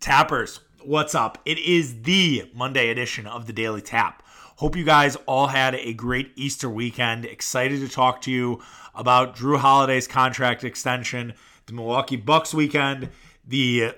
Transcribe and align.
Tappers, 0.00 0.60
what's 0.82 1.14
up? 1.14 1.36
It 1.44 1.58
is 1.58 2.04
the 2.04 2.50
Monday 2.54 2.88
edition 2.88 3.26
of 3.26 3.46
the 3.46 3.52
Daily 3.52 3.82
Tap. 3.82 4.22
Hope 4.56 4.74
you 4.74 4.82
guys 4.82 5.16
all 5.26 5.48
had 5.48 5.74
a 5.74 5.92
great 5.92 6.32
Easter 6.36 6.70
weekend. 6.70 7.26
Excited 7.26 7.80
to 7.80 7.88
talk 7.88 8.22
to 8.22 8.30
you 8.30 8.62
about 8.94 9.36
Jrue 9.36 9.58
Holiday's 9.58 10.08
contract 10.08 10.64
extension, 10.64 11.34
the 11.66 11.74
Milwaukee 11.74 12.16
Bucks 12.16 12.54
weekend, 12.54 13.10
the 13.46 13.92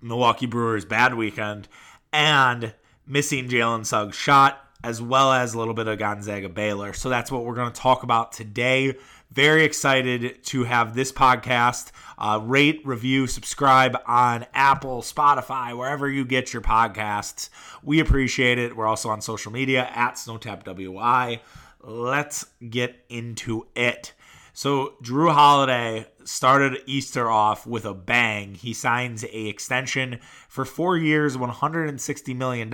Milwaukee 0.00 0.46
Brewers 0.46 0.84
bad 0.84 1.14
weekend, 1.14 1.68
and 2.12 2.74
missing 3.06 3.48
Jalen 3.48 3.86
Suggs' 3.86 4.16
shot, 4.16 4.58
as 4.82 5.00
well 5.00 5.32
as 5.32 5.54
a 5.54 5.58
little 5.60 5.74
bit 5.74 5.86
of 5.86 5.96
Gonzaga 5.96 6.48
Baylor. 6.48 6.92
So 6.92 7.08
that's 7.08 7.30
what 7.30 7.44
we're 7.44 7.54
going 7.54 7.70
to 7.70 7.80
talk 7.80 8.02
about 8.02 8.32
today. 8.32 8.96
Very 9.30 9.64
excited 9.64 10.42
to 10.44 10.64
have 10.64 10.94
this 10.94 11.12
podcast. 11.12 11.90
Uh, 12.16 12.40
rate, 12.42 12.80
review, 12.84 13.26
subscribe 13.26 13.96
on 14.06 14.46
Apple, 14.54 15.02
Spotify, 15.02 15.76
wherever 15.76 16.08
you 16.08 16.24
get 16.24 16.52
your 16.52 16.62
podcasts. 16.62 17.50
We 17.82 18.00
appreciate 18.00 18.58
it. 18.58 18.76
We're 18.76 18.86
also 18.86 19.10
on 19.10 19.20
social 19.20 19.52
media 19.52 19.90
at 19.94 20.14
SnowTapWI. 20.14 21.40
Let's 21.82 22.46
get 22.70 23.04
into 23.08 23.66
it. 23.76 24.14
So 24.52 24.94
Jrue 25.02 25.32
Holiday 25.32 26.06
started 26.26 26.82
Easter 26.86 27.30
off 27.30 27.66
with 27.66 27.84
a 27.84 27.94
bang. 27.94 28.54
He 28.54 28.74
signs 28.74 29.24
a 29.24 29.46
extension 29.46 30.18
for 30.48 30.64
four 30.64 30.96
years, 30.96 31.36
$160 31.36 32.36
million. 32.36 32.68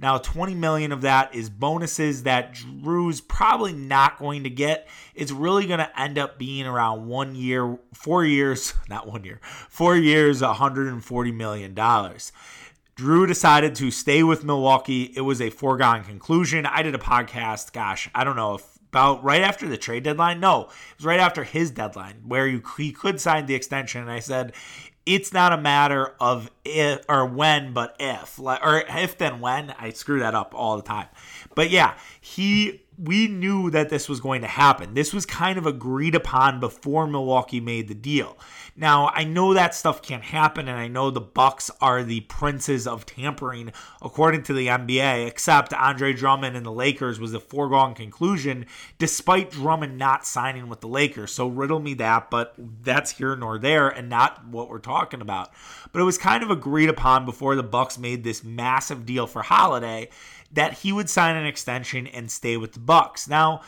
Now, 0.00 0.18
20 0.18 0.54
million 0.54 0.92
of 0.92 1.02
that 1.02 1.34
is 1.34 1.50
bonuses 1.50 2.22
that 2.22 2.54
Jrue's 2.54 3.20
probably 3.20 3.72
not 3.72 4.18
going 4.18 4.44
to 4.44 4.50
get. 4.50 4.88
It's 5.14 5.32
really 5.32 5.66
going 5.66 5.80
to 5.80 6.00
end 6.00 6.18
up 6.18 6.38
being 6.38 6.66
around 6.66 7.06
one 7.06 7.34
year, 7.34 7.78
four 7.94 8.24
years, 8.24 8.74
not 8.88 9.08
one 9.08 9.24
year, 9.24 9.40
four 9.68 9.96
years, 9.96 10.40
$140 10.40 11.34
million. 11.34 11.74
Jrue 11.74 13.28
decided 13.28 13.76
to 13.76 13.90
stay 13.90 14.22
with 14.22 14.44
Milwaukee. 14.44 15.12
It 15.14 15.20
was 15.20 15.40
a 15.40 15.50
foregone 15.50 16.02
conclusion. 16.04 16.66
I 16.66 16.82
did 16.82 16.94
a 16.94 16.98
podcast, 16.98 17.72
gosh, 17.72 18.10
I 18.14 18.24
don't 18.24 18.36
know 18.36 18.56
if 18.56 18.77
about 18.88 19.22
right 19.22 19.42
after 19.42 19.68
the 19.68 19.76
trade 19.76 20.04
deadline. 20.04 20.40
No, 20.40 20.62
it 20.62 20.96
was 20.98 21.06
right 21.06 21.20
after 21.20 21.44
his 21.44 21.70
deadline 21.70 22.22
where 22.26 22.46
you, 22.46 22.62
he 22.76 22.92
could 22.92 23.20
sign 23.20 23.46
the 23.46 23.54
extension. 23.54 24.02
And 24.02 24.10
I 24.10 24.20
said, 24.20 24.52
it's 25.06 25.32
not 25.32 25.52
a 25.52 25.58
matter 25.58 26.14
of 26.20 26.50
if 26.64 27.04
or 27.08 27.24
when, 27.24 27.72
but 27.72 27.96
if, 27.98 28.38
like, 28.38 28.64
or 28.64 28.84
if 28.88 29.16
then 29.16 29.40
when. 29.40 29.70
I 29.78 29.90
screw 29.90 30.20
that 30.20 30.34
up 30.34 30.54
all 30.54 30.76
the 30.76 30.82
time. 30.82 31.06
But 31.54 31.70
yeah, 31.70 31.96
he 32.20 32.82
we 32.98 33.28
knew 33.28 33.70
that 33.70 33.90
this 33.90 34.08
was 34.08 34.20
going 34.20 34.40
to 34.40 34.48
happen. 34.48 34.94
This 34.94 35.12
was 35.12 35.24
kind 35.24 35.56
of 35.56 35.66
agreed 35.66 36.16
upon 36.16 36.58
before 36.58 37.06
Milwaukee 37.06 37.60
made 37.60 37.86
the 37.86 37.94
deal. 37.94 38.36
Now, 38.74 39.10
I 39.14 39.24
know 39.24 39.54
that 39.54 39.74
stuff 39.74 40.02
can't 40.02 40.22
happen 40.22 40.68
and 40.68 40.78
I 40.78 40.88
know 40.88 41.10
the 41.10 41.20
Bucks 41.20 41.70
are 41.80 42.02
the 42.02 42.20
princes 42.22 42.86
of 42.86 43.06
tampering 43.06 43.72
according 44.02 44.42
to 44.44 44.52
the 44.52 44.66
NBA, 44.66 45.26
except 45.26 45.72
Andre 45.72 46.12
Drummond 46.12 46.56
and 46.56 46.66
the 46.66 46.72
Lakers 46.72 47.20
was 47.20 47.34
a 47.34 47.40
foregone 47.40 47.94
conclusion 47.94 48.66
despite 48.98 49.50
Drummond 49.50 49.96
not 49.96 50.26
signing 50.26 50.68
with 50.68 50.80
the 50.80 50.88
Lakers. 50.88 51.32
So 51.32 51.46
riddle 51.46 51.80
me 51.80 51.94
that, 51.94 52.30
but 52.30 52.54
that's 52.82 53.12
here 53.12 53.36
nor 53.36 53.58
there 53.58 53.88
and 53.88 54.08
not 54.08 54.46
what 54.46 54.68
we're 54.68 54.78
talking 54.78 55.20
about. 55.20 55.50
But 55.92 56.00
it 56.00 56.04
was 56.04 56.18
kind 56.18 56.42
of 56.42 56.50
agreed 56.50 56.88
upon 56.88 57.24
before 57.24 57.54
the 57.54 57.62
Bucks 57.62 57.96
made 57.96 58.24
this 58.24 58.42
massive 58.42 59.06
deal 59.06 59.26
for 59.26 59.42
Holiday 59.42 60.08
that 60.52 60.74
he 60.74 60.92
would 60.92 61.10
sign 61.10 61.36
an 61.36 61.46
extension 61.46 62.06
and 62.06 62.30
stay 62.30 62.56
with 62.56 62.72
the 62.72 62.80
Bucks. 62.80 63.28
Now, 63.28 63.62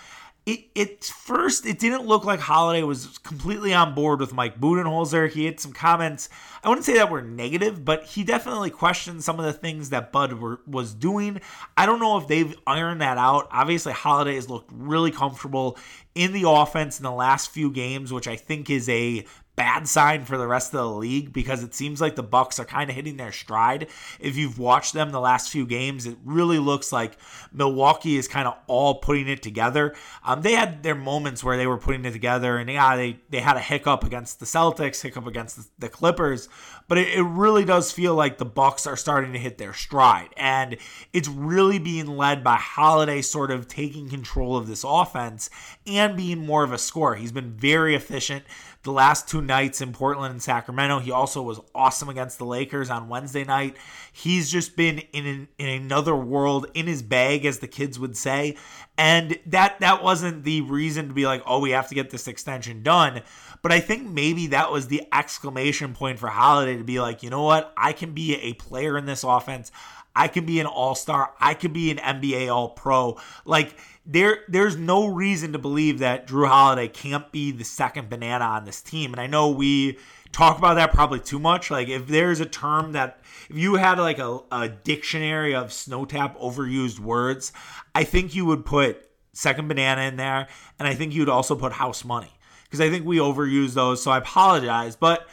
it, 0.47 0.67
it 0.75 1.05
first 1.05 1.67
it 1.67 1.79
didn't 1.79 2.07
look 2.07 2.25
like 2.25 2.41
Holiday 2.41 2.83
was 2.83 3.19
completely 3.19 3.75
on 3.75 3.95
board 3.95 4.21
with 4.21 4.33
Mike 4.33 4.59
Budenholzer. 4.59 5.31
He 5.31 5.45
had 5.45 5.61
some 5.61 5.73
comments. 5.73 6.29
I 6.65 6.69
wouldn't 6.69 6.87
say 6.87 6.95
that 6.95 7.11
were 7.11 7.23
negative, 7.23 7.85
but 7.85 8.05
he 8.05 8.25
definitely 8.25 8.71
questioned 8.71 9.23
some 9.23 9.39
of 9.39 9.45
the 9.45 9.53
things 9.53 9.91
that 9.91 10.13
Bud 10.13 10.35
were, 10.35 10.61
was 10.67 10.95
doing. 10.95 11.41
I 11.77 11.87
don't 11.87 12.01
know 12.01 12.17
if 12.17 12.27
they've 12.27 12.57
ironed 12.67 13.03
that 13.03 13.19
out. 13.19 13.49
Obviously, 13.53 13.93
Holiday 13.93 14.35
has 14.35 14.49
looked 14.49 14.71
really 14.73 15.11
comfortable 15.11 15.79
in 16.15 16.33
the 16.33 16.49
offense 16.49 16.99
in 16.99 17.05
the 17.05 17.13
last 17.13 17.51
few 17.51 17.71
games, 17.71 18.13
which 18.13 18.27
I 18.27 18.37
think 18.37 18.71
is 18.71 18.89
a 18.89 19.27
bad 19.61 19.87
sign 19.87 20.25
for 20.25 20.39
the 20.39 20.47
rest 20.47 20.73
of 20.73 20.81
the 20.81 20.89
league 20.89 21.35
because 21.35 21.63
it 21.63 21.75
seems 21.75 22.01
like 22.01 22.17
the 22.17 22.23
Bucks 22.23 22.59
are 22.59 22.65
kind 22.65 22.89
of 22.89 22.97
hitting 22.97 23.19
their 23.19 23.31
stride. 23.31 23.89
If 24.19 24.35
you've 24.35 24.59
watched 24.59 24.95
them 24.95 25.11
the 25.11 25.21
last 25.21 25.51
few 25.51 25.67
games, 25.67 26.07
it 26.07 26.17
really 26.25 26.59
looks 26.59 26.93
like 26.93 27.19
Milwaukee 27.53 28.17
is 28.17 28.27
kind 28.27 28.49
of 28.49 28.57
all 28.69 28.95
putting 28.95 29.29
it 29.29 29.43
together. 29.43 29.95
Um, 30.25 30.41
they 30.41 30.53
had 30.53 30.83
their 30.83 30.95
moments 30.95 31.45
where 31.45 31.59
they 31.59 31.67
were 31.67 31.77
putting 31.77 32.07
it 32.07 32.13
together, 32.13 32.57
and 32.57 32.71
yeah, 32.71 32.97
they 32.97 33.21
they 33.29 33.41
had 33.41 33.59
a 33.59 33.61
hiccup 33.61 34.03
against 34.03 34.41
the 34.41 34.47
Celtics, 34.47 35.03
hiccup 35.03 35.27
against 35.27 35.57
the, 35.57 35.67
the 35.79 35.89
Clippers, 35.91 36.49
but 36.89 36.97
it, 36.97 37.09
it 37.09 37.23
really 37.23 37.67
does 37.67 37.93
feel 37.93 38.15
like 38.15 38.39
the 38.39 38.47
Bucks 38.47 38.87
are 38.87 38.97
starting 38.97 39.35
to 39.35 39.39
hit 39.39 39.59
their 39.59 39.75
stride, 39.75 40.31
and 40.39 40.79
it's 41.13 41.29
really 41.29 41.79
being 41.79 42.17
led 42.17 42.43
by 42.43 42.57
Holiday, 42.57 43.21
sort 43.21 43.51
of 43.51 43.69
taking 43.69 44.09
control 44.09 44.57
of 44.57 44.69
this 44.69 44.85
offense 44.89 45.51
and 45.87 46.17
being 46.17 46.47
more 46.47 46.65
of 46.65 46.73
a 46.73 46.79
scorer. 46.79 47.17
He's 47.17 47.33
been 47.33 47.53
very 47.53 47.95
efficient 47.95 48.45
the 48.83 48.93
last 48.93 49.29
two 49.29 49.43
nights 49.43 49.81
in 49.81 49.93
Portland 49.93 50.33
and 50.33 50.43
Sacramento. 50.43 51.01
He 51.01 51.11
also 51.11 51.43
was 51.43 51.61
awesome 51.75 52.09
against 52.09 52.39
the 52.39 52.47
Lakers 52.47 52.89
on 52.89 53.09
Wednesday 53.09 53.45
night. 53.45 53.77
He's 54.13 54.51
just 54.51 54.75
been 54.75 55.01
in 55.13 55.27
an, 55.27 55.49
in 55.59 55.69
another 55.69 56.17
world, 56.17 56.67
in 56.73 56.87
his 56.87 57.03
bag, 57.03 57.45
as 57.45 57.59
the 57.59 57.69
kids 57.69 57.99
would 57.99 58.17
say. 58.17 58.57
And 58.97 59.39
that 59.47 59.81
that 59.81 60.03
wasn't 60.03 60.45
the 60.45 60.63
reason 60.63 61.09
to 61.09 61.15
be 61.15 61.27
like, 61.27 61.43
oh, 61.47 61.61
we 61.61 61.71
have 61.71 61.89
to 61.89 61.95
get 61.95 62.11
this 62.11 62.27
extension 62.27 62.83
done. 62.83 63.23
But 63.63 63.73
I 63.73 63.81
think 63.81 64.09
maybe 64.09 64.49
that 64.49 64.73
was 64.73 64.89
the 64.89 65.03
exclamation 65.13 65.93
point 65.93 66.19
for 66.19 66.29
Holiday 66.29 66.79
to 66.79 66.85
be 66.85 67.01
like, 67.01 67.23
you 67.23 67.29
know 67.29 67.43
what? 67.43 67.75
I 67.77 67.93
can 67.93 68.15
be 68.15 68.37
a 68.37 68.55
player 68.55 68.97
in 68.97 69.05
this 69.05 69.25
offense. 69.25 69.71
I 70.17 70.29
can 70.29 70.45
be 70.45 70.59
an 70.59 70.67
all-star. 70.67 71.35
I 71.39 71.55
can 71.55 71.73
be 71.73 71.91
an 71.91 71.99
NBA 71.99 72.53
all-pro. 72.53 73.19
Like 73.45 73.77
there 74.11 74.41
there's 74.49 74.77
no 74.77 75.07
reason 75.07 75.53
to 75.53 75.59
believe 75.59 76.01
that 76.01 76.27
Jrue 76.27 76.49
Holiday 76.49 76.89
can't 76.89 77.31
be 77.31 77.53
the 77.53 77.65
second 77.65 78.11
banana 78.11 78.45
on 78.45 78.65
this 78.65 78.83
team. 78.83 79.13
And 79.13 79.21
I 79.21 79.29
know 79.29 79.51
we 79.51 79.99
talk 80.33 80.59
about 80.59 80.75
that 80.75 80.93
probably 80.93 81.21
too 81.21 81.39
much. 81.39 81.71
Like 81.71 81.89
if 81.89 82.09
there's 82.09 82.41
a 82.41 82.47
term 82.47 82.93
that 82.93 83.21
if 83.49 83.57
you 83.57 83.77
had 83.77 84.01
like 84.01 84.19
a, 84.19 84.41
a 84.51 84.69
dictionary 84.69 85.55
of 85.55 85.73
snow 85.73 86.05
tap 86.05 86.37
overused 86.41 86.99
words, 86.99 87.53
I 87.95 88.03
think 88.03 88.35
you 88.35 88.45
would 88.47 88.67
put 88.67 89.09
second 89.33 89.69
banana 89.69 90.03
in 90.03 90.17
there, 90.17 90.49
and 90.81 90.89
I 90.89 90.95
think 90.95 91.15
you'd 91.15 91.29
also 91.29 91.55
put 91.55 91.73
house 91.73 92.05
money 92.05 92.33
because 92.65 92.81
I 92.81 92.91
think 92.91 93.07
we 93.07 93.19
overuse 93.19 93.75
those. 93.75 94.03
So 94.03 94.11
I 94.11 94.19
apologize, 94.19 94.97
but 94.97 95.29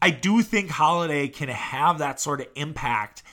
I 0.00 0.10
do 0.10 0.40
think 0.42 0.70
Holiday 0.70 1.26
can 1.26 1.48
have 1.48 1.98
that 1.98 2.20
sort 2.20 2.40
of 2.40 2.46
impact 2.54 3.24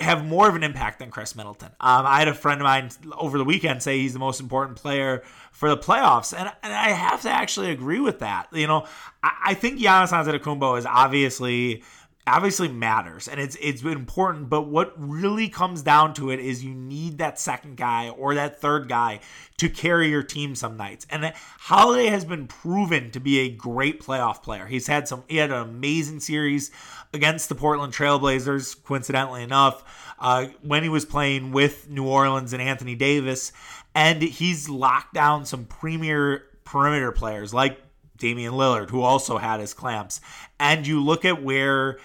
have 0.00 0.24
more 0.24 0.48
of 0.48 0.54
an 0.54 0.62
impact 0.62 1.00
than 1.00 1.10
Khris 1.10 1.34
Middleton. 1.34 1.70
Um, 1.80 2.06
I 2.06 2.20
had 2.20 2.28
a 2.28 2.34
friend 2.34 2.60
of 2.60 2.64
mine 2.64 2.90
over 3.18 3.36
the 3.36 3.44
weekend 3.44 3.82
say 3.82 3.98
he's 3.98 4.12
the 4.12 4.20
most 4.20 4.40
important 4.40 4.78
player 4.78 5.24
for 5.50 5.68
the 5.68 5.76
playoffs, 5.76 6.32
and, 6.32 6.50
and 6.62 6.72
I 6.72 6.90
have 6.90 7.22
to 7.22 7.30
actually 7.30 7.70
agree 7.70 7.98
with 7.98 8.20
that. 8.20 8.46
You 8.52 8.68
know, 8.68 8.86
I, 9.22 9.32
I 9.46 9.54
think 9.54 9.80
Giannis 9.80 10.12
Antetokounmpo 10.12 10.78
is 10.78 10.86
obviously 10.86 11.82
obviously 12.26 12.66
matters 12.66 13.28
and 13.28 13.40
it's 13.40 13.56
it's 13.60 13.82
important 13.82 14.48
but 14.48 14.62
what 14.62 14.92
really 14.96 15.48
comes 15.48 15.82
down 15.82 16.12
to 16.12 16.30
it 16.30 16.40
is 16.40 16.64
you 16.64 16.74
need 16.74 17.18
that 17.18 17.38
second 17.38 17.76
guy 17.76 18.08
or 18.08 18.34
that 18.34 18.60
third 18.60 18.88
guy 18.88 19.20
to 19.58 19.68
carry 19.68 20.08
your 20.08 20.22
team 20.22 20.54
some 20.54 20.76
nights. 20.76 21.06
And 21.08 21.32
holiday 21.58 22.06
has 22.06 22.24
been 22.24 22.46
proven 22.46 23.10
to 23.12 23.20
be 23.20 23.38
a 23.40 23.48
great 23.48 24.02
playoff 24.02 24.42
player. 24.42 24.66
He's 24.66 24.86
had 24.86 25.08
some 25.08 25.24
he 25.28 25.36
had 25.36 25.50
an 25.50 25.62
amazing 25.62 26.20
series 26.20 26.70
against 27.12 27.48
the 27.48 27.54
portland 27.54 27.92
trailblazers 27.92 28.82
coincidentally 28.84 29.42
enough 29.42 30.14
uh, 30.18 30.46
when 30.62 30.82
he 30.82 30.88
was 30.88 31.04
playing 31.04 31.52
with 31.52 31.88
new 31.88 32.06
orleans 32.06 32.52
and 32.52 32.60
anthony 32.60 32.94
davis. 32.94 33.52
And 33.94 34.20
he's 34.20 34.68
locked 34.68 35.14
down 35.14 35.46
some 35.46 35.64
premier 35.64 36.44
perimeter 36.64 37.12
players 37.12 37.54
like 37.54 37.80
Damian 38.18 38.54
Lillard, 38.54 38.90
who 38.90 39.00
also 39.00 39.38
had 39.38 39.60
his 39.60 39.72
clamps. 39.74 40.20
And 40.58 40.86
you 40.86 41.02
look 41.02 41.24
at 41.24 41.42
where 41.42 41.98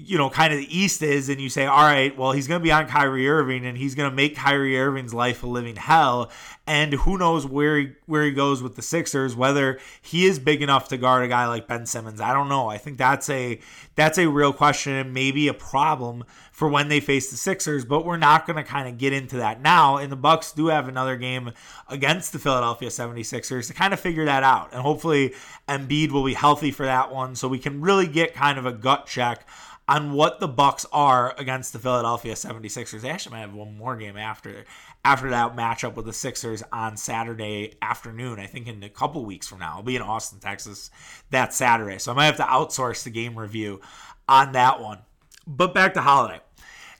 you 0.00 0.16
know, 0.16 0.30
kind 0.30 0.52
of 0.52 0.60
the 0.60 0.78
East 0.78 1.02
is, 1.02 1.28
and 1.28 1.40
you 1.40 1.48
say, 1.48 1.66
all 1.66 1.82
right, 1.82 2.16
well, 2.16 2.30
he's 2.30 2.46
going 2.46 2.60
to 2.60 2.62
be 2.62 2.70
on 2.70 2.86
Kyrie 2.86 3.28
Irving, 3.28 3.66
and 3.66 3.76
he's 3.76 3.96
going 3.96 4.08
to 4.08 4.14
make 4.14 4.36
Kyrie 4.36 4.78
Irving's 4.78 5.12
life 5.12 5.42
a 5.42 5.46
living 5.46 5.74
hell. 5.74 6.30
And 6.68 6.92
who 6.92 7.18
knows 7.18 7.46
where 7.46 7.78
he, 7.78 7.92
where 8.06 8.24
he 8.24 8.30
goes 8.30 8.62
with 8.62 8.76
the 8.76 8.82
Sixers, 8.82 9.34
whether 9.34 9.80
he 10.00 10.26
is 10.26 10.38
big 10.38 10.62
enough 10.62 10.88
to 10.88 10.98
guard 10.98 11.24
a 11.24 11.28
guy 11.28 11.46
like 11.46 11.66
Ben 11.66 11.84
Simmons. 11.86 12.20
I 12.20 12.32
don't 12.32 12.48
know. 12.48 12.68
I 12.68 12.78
think 12.78 12.98
that's 12.98 13.28
a 13.30 13.58
that's 13.94 14.18
a 14.18 14.28
real 14.28 14.52
question 14.52 14.92
and 14.92 15.14
maybe 15.14 15.48
a 15.48 15.54
problem 15.54 16.24
for 16.52 16.68
when 16.68 16.88
they 16.88 17.00
face 17.00 17.30
the 17.30 17.38
Sixers. 17.38 17.86
But 17.86 18.04
we're 18.04 18.18
not 18.18 18.46
going 18.46 18.58
to 18.58 18.64
kind 18.64 18.86
of 18.86 18.98
get 18.98 19.14
into 19.14 19.38
that 19.38 19.62
now. 19.62 19.96
And 19.96 20.12
the 20.12 20.16
Bucks 20.16 20.52
do 20.52 20.66
have 20.66 20.88
another 20.88 21.16
game 21.16 21.52
against 21.88 22.32
the 22.34 22.38
Philadelphia 22.38 22.90
76ers 22.90 23.68
to 23.68 23.72
kind 23.72 23.94
of 23.94 23.98
figure 23.98 24.26
that 24.26 24.42
out. 24.42 24.72
And 24.72 24.82
hopefully 24.82 25.34
Embiid 25.68 26.12
will 26.12 26.24
be 26.24 26.34
healthy 26.34 26.70
for 26.70 26.84
that 26.84 27.10
one, 27.10 27.34
so 27.34 27.48
we 27.48 27.58
can 27.58 27.80
really 27.80 28.06
get 28.06 28.34
kind 28.34 28.58
of 28.58 28.66
a 28.66 28.72
gut 28.72 29.06
check 29.06 29.46
on 29.88 30.12
what 30.12 30.38
the 30.38 30.46
Bucks 30.46 30.84
are 30.92 31.34
against 31.38 31.72
the 31.72 31.78
Philadelphia 31.78 32.34
76ers. 32.34 33.00
They 33.00 33.08
actually 33.08 33.32
might 33.32 33.40
have 33.40 33.54
one 33.54 33.76
more 33.76 33.96
game 33.96 34.18
after 34.18 34.64
after 35.04 35.30
that 35.30 35.56
matchup 35.56 35.94
with 35.94 36.04
the 36.04 36.12
Sixers 36.12 36.62
on 36.70 36.96
Saturday 36.96 37.74
afternoon. 37.80 38.38
I 38.38 38.46
think 38.46 38.68
in 38.68 38.82
a 38.82 38.90
couple 38.90 39.24
weeks 39.24 39.48
from 39.48 39.60
now. 39.60 39.76
I'll 39.76 39.82
be 39.82 39.96
in 39.96 40.02
Austin, 40.02 40.40
Texas 40.40 40.90
that 41.30 41.54
Saturday. 41.54 41.98
So 41.98 42.12
I 42.12 42.14
might 42.14 42.26
have 42.26 42.36
to 42.36 42.42
outsource 42.42 43.04
the 43.04 43.10
game 43.10 43.38
review 43.38 43.80
on 44.28 44.52
that 44.52 44.80
one. 44.80 44.98
But 45.46 45.72
back 45.72 45.94
to 45.94 46.02
Holiday. 46.02 46.40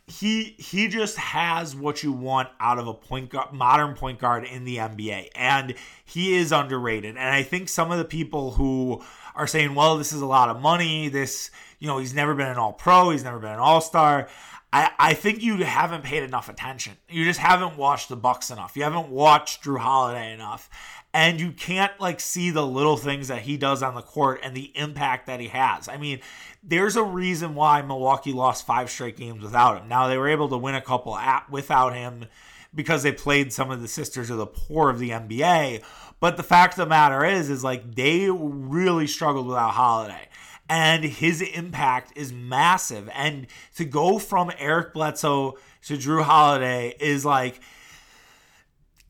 He 0.06 0.56
he 0.56 0.88
just 0.88 1.18
has 1.18 1.76
what 1.76 2.02
you 2.02 2.12
want 2.12 2.48
out 2.58 2.78
of 2.78 2.88
a 2.88 2.94
point 2.94 3.28
guard, 3.28 3.52
modern 3.52 3.94
point 3.94 4.18
guard 4.18 4.44
in 4.44 4.64
the 4.64 4.78
NBA, 4.78 5.28
and 5.34 5.74
he 6.06 6.34
is 6.34 6.50
underrated. 6.50 7.18
And 7.18 7.28
I 7.28 7.42
think 7.42 7.68
some 7.68 7.90
of 7.90 7.98
the 7.98 8.06
people 8.06 8.52
who 8.52 9.02
are 9.34 9.46
saying, 9.46 9.74
"Well, 9.74 9.98
this 9.98 10.14
is 10.14 10.22
a 10.22 10.26
lot 10.26 10.48
of 10.48 10.62
money. 10.62 11.10
This, 11.10 11.50
you 11.78 11.86
know, 11.86 11.98
he's 11.98 12.14
never 12.14 12.34
been 12.34 12.48
an 12.48 12.56
All 12.58 12.72
Pro. 12.72 13.10
He's 13.10 13.24
never 13.24 13.38
been 13.38 13.52
an 13.52 13.58
All 13.58 13.80
Star." 13.80 14.28
I, 14.72 14.90
I 14.98 15.14
think 15.14 15.42
you 15.42 15.56
haven't 15.64 16.04
paid 16.04 16.22
enough 16.22 16.48
attention. 16.48 16.96
You 17.08 17.24
just 17.24 17.40
haven't 17.40 17.76
watched 17.76 18.08
the 18.08 18.16
Bucks 18.16 18.50
enough. 18.50 18.76
You 18.76 18.82
haven't 18.82 19.08
watched 19.08 19.64
Jrue 19.64 19.78
Holiday 19.78 20.32
enough. 20.32 20.68
And 21.14 21.40
you 21.40 21.52
can't 21.52 21.98
like 21.98 22.20
see 22.20 22.50
the 22.50 22.66
little 22.66 22.98
things 22.98 23.28
that 23.28 23.42
he 23.42 23.56
does 23.56 23.82
on 23.82 23.94
the 23.94 24.02
court 24.02 24.40
and 24.42 24.54
the 24.54 24.70
impact 24.76 25.26
that 25.26 25.40
he 25.40 25.48
has. 25.48 25.88
I 25.88 25.96
mean, 25.96 26.20
there's 26.62 26.96
a 26.96 27.02
reason 27.02 27.54
why 27.54 27.80
Milwaukee 27.80 28.34
lost 28.34 28.66
five 28.66 28.90
straight 28.90 29.16
games 29.16 29.42
without 29.42 29.80
him. 29.80 29.88
Now 29.88 30.06
they 30.06 30.18
were 30.18 30.28
able 30.28 30.50
to 30.50 30.58
win 30.58 30.74
a 30.74 30.82
couple 30.82 31.16
at, 31.16 31.50
without 31.50 31.94
him 31.94 32.26
because 32.74 33.02
they 33.02 33.12
played 33.12 33.54
some 33.54 33.70
of 33.70 33.80
the 33.80 33.88
sisters 33.88 34.28
of 34.28 34.36
the 34.36 34.46
poor 34.46 34.90
of 34.90 34.98
the 34.98 35.10
NBA. 35.10 35.82
But 36.20 36.36
the 36.36 36.42
fact 36.42 36.74
of 36.74 36.78
the 36.78 36.86
matter 36.86 37.24
is, 37.24 37.48
is 37.48 37.64
like 37.64 37.94
they 37.94 38.28
really 38.30 39.06
struggled 39.06 39.46
without 39.46 39.70
Holiday 39.70 40.28
and 40.68 41.04
his 41.04 41.40
impact 41.40 42.12
is 42.16 42.32
massive. 42.32 43.08
And 43.14 43.46
to 43.76 43.84
go 43.84 44.18
from 44.18 44.52
Eric 44.58 44.92
Bledsoe 44.92 45.56
to 45.86 45.94
Jrue 45.94 46.22
Holiday 46.22 46.94
is 47.00 47.24
like 47.24 47.60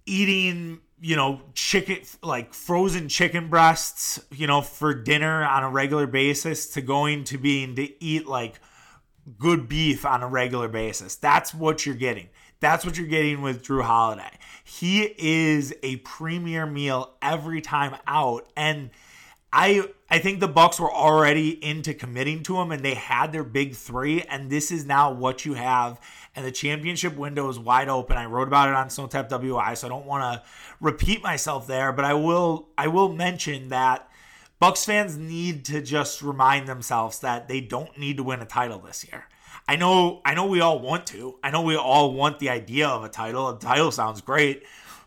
eating, 0.06 0.80
you 1.00 1.16
know, 1.16 1.40
chicken, 1.54 1.98
like 2.22 2.54
frozen 2.54 3.08
chicken 3.08 3.48
breasts, 3.48 4.20
you 4.30 4.46
know, 4.46 4.62
for 4.62 4.94
dinner 4.94 5.44
on 5.44 5.64
a 5.64 5.70
regular 5.70 6.06
basis 6.06 6.68
to 6.70 6.80
going 6.80 7.24
to 7.24 7.38
being 7.38 7.74
to 7.76 8.04
eat 8.04 8.26
like 8.26 8.60
good 9.38 9.68
beef 9.68 10.06
on 10.06 10.22
a 10.22 10.28
regular 10.28 10.68
basis. 10.68 11.16
That's 11.16 11.52
what 11.52 11.84
you're 11.84 11.94
getting. 11.94 12.28
That's 12.60 12.84
what 12.84 12.96
you're 12.96 13.06
getting 13.06 13.42
with 13.42 13.62
Jrue 13.62 13.82
Holiday. 13.82 14.30
He 14.64 15.14
is 15.18 15.74
a 15.82 15.96
premier 15.96 16.66
meal 16.66 17.14
every 17.22 17.60
time 17.60 17.96
out. 18.06 18.48
And 18.56 18.90
I 19.58 19.88
I 20.08 20.20
think 20.20 20.38
the 20.38 20.46
Bucks 20.46 20.78
were 20.78 20.92
already 20.92 21.62
into 21.62 21.92
committing 21.92 22.44
to 22.44 22.58
him 22.60 22.70
and 22.70 22.84
they 22.84 22.94
had 22.94 23.32
their 23.32 23.42
big 23.42 23.74
3 23.74 24.22
and 24.22 24.48
this 24.48 24.70
is 24.70 24.86
now 24.86 25.10
what 25.10 25.44
you 25.44 25.54
have 25.54 26.00
and 26.36 26.46
the 26.46 26.52
championship 26.52 27.16
window 27.16 27.48
is 27.48 27.58
wide 27.58 27.88
open. 27.88 28.16
I 28.16 28.26
wrote 28.26 28.46
about 28.46 28.68
it 28.68 28.76
on 28.76 28.86
Snowtap 28.86 29.28
WI 29.28 29.74
so 29.74 29.88
I 29.88 29.90
don't 29.90 30.06
want 30.06 30.22
to 30.22 30.48
repeat 30.80 31.24
myself 31.24 31.66
there, 31.66 31.92
but 31.92 32.04
I 32.04 32.14
will 32.14 32.68
I 32.78 32.86
will 32.86 33.12
mention 33.12 33.70
that 33.70 34.08
Bucks 34.60 34.84
fans 34.84 35.16
need 35.16 35.64
to 35.66 35.82
just 35.82 36.22
remind 36.22 36.68
themselves 36.68 37.18
that 37.20 37.48
they 37.48 37.60
don't 37.60 37.98
need 37.98 38.16
to 38.18 38.22
win 38.22 38.40
a 38.40 38.46
title 38.46 38.78
this 38.78 39.04
year. 39.10 39.24
I 39.66 39.74
know 39.74 40.22
I 40.24 40.34
know 40.34 40.46
we 40.46 40.60
all 40.60 40.78
want 40.78 41.04
to. 41.08 41.36
I 41.42 41.50
know 41.50 41.62
we 41.62 41.74
all 41.74 42.12
want 42.12 42.38
the 42.38 42.50
idea 42.50 42.86
of 42.86 43.02
a 43.02 43.08
title. 43.08 43.48
A 43.48 43.58
title 43.58 43.90
sounds 43.90 44.20
great, 44.20 44.62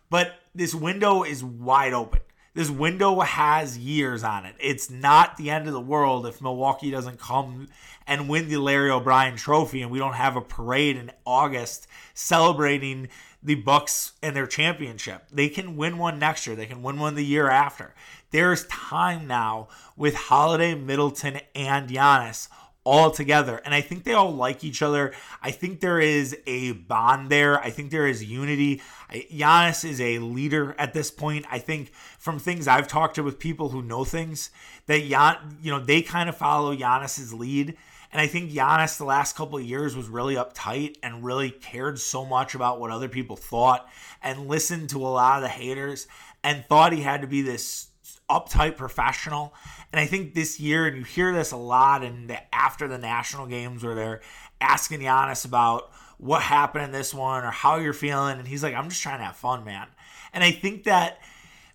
but 0.09 0.33
this 0.53 0.75
window 0.75 1.23
is 1.23 1.41
wide 1.41 1.93
open. 1.93 2.19
This 2.53 2.69
window 2.69 3.21
has 3.21 3.77
years 3.77 4.25
on 4.25 4.45
it. 4.45 4.55
It's 4.59 4.89
not 4.89 5.37
the 5.37 5.49
end 5.49 5.67
of 5.67 5.73
the 5.73 5.79
world 5.79 6.25
if 6.25 6.41
Milwaukee 6.41 6.91
doesn't 6.91 7.17
come 7.17 7.69
and 8.05 8.27
win 8.27 8.49
the 8.49 8.57
Larry 8.57 8.89
O'Brien 8.91 9.37
trophy 9.37 9.81
and 9.81 9.89
we 9.89 9.99
don't 9.99 10.15
have 10.15 10.35
a 10.35 10.41
parade 10.41 10.97
in 10.97 11.11
August 11.25 11.87
celebrating 12.13 13.07
the 13.41 13.55
Bucks 13.55 14.13
and 14.21 14.35
their 14.35 14.47
championship. 14.47 15.27
They 15.31 15.47
can 15.47 15.77
win 15.77 15.97
one 15.97 16.19
next 16.19 16.45
year. 16.45 16.57
They 16.57 16.65
can 16.65 16.83
win 16.83 16.99
one 16.99 17.15
the 17.15 17.25
year 17.25 17.49
after. 17.49 17.95
There's 18.31 18.65
time 18.67 19.27
now 19.27 19.69
with 19.95 20.15
Holiday, 20.15 20.75
Middleton, 20.75 21.39
and 21.55 21.89
Giannis 21.89 22.49
all 22.83 23.11
together. 23.11 23.61
And 23.63 23.73
I 23.73 23.81
think 23.81 24.03
they 24.03 24.13
all 24.13 24.33
like 24.33 24.63
each 24.63 24.81
other. 24.81 25.13
I 25.41 25.51
think 25.51 25.79
there 25.79 25.99
is 25.99 26.35
a 26.47 26.71
bond 26.73 27.29
there. 27.29 27.59
I 27.59 27.69
think 27.69 27.91
there 27.91 28.07
is 28.07 28.23
unity. 28.23 28.81
Giannis 29.11 29.87
is 29.87 30.01
a 30.01 30.19
leader 30.19 30.75
at 30.77 30.93
this 30.93 31.11
point. 31.11 31.45
I 31.51 31.59
think 31.59 31.93
from 32.17 32.39
things 32.39 32.67
I've 32.67 32.87
talked 32.87 33.15
to 33.15 33.23
with 33.23 33.39
people 33.39 33.69
who 33.69 33.81
know 33.81 34.03
things 34.03 34.49
that 34.87 35.07
Jan, 35.07 35.57
you 35.61 35.71
know, 35.71 35.79
they 35.79 36.01
kind 36.01 36.27
of 36.27 36.35
follow 36.35 36.75
Giannis's 36.75 37.33
lead. 37.33 37.77
And 38.11 38.19
I 38.19 38.27
think 38.27 38.51
Giannis 38.51 38.97
the 38.97 39.05
last 39.05 39.35
couple 39.35 39.57
of 39.57 39.63
years 39.63 39.95
was 39.95 40.09
really 40.09 40.35
uptight 40.35 40.97
and 41.03 41.23
really 41.23 41.51
cared 41.51 41.99
so 41.99 42.25
much 42.25 42.55
about 42.55 42.79
what 42.79 42.91
other 42.91 43.07
people 43.07 43.35
thought 43.35 43.87
and 44.21 44.47
listened 44.47 44.89
to 44.89 45.05
a 45.05 45.07
lot 45.07 45.37
of 45.37 45.43
the 45.43 45.49
haters 45.49 46.07
and 46.43 46.65
thought 46.65 46.93
he 46.93 47.01
had 47.01 47.21
to 47.21 47.27
be 47.27 47.41
this 47.41 47.87
uptight 48.29 48.75
professional. 48.77 49.53
And 49.91 49.99
I 49.99 50.05
think 50.05 50.33
this 50.33 50.59
year, 50.59 50.87
and 50.87 50.97
you 50.97 51.03
hear 51.03 51.33
this 51.33 51.51
a 51.51 51.57
lot 51.57 52.03
in 52.03 52.27
the, 52.27 52.55
after 52.55 52.87
the 52.87 52.97
national 52.97 53.47
games 53.47 53.83
where 53.83 53.95
they're 53.95 54.21
asking 54.61 55.01
Giannis 55.01 55.45
about 55.45 55.91
what 56.17 56.41
happened 56.43 56.85
in 56.85 56.91
this 56.91 57.13
one 57.13 57.43
or 57.43 57.51
how 57.51 57.77
you're 57.77 57.93
feeling. 57.93 58.39
And 58.39 58.47
he's 58.47 58.63
like, 58.63 58.73
I'm 58.73 58.89
just 58.89 59.01
trying 59.01 59.19
to 59.19 59.25
have 59.25 59.35
fun, 59.35 59.65
man. 59.65 59.87
And 60.33 60.43
I 60.43 60.51
think 60.51 60.85
that 60.85 61.19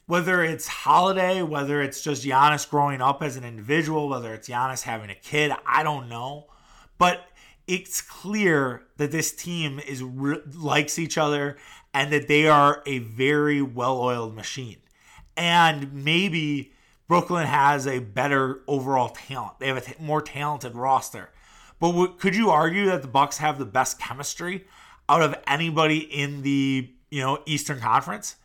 whether 0.07 0.43
it's 0.43 0.67
holiday, 0.67 1.43
whether 1.43 1.83
it's 1.83 2.01
just 2.01 2.25
Giannis 2.25 2.69
growing 2.69 3.03
up 3.03 3.23
as 3.23 3.37
an 3.37 3.45
individual, 3.45 4.09
whether 4.09 4.33
it's 4.33 4.49
Giannis 4.49 4.83
having 4.83 5.11
a 5.11 5.15
kid, 5.15 5.53
I 5.67 5.83
don't 5.83 6.09
know. 6.09 6.47
But 6.97 7.27
it's 7.67 8.01
clear 8.01 8.85
that 8.97 9.11
this 9.11 9.33
team 9.33 9.81
is 9.81 10.01
likes 10.01 10.99
each 10.99 11.19
other 11.19 11.57
and 11.93 12.13
that 12.13 12.29
they 12.29 12.47
are 12.47 12.83
a 12.87 12.99
very 12.99 13.61
well-oiled 13.61 14.35
machine 14.35 14.77
and 15.37 15.93
maybe 15.93 16.73
Brooklyn 17.09 17.47
has 17.47 17.87
a 17.87 18.01
better 18.01 18.63
overall 18.67 19.11
talent. 19.11 19.59
They 19.59 19.69
have 19.69 19.77
a 19.77 19.81
t- 19.81 19.95
more 20.01 20.21
talented 20.21 20.75
roster. 20.75 21.31
But 21.79 21.93
w- 21.93 22.15
could 22.19 22.35
you 22.35 22.51
argue 22.51 22.87
that 22.87 23.03
the 23.03 23.09
Bucks 23.09 23.39
have 23.39 23.59
the 23.59 23.67
best 23.67 23.99
chemistry 23.99 24.67
out 25.09 25.23
of 25.23 25.37
anybody 25.47 25.99
in 25.99 26.43
the 26.43 26.91
you 27.11 27.21
know 27.21 27.43
Eastern 27.47 27.81
Conference? 27.81 28.37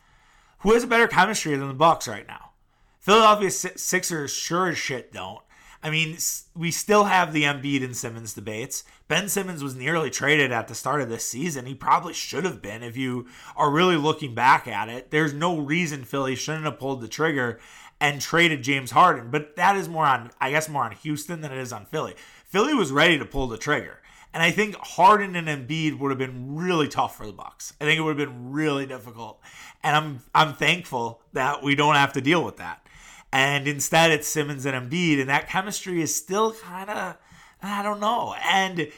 Who 0.60 0.74
has 0.74 0.84
a 0.84 0.88
better 0.88 1.08
chemistry 1.08 1.56
than 1.56 1.68
the 1.68 1.74
Bucks 1.74 2.08
right 2.08 2.28
now? 2.28 2.52
Philadelphia 3.00 3.50
Sixers 3.50 4.32
sure 4.32 4.68
as 4.68 4.78
shit 4.78 5.12
don't. 5.12 5.42
I 5.84 5.90
mean, 5.90 6.18
we 6.56 6.70
still 6.70 7.06
have 7.06 7.34
the 7.34 7.44
Embiid 7.44 7.84
and 7.84 7.98
Simmons 7.98 8.36
debates. 8.36 8.84
Ben 9.08 9.28
Simmons 9.28 9.64
was 9.64 9.76
nearly 9.76 10.12
traded 10.12 10.52
at 10.52 10.68
the 10.68 10.76
start 10.76 11.02
of 11.02 11.10
this 11.10 11.26
season. 11.26 11.66
He 11.66 11.74
probably 11.74 12.14
should 12.14 12.46
have 12.46 12.62
been 12.62 12.84
if 12.84 12.96
you 12.96 13.28
are 13.58 13.72
really 13.72 13.96
looking 13.96 14.36
back 14.36 14.68
at 14.68 14.90
it. 14.90 15.10
There's 15.10 15.34
no 15.34 15.58
reason 15.58 16.04
Philly 16.04 16.36
shouldn't 16.36 16.66
have 16.66 16.78
pulled 16.78 17.02
the 17.02 17.08
trigger 17.08 17.60
and 18.02 18.20
traded 18.20 18.64
James 18.64 18.92
Harden, 18.92 19.30
but 19.30 19.56
that 19.56 19.78
is 19.78 19.88
more 19.88 20.08
on, 20.08 20.32
I 20.42 20.50
guess, 20.50 20.68
more 20.68 20.84
on 20.84 20.92
Houston 20.92 21.40
than 21.42 21.54
it 21.54 21.60
is 21.60 21.72
on 21.72 21.86
Philly. 21.86 22.16
Philly 22.46 22.74
was 22.74 22.92
ready 22.92 23.18
to 23.20 23.26
pull 23.26 23.48
the 23.48 23.58
trigger. 23.58 24.00
And 24.34 24.42
I 24.42 24.50
think 24.50 24.76
Harden 24.76 25.36
and 25.36 25.48
Embiid 25.48 26.00
would 26.00 26.10
have 26.10 26.18
been 26.18 26.56
really 26.56 26.88
tough 26.88 27.18
for 27.18 27.26
the 27.26 27.34
Bucks. 27.34 27.74
I 27.80 27.86
think 27.86 28.00
it 28.00 28.02
would 28.02 28.18
have 28.18 28.28
been 28.30 28.52
really 28.52 28.86
difficult. 28.86 29.40
And 29.84 29.96
I'm 29.96 30.20
I'm 30.34 30.54
thankful 30.54 31.22
that 31.34 31.62
we 31.62 31.76
don't 31.76 31.96
have 31.96 32.14
to 32.14 32.22
deal 32.22 32.44
with 32.44 32.58
that. 32.58 32.86
And 33.32 33.68
instead, 33.68 34.12
it's 34.12 34.28
Simmons 34.28 34.66
and 34.66 34.76
Embiid, 34.76 35.20
and 35.20 35.30
that 35.30 35.48
chemistry 35.48 36.02
is 36.02 36.14
still 36.14 36.54
kind 36.54 36.90
of, 36.90 37.18
I 37.62 37.84
don't 37.84 38.00
know. 38.00 38.36
And 38.44 38.90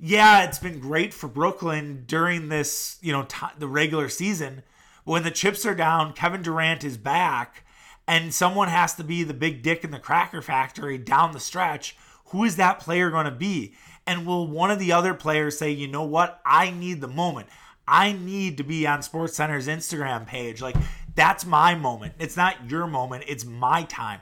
yeah, 0.00 0.44
it's 0.44 0.58
been 0.58 0.80
great 0.80 1.12
for 1.12 1.28
Brooklyn 1.28 2.04
during 2.06 2.48
this, 2.48 2.98
you 3.02 3.12
know, 3.12 3.24
t- 3.24 3.46
the 3.58 3.68
regular 3.68 4.08
season. 4.08 4.62
But 5.04 5.12
when 5.12 5.22
the 5.24 5.30
chips 5.30 5.66
are 5.66 5.74
down, 5.74 6.14
Kevin 6.14 6.42
Durant 6.42 6.84
is 6.84 6.96
back, 6.96 7.64
and 8.06 8.32
someone 8.32 8.68
has 8.68 8.94
to 8.94 9.04
be 9.04 9.22
the 9.22 9.34
big 9.34 9.62
dick 9.62 9.84
in 9.84 9.90
the 9.90 9.98
cracker 9.98 10.42
factory 10.42 10.98
down 10.98 11.32
the 11.32 11.40
stretch. 11.40 11.96
Who 12.26 12.44
is 12.44 12.56
that 12.56 12.80
player 12.80 13.10
going 13.10 13.24
to 13.24 13.30
be? 13.30 13.74
And 14.06 14.26
will 14.26 14.46
one 14.46 14.70
of 14.70 14.78
the 14.78 14.92
other 14.92 15.14
players 15.14 15.58
say, 15.58 15.70
you 15.70 15.88
know 15.88 16.04
what? 16.04 16.40
I 16.44 16.70
need 16.70 17.00
the 17.00 17.08
moment. 17.08 17.48
I 17.88 18.12
need 18.12 18.56
to 18.58 18.64
be 18.64 18.86
on 18.86 19.00
SportsCenter's 19.00 19.68
Instagram 19.68 20.26
page. 20.26 20.60
Like 20.60 20.76
that's 21.14 21.44
my 21.44 21.74
moment. 21.74 22.14
It's 22.18 22.36
not 22.36 22.70
your 22.70 22.86
moment. 22.86 23.24
It's 23.26 23.44
my 23.44 23.82
time. 23.84 24.20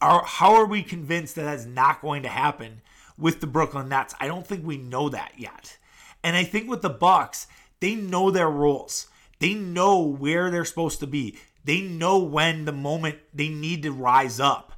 Are, 0.00 0.24
how 0.24 0.54
are 0.54 0.66
we 0.66 0.82
convinced 0.82 1.34
that 1.34 1.42
that's 1.44 1.66
not 1.66 2.00
going 2.00 2.22
to 2.22 2.28
happen 2.28 2.80
with 3.18 3.40
the 3.40 3.46
Brooklyn 3.46 3.88
Nets? 3.88 4.14
I 4.18 4.26
don't 4.26 4.46
think 4.46 4.64
we 4.64 4.78
know 4.78 5.08
that 5.10 5.32
yet. 5.36 5.76
And 6.24 6.36
I 6.36 6.44
think 6.44 6.68
with 6.68 6.82
the 6.82 6.90
Bucks, 6.90 7.46
they 7.80 7.94
know 7.94 8.30
their 8.30 8.50
roles. 8.50 9.08
They 9.38 9.54
know 9.54 10.00
where 10.00 10.50
they're 10.50 10.64
supposed 10.64 11.00
to 11.00 11.06
be. 11.06 11.36
They 11.64 11.80
know 11.80 12.18
when 12.18 12.64
the 12.64 12.72
moment 12.72 13.18
they 13.34 13.48
need 13.48 13.82
to 13.82 13.92
rise 13.92 14.40
up. 14.40 14.72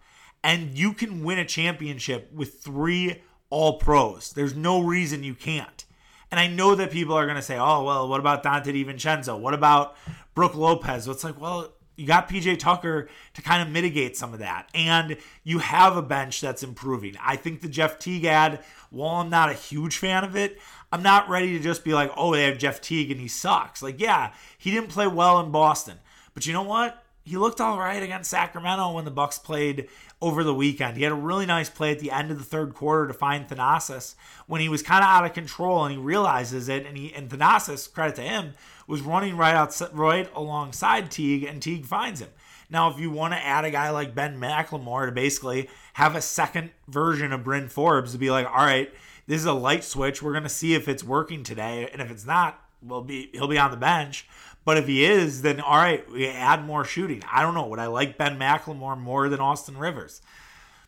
And 0.44 0.76
you 0.76 0.92
can 0.92 1.22
win 1.22 1.38
a 1.38 1.44
championship 1.44 2.32
with 2.32 2.60
three 2.60 3.22
all 3.50 3.78
pros. 3.78 4.32
There's 4.32 4.56
no 4.56 4.82
reason 4.82 5.22
you 5.22 5.34
can't. 5.34 5.84
And 6.30 6.40
I 6.40 6.46
know 6.46 6.74
that 6.74 6.90
people 6.90 7.14
are 7.14 7.26
going 7.26 7.36
to 7.36 7.42
say, 7.42 7.58
oh, 7.58 7.84
well, 7.84 8.08
what 8.08 8.18
about 8.18 8.42
Donte 8.42 8.64
DiVincenzo? 8.64 9.38
What 9.38 9.54
about 9.54 9.94
Brook 10.34 10.54
Lopez? 10.54 11.06
It's 11.06 11.22
like, 11.22 11.38
well, 11.38 11.72
you 11.96 12.06
got 12.06 12.28
PJ 12.28 12.58
Tucker 12.58 13.08
to 13.34 13.42
kind 13.42 13.62
of 13.62 13.68
mitigate 13.68 14.16
some 14.16 14.32
of 14.32 14.38
that. 14.38 14.68
And 14.74 15.18
you 15.44 15.58
have 15.58 15.96
a 15.96 16.02
bench 16.02 16.40
that's 16.40 16.62
improving. 16.62 17.14
I 17.22 17.36
think 17.36 17.60
the 17.60 17.68
Jeff 17.68 17.98
Teague 17.98 18.24
ad, 18.24 18.64
while 18.90 19.16
I'm 19.16 19.28
not 19.28 19.50
a 19.50 19.54
huge 19.54 19.98
fan 19.98 20.24
of 20.24 20.34
it, 20.34 20.58
I'm 20.90 21.02
not 21.02 21.28
ready 21.28 21.52
to 21.52 21.62
just 21.62 21.84
be 21.84 21.92
like, 21.92 22.10
oh, 22.16 22.32
they 22.32 22.44
have 22.44 22.58
Jeff 22.58 22.80
Teague 22.80 23.10
and 23.10 23.20
he 23.20 23.28
sucks. 23.28 23.82
Like, 23.82 24.00
yeah, 24.00 24.32
he 24.56 24.70
didn't 24.70 24.88
play 24.88 25.06
well 25.06 25.38
in 25.40 25.50
Boston. 25.50 25.98
But 26.34 26.46
you 26.46 26.52
know 26.52 26.62
what? 26.62 27.02
he 27.24 27.36
looked 27.36 27.60
all 27.60 27.78
right 27.78 28.02
against 28.02 28.30
Sacramento 28.30 28.92
when 28.92 29.04
the 29.04 29.10
Bucks 29.10 29.38
played 29.38 29.88
over 30.20 30.42
the 30.42 30.54
weekend. 30.54 30.96
He 30.96 31.04
had 31.04 31.12
a 31.12 31.16
really 31.16 31.46
nice 31.46 31.70
play 31.70 31.92
at 31.92 32.00
the 32.00 32.10
end 32.10 32.30
of 32.30 32.38
the 32.38 32.44
third 32.44 32.74
quarter 32.74 33.06
to 33.06 33.14
find 33.14 33.46
Thanasis 33.46 34.14
when 34.46 34.60
he 34.60 34.68
was 34.68 34.82
kind 34.82 35.04
of 35.04 35.08
out 35.08 35.24
of 35.24 35.32
control 35.32 35.84
and 35.84 35.92
he 35.94 36.00
realizes 36.00 36.68
it. 36.68 36.84
And 36.84 36.98
he 36.98 37.14
and 37.14 37.30
Thanasis, 37.30 37.92
credit 37.92 38.16
to 38.16 38.22
him, 38.22 38.54
was 38.88 39.02
running 39.02 39.36
right 39.36 39.54
outside, 39.54 39.94
right 39.94 40.28
alongside 40.34 41.10
Teague, 41.10 41.44
and 41.44 41.62
Teague 41.62 41.86
finds 41.86 42.20
him. 42.20 42.30
Now, 42.68 42.90
if 42.90 42.98
you 42.98 43.10
want 43.10 43.34
to 43.34 43.44
add 43.44 43.64
a 43.64 43.70
guy 43.70 43.90
like 43.90 44.14
Ben 44.14 44.40
McLemore 44.40 45.06
to 45.06 45.12
basically 45.12 45.68
have 45.92 46.16
a 46.16 46.22
second 46.22 46.70
version 46.88 47.32
of 47.32 47.44
Bryn 47.44 47.68
Forbes 47.68 48.12
to 48.12 48.18
be 48.18 48.30
like, 48.30 48.46
all 48.46 48.64
right, 48.64 48.92
this 49.26 49.40
is 49.40 49.46
a 49.46 49.52
light 49.52 49.84
switch. 49.84 50.22
We're 50.22 50.32
gonna 50.32 50.48
see 50.48 50.74
if 50.74 50.88
it's 50.88 51.04
working 51.04 51.44
today, 51.44 51.88
and 51.92 52.02
if 52.02 52.10
it's 52.10 52.26
not, 52.26 52.58
we'll 52.82 53.02
be 53.02 53.30
he'll 53.32 53.46
be 53.46 53.58
on 53.58 53.70
the 53.70 53.76
bench. 53.76 54.26
But 54.64 54.78
if 54.78 54.86
he 54.86 55.04
is, 55.04 55.42
then 55.42 55.60
all 55.60 55.76
right, 55.76 56.08
we 56.10 56.26
add 56.28 56.64
more 56.64 56.84
shooting. 56.84 57.22
I 57.30 57.42
don't 57.42 57.54
know. 57.54 57.66
Would 57.66 57.78
I 57.78 57.86
like 57.86 58.18
Ben 58.18 58.38
McLemore 58.38 58.98
more 58.98 59.28
than 59.28 59.40
Austin 59.40 59.76
Rivers? 59.76 60.22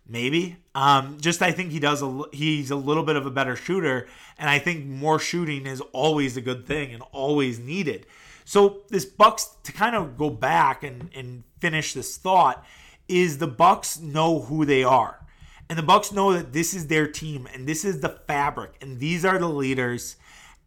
Maybe. 0.07 0.57
Um, 0.75 1.19
just 1.21 1.43
I 1.43 1.50
think 1.50 1.73
he 1.73 1.81
does. 1.81 2.02
A, 2.02 2.23
he's 2.33 2.71
a 2.71 2.76
little 2.76 3.02
bit 3.02 3.16
of 3.16 3.26
a 3.26 3.31
better 3.31 3.57
shooter, 3.57 4.07
and 4.38 4.50
I 4.50 4.59
think 4.59 4.85
more 4.85 5.19
shooting 5.19 5.66
is 5.66 5.81
always 5.93 6.37
a 6.37 6.40
good 6.40 6.66
thing 6.66 6.93
and 6.93 7.02
always 7.12 7.59
needed. 7.59 8.07
So 8.45 8.83
this 8.90 9.07
Bucks 9.07 9.57
to 9.64 9.73
kind 9.73 9.97
of 9.97 10.19
go 10.19 10.31
back 10.31 10.83
and 10.83 11.11
and 11.14 11.45
finish 11.59 11.95
this 11.95 12.16
thought 12.16 12.64
is 13.09 13.38
the 13.38 13.47
Bucks 13.47 13.99
know 13.99 14.40
who 14.40 14.64
they 14.64 14.85
are. 14.85 15.21
And 15.69 15.78
the 15.78 15.83
Bucks 15.83 16.12
know 16.12 16.35
that 16.35 16.52
this 16.52 16.75
is 16.75 16.88
their 16.88 17.07
team 17.07 17.49
and 17.52 17.66
this 17.66 17.85
is 17.85 18.00
the 18.00 18.11
fabric 18.11 18.75
and 18.83 18.99
these 18.99 19.25
are 19.25 19.38
the 19.38 19.49
leaders 19.49 20.16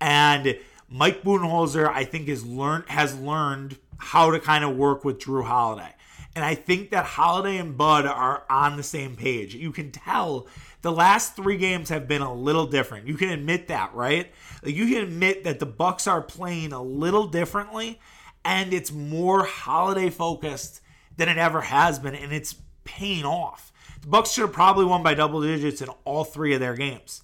and 0.02 0.58
Mike 0.90 1.22
Budenholzer, 1.24 1.90
I 1.90 2.06
think, 2.06 2.28
has 2.30 2.46
learned 2.46 2.86
has 2.90 3.18
learned 3.20 3.78
how 3.98 4.32
to 4.32 4.40
kind 4.40 4.64
of 4.64 4.76
work 4.76 5.04
with 5.04 5.20
Jrue 5.20 5.44
Holiday. 5.44 5.94
And 6.36 6.46
I 6.46 6.54
think 6.54 6.92
that 6.92 7.04
Holiday 7.04 7.58
and 7.58 7.76
Bud 7.76 8.06
are 8.06 8.44
on 8.50 8.78
the 8.78 8.84
same 8.84 9.16
page. 9.16 9.56
You 9.56 9.72
can 9.72 9.92
tell 9.92 10.48
the 10.84 10.92
last 10.92 11.36
three 11.36 11.58
games 11.58 11.90
have 11.90 12.08
been 12.08 12.22
a 12.22 12.34
little 12.34 12.68
different. 12.68 13.08
You 13.08 13.16
can 13.16 13.30
admit 13.30 13.68
that, 13.70 13.94
right? 13.96 14.32
You 14.64 14.86
can 14.86 15.04
admit 15.04 15.44
that 15.46 15.60
the 15.60 15.66
Bucks 15.66 16.06
are 16.06 16.22
playing 16.22 16.74
a 16.74 16.82
little 16.82 17.26
differently, 17.28 18.00
and 18.46 18.72
it's 18.72 18.92
more 18.92 19.46
holiday 19.46 20.12
focused 20.12 20.82
than 21.18 21.28
it 21.28 21.38
ever 21.38 21.62
has 21.62 21.98
been, 21.98 22.14
and 22.14 22.32
it's 22.32 22.56
paying 22.84 23.26
off. 23.26 23.74
The 24.02 24.08
Bucks 24.08 24.32
should 24.32 24.44
have 24.44 24.54
probably 24.54 24.86
won 24.86 25.02
by 25.02 25.16
double 25.16 25.42
digits 25.42 25.82
in 25.82 25.90
all 26.06 26.24
three 26.24 26.54
of 26.54 26.60
their 26.60 26.76
games. 26.76 27.24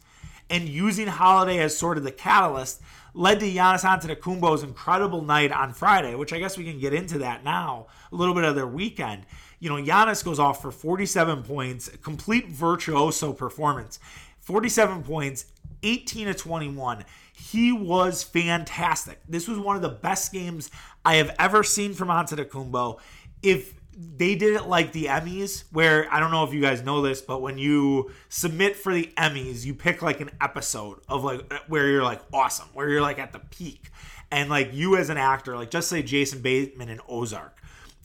And 0.50 0.67
using 0.67 1.07
Holiday 1.07 1.59
as 1.59 1.77
sort 1.77 1.97
of 1.97 2.03
the 2.03 2.12
catalyst 2.12 2.81
led 3.13 3.39
to 3.39 3.45
Giannis 3.45 3.83
Antetokounmpo's 3.83 4.63
incredible 4.63 5.21
night 5.21 5.51
on 5.51 5.73
Friday, 5.73 6.15
which 6.15 6.33
I 6.33 6.39
guess 6.39 6.57
we 6.57 6.63
can 6.63 6.79
get 6.79 6.93
into 6.93 7.19
that 7.19 7.43
now, 7.43 7.88
a 8.12 8.15
little 8.15 8.33
bit 8.33 8.43
of 8.43 8.55
their 8.55 8.67
weekend. 8.67 9.25
You 9.59 9.69
know, 9.69 9.75
Giannis 9.75 10.23
goes 10.23 10.39
off 10.39 10.62
for 10.62 10.71
47 10.71 11.43
points, 11.43 11.89
complete 12.01 12.50
virtuoso 12.50 13.33
performance. 13.33 14.00
47 14.41 15.03
points, 15.03 15.45
18 15.83 16.27
to 16.27 16.33
21. 16.33 17.05
He 17.33 17.71
was 17.71 18.23
fantastic. 18.23 19.21
This 19.27 19.47
was 19.47 19.57
one 19.57 19.75
of 19.75 19.81
the 19.81 19.89
best 19.89 20.33
games 20.33 20.69
I 21.05 21.15
have 21.15 21.33
ever 21.39 21.63
seen 21.63 21.93
from 21.93 22.09
Antetokounmpo. 22.09 23.00
If 23.41 23.73
they 23.97 24.35
did 24.35 24.55
it 24.55 24.67
like 24.67 24.91
the 24.91 25.05
Emmys, 25.05 25.63
where 25.71 26.12
I 26.12 26.19
don't 26.19 26.31
know 26.31 26.43
if 26.43 26.53
you 26.53 26.62
guys 26.62 26.83
know 26.83 27.01
this, 27.01 27.21
but 27.21 27.41
when 27.41 27.57
you 27.57 28.12
submit 28.29 28.75
for 28.75 28.93
the 28.93 29.12
Emmys, 29.17 29.65
you 29.65 29.73
pick 29.73 30.01
like 30.01 30.19
an 30.19 30.31
episode 30.41 31.00
of 31.07 31.23
like 31.23 31.51
where 31.67 31.88
you're 31.88 32.03
like 32.03 32.21
awesome, 32.33 32.67
where 32.73 32.89
you're 32.89 33.01
like 33.01 33.19
at 33.19 33.31
the 33.31 33.39
peak. 33.39 33.89
And 34.31 34.50
like 34.50 34.73
you 34.73 34.97
as 34.97 35.09
an 35.09 35.17
actor, 35.17 35.55
like 35.55 35.69
just 35.69 35.89
say 35.89 36.01
Jason 36.01 36.41
Bateman 36.41 36.89
in 36.89 37.00
Ozark. 37.07 37.62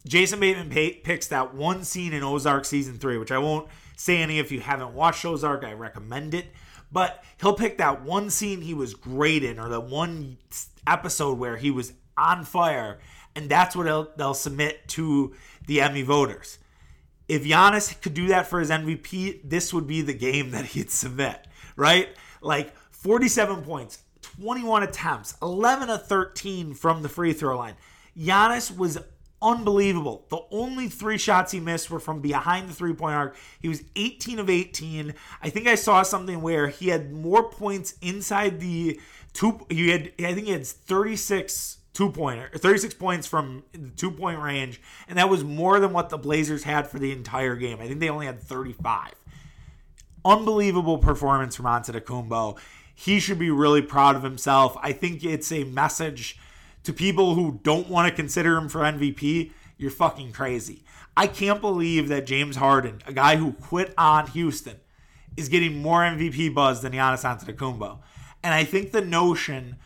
Jason 0.06 0.40
Bateman 0.40 0.70
picks 0.70 1.28
that 1.28 1.54
one 1.54 1.84
scene 1.84 2.12
in 2.12 2.22
Ozark 2.22 2.64
season 2.64 2.98
three, 2.98 3.18
which 3.18 3.32
I 3.32 3.38
won't 3.38 3.68
say 3.96 4.18
any 4.18 4.38
if 4.38 4.52
you 4.52 4.60
haven't 4.60 4.94
watched 4.94 5.24
Ozark, 5.24 5.64
I 5.64 5.72
recommend 5.72 6.34
it. 6.34 6.46
But 6.90 7.22
he'll 7.40 7.54
pick 7.54 7.78
that 7.78 8.02
one 8.02 8.30
scene 8.30 8.62
he 8.62 8.74
was 8.74 8.94
great 8.94 9.44
in, 9.44 9.58
or 9.58 9.68
the 9.68 9.80
one 9.80 10.38
episode 10.86 11.38
where 11.38 11.56
he 11.56 11.70
was 11.70 11.92
on 12.16 12.44
fire, 12.44 12.98
and 13.36 13.48
that's 13.48 13.76
what 13.76 14.16
they'll 14.16 14.34
submit 14.34 14.88
to 14.88 15.34
the 15.68 15.80
Emmy 15.80 16.02
voters. 16.02 16.58
If 17.28 17.44
Giannis 17.44 18.00
could 18.00 18.14
do 18.14 18.26
that 18.28 18.48
for 18.48 18.58
his 18.58 18.70
MVP, 18.70 19.42
this 19.44 19.72
would 19.72 19.86
be 19.86 20.00
the 20.00 20.14
game 20.14 20.50
that 20.50 20.64
he'd 20.64 20.90
submit, 20.90 21.46
right? 21.76 22.08
Like 22.40 22.74
47 22.90 23.62
points, 23.62 24.02
21 24.22 24.82
attempts, 24.82 25.36
11 25.42 25.90
of 25.90 26.06
13 26.06 26.74
from 26.74 27.02
the 27.02 27.08
free 27.08 27.34
throw 27.34 27.58
line. 27.58 27.74
Giannis 28.18 28.74
was 28.74 28.98
unbelievable. 29.42 30.24
The 30.30 30.40
only 30.50 30.88
three 30.88 31.18
shots 31.18 31.52
he 31.52 31.60
missed 31.60 31.90
were 31.90 32.00
from 32.00 32.20
behind 32.20 32.68
the 32.70 32.74
three 32.74 32.94
point 32.94 33.14
arc. 33.14 33.36
He 33.60 33.68
was 33.68 33.84
18 33.94 34.38
of 34.38 34.48
18. 34.48 35.14
I 35.42 35.50
think 35.50 35.66
I 35.66 35.74
saw 35.74 36.02
something 36.02 36.40
where 36.40 36.68
he 36.68 36.88
had 36.88 37.12
more 37.12 37.50
points 37.50 37.94
inside 38.00 38.58
the 38.58 38.98
two. 39.34 39.66
He 39.68 39.90
had, 39.90 40.12
I 40.18 40.32
think 40.32 40.46
he 40.46 40.52
had 40.52 40.66
36 40.66 41.77
two 41.98 42.12
pointer, 42.12 42.48
36 42.54 42.94
points 42.94 43.26
from 43.26 43.64
the 43.72 43.90
two 43.96 44.12
point 44.12 44.38
range, 44.38 44.80
and 45.08 45.18
that 45.18 45.28
was 45.28 45.42
more 45.42 45.80
than 45.80 45.92
what 45.92 46.10
the 46.10 46.16
Blazers 46.16 46.62
had 46.62 46.86
for 46.86 47.00
the 47.00 47.10
entire 47.10 47.56
game. 47.56 47.80
I 47.80 47.88
think 47.88 47.98
they 47.98 48.08
only 48.08 48.26
had 48.26 48.40
35. 48.40 49.14
Unbelievable 50.24 50.98
performance 50.98 51.56
from 51.56 51.66
Antetokounmpo. 51.66 52.56
He 52.94 53.18
should 53.18 53.40
be 53.40 53.50
really 53.50 53.82
proud 53.82 54.14
of 54.14 54.22
himself. 54.22 54.76
I 54.80 54.92
think 54.92 55.24
it's 55.24 55.50
a 55.50 55.64
message 55.64 56.38
to 56.84 56.92
people 56.92 57.34
who 57.34 57.58
don't 57.64 57.88
want 57.88 58.08
to 58.08 58.14
consider 58.14 58.56
him 58.56 58.68
for 58.68 58.82
MVP. 58.82 59.50
You're 59.76 59.90
fucking 59.90 60.30
crazy. 60.30 60.84
I 61.16 61.26
can't 61.26 61.60
believe 61.60 62.06
that 62.10 62.26
James 62.26 62.54
Harden, 62.54 63.02
a 63.08 63.12
guy 63.12 63.34
who 63.38 63.54
quit 63.54 63.92
on 63.98 64.28
Houston, 64.28 64.76
is 65.36 65.48
getting 65.48 65.82
more 65.82 66.02
MVP 66.02 66.54
buzz 66.54 66.80
than 66.80 66.92
Giannis 66.92 67.24
Antetokounmpo. 67.24 67.98
And 68.44 68.54
I 68.54 68.62
think 68.62 68.92
the 68.92 69.00
notion 69.00 69.78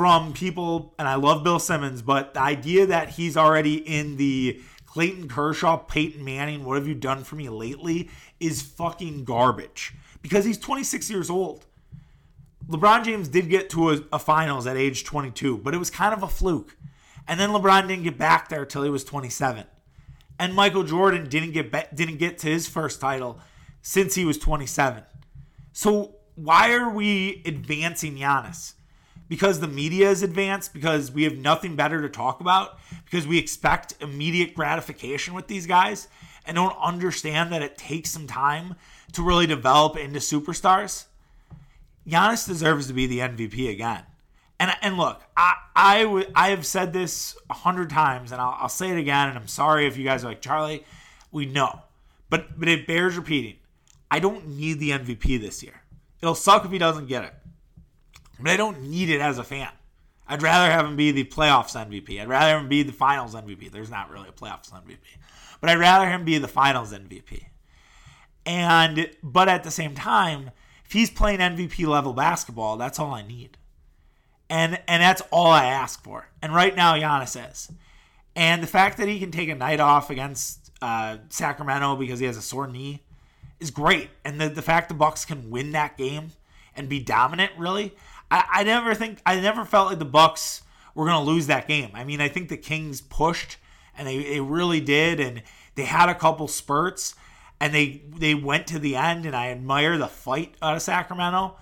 from 0.00 0.32
people, 0.32 0.94
and 0.98 1.06
I 1.06 1.16
love 1.16 1.44
Bill 1.44 1.58
Simmons, 1.58 2.00
but 2.00 2.32
the 2.32 2.40
idea 2.40 2.86
that 2.86 3.10
he's 3.10 3.36
already 3.36 3.74
in 3.74 4.16
the 4.16 4.58
Clayton 4.86 5.28
Kershaw, 5.28 5.76
Peyton 5.76 6.24
Manning, 6.24 6.64
what 6.64 6.78
have 6.78 6.88
you 6.88 6.94
done 6.94 7.22
for 7.22 7.36
me 7.36 7.50
lately 7.50 8.08
is 8.40 8.62
fucking 8.62 9.24
garbage 9.24 9.92
because 10.22 10.46
he's 10.46 10.56
26 10.56 11.10
years 11.10 11.28
old. 11.28 11.66
LeBron 12.66 13.04
James 13.04 13.28
did 13.28 13.50
get 13.50 13.68
to 13.68 13.90
a, 13.90 14.00
a, 14.14 14.18
finals 14.18 14.66
at 14.66 14.74
age 14.74 15.04
22, 15.04 15.58
but 15.58 15.74
it 15.74 15.76
was 15.76 15.90
kind 15.90 16.14
of 16.14 16.22
a 16.22 16.28
fluke. 16.28 16.78
And 17.28 17.38
then 17.38 17.50
LeBron 17.50 17.86
didn't 17.86 18.04
get 18.04 18.16
back 18.16 18.48
there 18.48 18.64
till 18.64 18.84
he 18.84 18.88
was 18.88 19.04
27. 19.04 19.66
And 20.38 20.54
Michael 20.54 20.84
Jordan 20.84 21.28
didn't 21.28 21.52
get 21.52 21.70
be- 21.70 21.94
didn't 21.94 22.16
get 22.16 22.38
to 22.38 22.46
his 22.46 22.66
first 22.66 23.02
title 23.02 23.38
since 23.82 24.14
he 24.14 24.24
was 24.24 24.38
27. 24.38 25.02
So 25.74 26.14
why 26.36 26.72
are 26.72 26.88
we 26.88 27.42
advancing 27.44 28.16
Giannis? 28.16 28.76
Because 29.30 29.60
the 29.60 29.68
media 29.68 30.10
is 30.10 30.24
advanced, 30.24 30.74
because 30.74 31.12
we 31.12 31.22
have 31.22 31.36
nothing 31.36 31.76
better 31.76 32.02
to 32.02 32.08
talk 32.08 32.40
about, 32.40 32.80
because 33.04 33.28
we 33.28 33.38
expect 33.38 33.94
immediate 34.00 34.56
gratification 34.56 35.34
with 35.34 35.46
these 35.46 35.68
guys 35.68 36.08
and 36.44 36.56
don't 36.56 36.76
understand 36.82 37.52
that 37.52 37.62
it 37.62 37.78
takes 37.78 38.10
some 38.10 38.26
time 38.26 38.74
to 39.12 39.22
really 39.22 39.46
develop 39.46 39.96
into 39.96 40.18
superstars. 40.18 41.04
Giannis 42.08 42.44
deserves 42.44 42.88
to 42.88 42.92
be 42.92 43.06
the 43.06 43.20
MVP 43.20 43.70
again. 43.70 44.02
And, 44.58 44.74
and 44.82 44.98
look, 44.98 45.22
I, 45.36 45.54
I, 45.76 46.02
w- 46.02 46.30
I 46.34 46.48
have 46.50 46.66
said 46.66 46.92
this 46.92 47.36
a 47.48 47.54
hundred 47.54 47.88
times, 47.88 48.32
and 48.32 48.40
I'll, 48.40 48.56
I'll 48.62 48.68
say 48.68 48.90
it 48.90 48.98
again. 48.98 49.28
And 49.28 49.38
I'm 49.38 49.46
sorry 49.46 49.86
if 49.86 49.96
you 49.96 50.02
guys 50.04 50.24
are 50.24 50.28
like 50.28 50.42
Charlie. 50.42 50.84
We 51.30 51.46
know, 51.46 51.82
but 52.28 52.58
but 52.58 52.68
it 52.68 52.88
bears 52.88 53.16
repeating. 53.16 53.58
I 54.10 54.18
don't 54.18 54.48
need 54.48 54.80
the 54.80 54.90
MVP 54.90 55.40
this 55.40 55.62
year. 55.62 55.82
It'll 56.20 56.34
suck 56.34 56.64
if 56.64 56.72
he 56.72 56.78
doesn't 56.78 57.06
get 57.06 57.22
it 57.22 57.34
but 58.42 58.50
I 58.50 58.56
don't 58.56 58.82
need 58.82 59.10
it 59.10 59.20
as 59.20 59.38
a 59.38 59.44
fan. 59.44 59.70
I'd 60.26 60.42
rather 60.42 60.70
have 60.70 60.86
him 60.86 60.96
be 60.96 61.10
the 61.10 61.24
playoffs 61.24 61.74
MVP. 61.74 62.20
I'd 62.20 62.28
rather 62.28 62.58
him 62.58 62.68
be 62.68 62.82
the 62.82 62.92
finals 62.92 63.34
MVP. 63.34 63.70
There's 63.72 63.90
not 63.90 64.10
really 64.10 64.28
a 64.28 64.32
playoffs 64.32 64.70
MVP, 64.70 64.98
but 65.60 65.70
I'd 65.70 65.78
rather 65.78 66.08
him 66.08 66.24
be 66.24 66.38
the 66.38 66.48
finals 66.48 66.92
MVP. 66.92 67.46
And 68.46 69.10
but 69.22 69.48
at 69.48 69.64
the 69.64 69.70
same 69.70 69.94
time, 69.94 70.50
if 70.84 70.92
he's 70.92 71.10
playing 71.10 71.40
MVP 71.40 71.86
level 71.86 72.12
basketball, 72.12 72.76
that's 72.76 72.98
all 72.98 73.12
I 73.12 73.22
need. 73.22 73.58
And 74.48 74.80
and 74.86 75.02
that's 75.02 75.22
all 75.30 75.48
I 75.48 75.66
ask 75.66 76.02
for. 76.02 76.28
And 76.40 76.54
right 76.54 76.74
now, 76.74 76.94
Giannis 76.94 77.50
is. 77.50 77.70
And 78.36 78.62
the 78.62 78.68
fact 78.68 78.98
that 78.98 79.08
he 79.08 79.18
can 79.18 79.30
take 79.30 79.48
a 79.48 79.54
night 79.54 79.80
off 79.80 80.10
against 80.10 80.70
uh, 80.80 81.18
Sacramento 81.28 81.96
because 81.96 82.20
he 82.20 82.26
has 82.26 82.36
a 82.36 82.42
sore 82.42 82.66
knee 82.66 83.02
is 83.58 83.70
great. 83.70 84.10
And 84.24 84.40
the, 84.40 84.48
the 84.48 84.62
fact 84.62 84.88
the 84.88 84.94
Bucks 84.94 85.24
can 85.24 85.50
win 85.50 85.72
that 85.72 85.98
game 85.98 86.30
and 86.74 86.88
be 86.88 87.00
dominant, 87.00 87.52
really, 87.58 87.94
I, 88.30 88.44
I 88.50 88.64
never 88.64 88.94
think 88.94 89.20
I 89.26 89.40
never 89.40 89.64
felt 89.64 89.88
like 89.88 89.98
the 89.98 90.04
Bucks 90.04 90.62
were 90.94 91.06
going 91.06 91.24
to 91.24 91.30
lose 91.30 91.46
that 91.46 91.68
game. 91.68 91.90
I 91.94 92.04
mean, 92.04 92.20
I 92.20 92.28
think 92.28 92.48
the 92.48 92.56
Kings 92.56 93.00
pushed 93.00 93.56
and 93.96 94.06
they, 94.06 94.22
they 94.22 94.40
really 94.40 94.80
did, 94.80 95.20
and 95.20 95.42
they 95.74 95.84
had 95.84 96.08
a 96.08 96.14
couple 96.14 96.48
spurts 96.48 97.14
and 97.60 97.74
they 97.74 98.02
they 98.08 98.34
went 98.34 98.66
to 98.68 98.78
the 98.78 98.96
end, 98.96 99.26
and 99.26 99.36
I 99.36 99.48
admire 99.48 99.98
the 99.98 100.08
fight 100.08 100.54
out 100.62 100.74
of 100.74 100.82
Sacramento, 100.82 101.56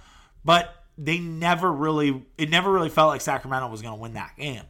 but 0.45 0.85
they 0.97 1.19
never 1.19 1.73
really 1.73 2.25
it 2.39 2.49
never 2.49 2.73
really 2.73 2.89
felt 2.89 3.09
like 3.09 3.21
Sacramento 3.21 3.69
was 3.69 3.83
going 3.83 3.95
to 3.95 4.01
win 4.01 4.15
that 4.15 4.37
game. 4.37 4.63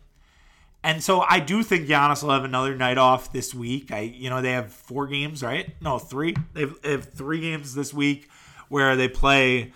And 0.82 1.02
so 1.02 1.20
I 1.20 1.40
do 1.40 1.62
think 1.62 1.88
Giannis 1.88 2.22
will 2.22 2.30
have 2.30 2.44
another 2.44 2.74
night 2.74 2.98
off 2.98 3.32
this 3.32 3.52
week. 3.52 3.90
I, 3.90 4.00
you 4.00 4.30
know, 4.30 4.40
they 4.40 4.52
have 4.52 4.72
four 4.72 5.08
games, 5.08 5.42
right? 5.42 5.74
No, 5.82 5.98
three. 5.98 6.36
They 6.54 6.60
have, 6.62 6.80
they 6.82 6.92
have 6.92 7.12
three 7.12 7.40
games 7.40 7.74
this 7.74 7.92
week 7.92 8.30
where 8.68 8.94
they 8.94 9.08
play 9.08 9.72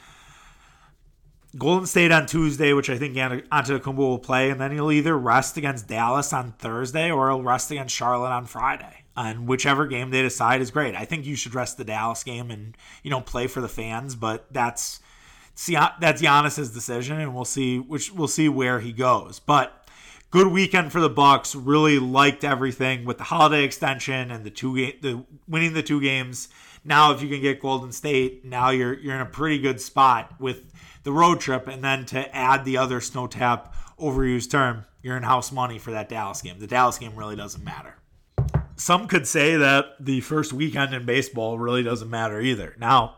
Golden 1.58 1.86
State 1.86 2.10
on 2.10 2.26
Tuesday, 2.26 2.72
which 2.72 2.88
I 2.88 2.96
think 2.96 3.14
Antetokounmpo 3.14 3.96
will 3.96 4.18
play, 4.18 4.48
and 4.50 4.60
then 4.60 4.72
he'll 4.72 4.90
either 4.90 5.18
rest 5.18 5.56
against 5.58 5.86
Dallas 5.86 6.32
on 6.32 6.52
Thursday 6.52 7.10
or 7.10 7.28
he'll 7.28 7.42
rest 7.42 7.70
against 7.70 7.94
Charlotte 7.94 8.30
on 8.32 8.46
Friday. 8.46 9.04
And 9.14 9.46
whichever 9.46 9.86
game 9.86 10.10
they 10.10 10.22
decide 10.22 10.62
is 10.62 10.70
great. 10.70 10.94
I 10.94 11.04
think 11.04 11.26
you 11.26 11.36
should 11.36 11.54
rest 11.54 11.76
the 11.76 11.84
Dallas 11.84 12.24
game 12.24 12.50
and 12.50 12.74
you 13.02 13.10
know 13.10 13.20
play 13.20 13.46
for 13.46 13.60
the 13.60 13.68
fans, 13.68 14.14
but 14.14 14.46
that's 14.50 15.00
see 15.54 15.76
that's 16.00 16.22
Giannis's 16.22 16.72
decision, 16.72 17.20
and 17.20 17.34
we'll 17.34 17.44
see 17.44 17.78
which 17.78 18.10
we'll 18.10 18.28
see 18.28 18.48
where 18.48 18.80
he 18.80 18.90
goes. 18.90 19.38
But 19.38 19.86
good 20.30 20.46
weekend 20.46 20.92
for 20.92 21.00
the 21.00 21.10
Bucks. 21.10 21.54
Really 21.54 21.98
liked 21.98 22.42
everything 22.42 23.04
with 23.04 23.18
the 23.18 23.24
holiday 23.24 23.64
extension 23.64 24.30
and 24.30 24.44
the 24.44 24.50
two 24.50 24.76
game, 24.76 24.94
the 25.02 25.24
winning 25.46 25.74
the 25.74 25.82
two 25.82 26.00
games. 26.00 26.48
Now, 26.84 27.12
if 27.12 27.22
you 27.22 27.28
can 27.28 27.42
get 27.42 27.60
Golden 27.60 27.92
State, 27.92 28.46
now 28.46 28.70
you're 28.70 28.94
you're 28.94 29.14
in 29.14 29.20
a 29.20 29.26
pretty 29.26 29.58
good 29.58 29.78
spot 29.78 30.40
with 30.40 30.72
the 31.02 31.12
road 31.12 31.40
trip, 31.40 31.68
and 31.68 31.82
then 31.82 32.04
to 32.06 32.34
add 32.34 32.64
the 32.64 32.76
other 32.76 33.00
snow 33.00 33.26
tap 33.26 33.74
overused 33.98 34.50
term, 34.50 34.84
you're 35.02 35.16
in 35.16 35.22
house 35.22 35.52
money 35.52 35.78
for 35.78 35.90
that 35.90 36.08
Dallas 36.08 36.42
game. 36.42 36.58
The 36.58 36.66
Dallas 36.66 36.98
game 36.98 37.16
really 37.16 37.36
doesn't 37.36 37.62
matter 37.62 37.96
some 38.76 39.06
could 39.06 39.26
say 39.26 39.56
that 39.56 39.94
the 40.00 40.20
first 40.20 40.52
weekend 40.52 40.92
in 40.92 41.04
baseball 41.04 41.58
really 41.58 41.82
doesn't 41.82 42.10
matter 42.10 42.40
either. 42.40 42.74
Now, 42.78 43.16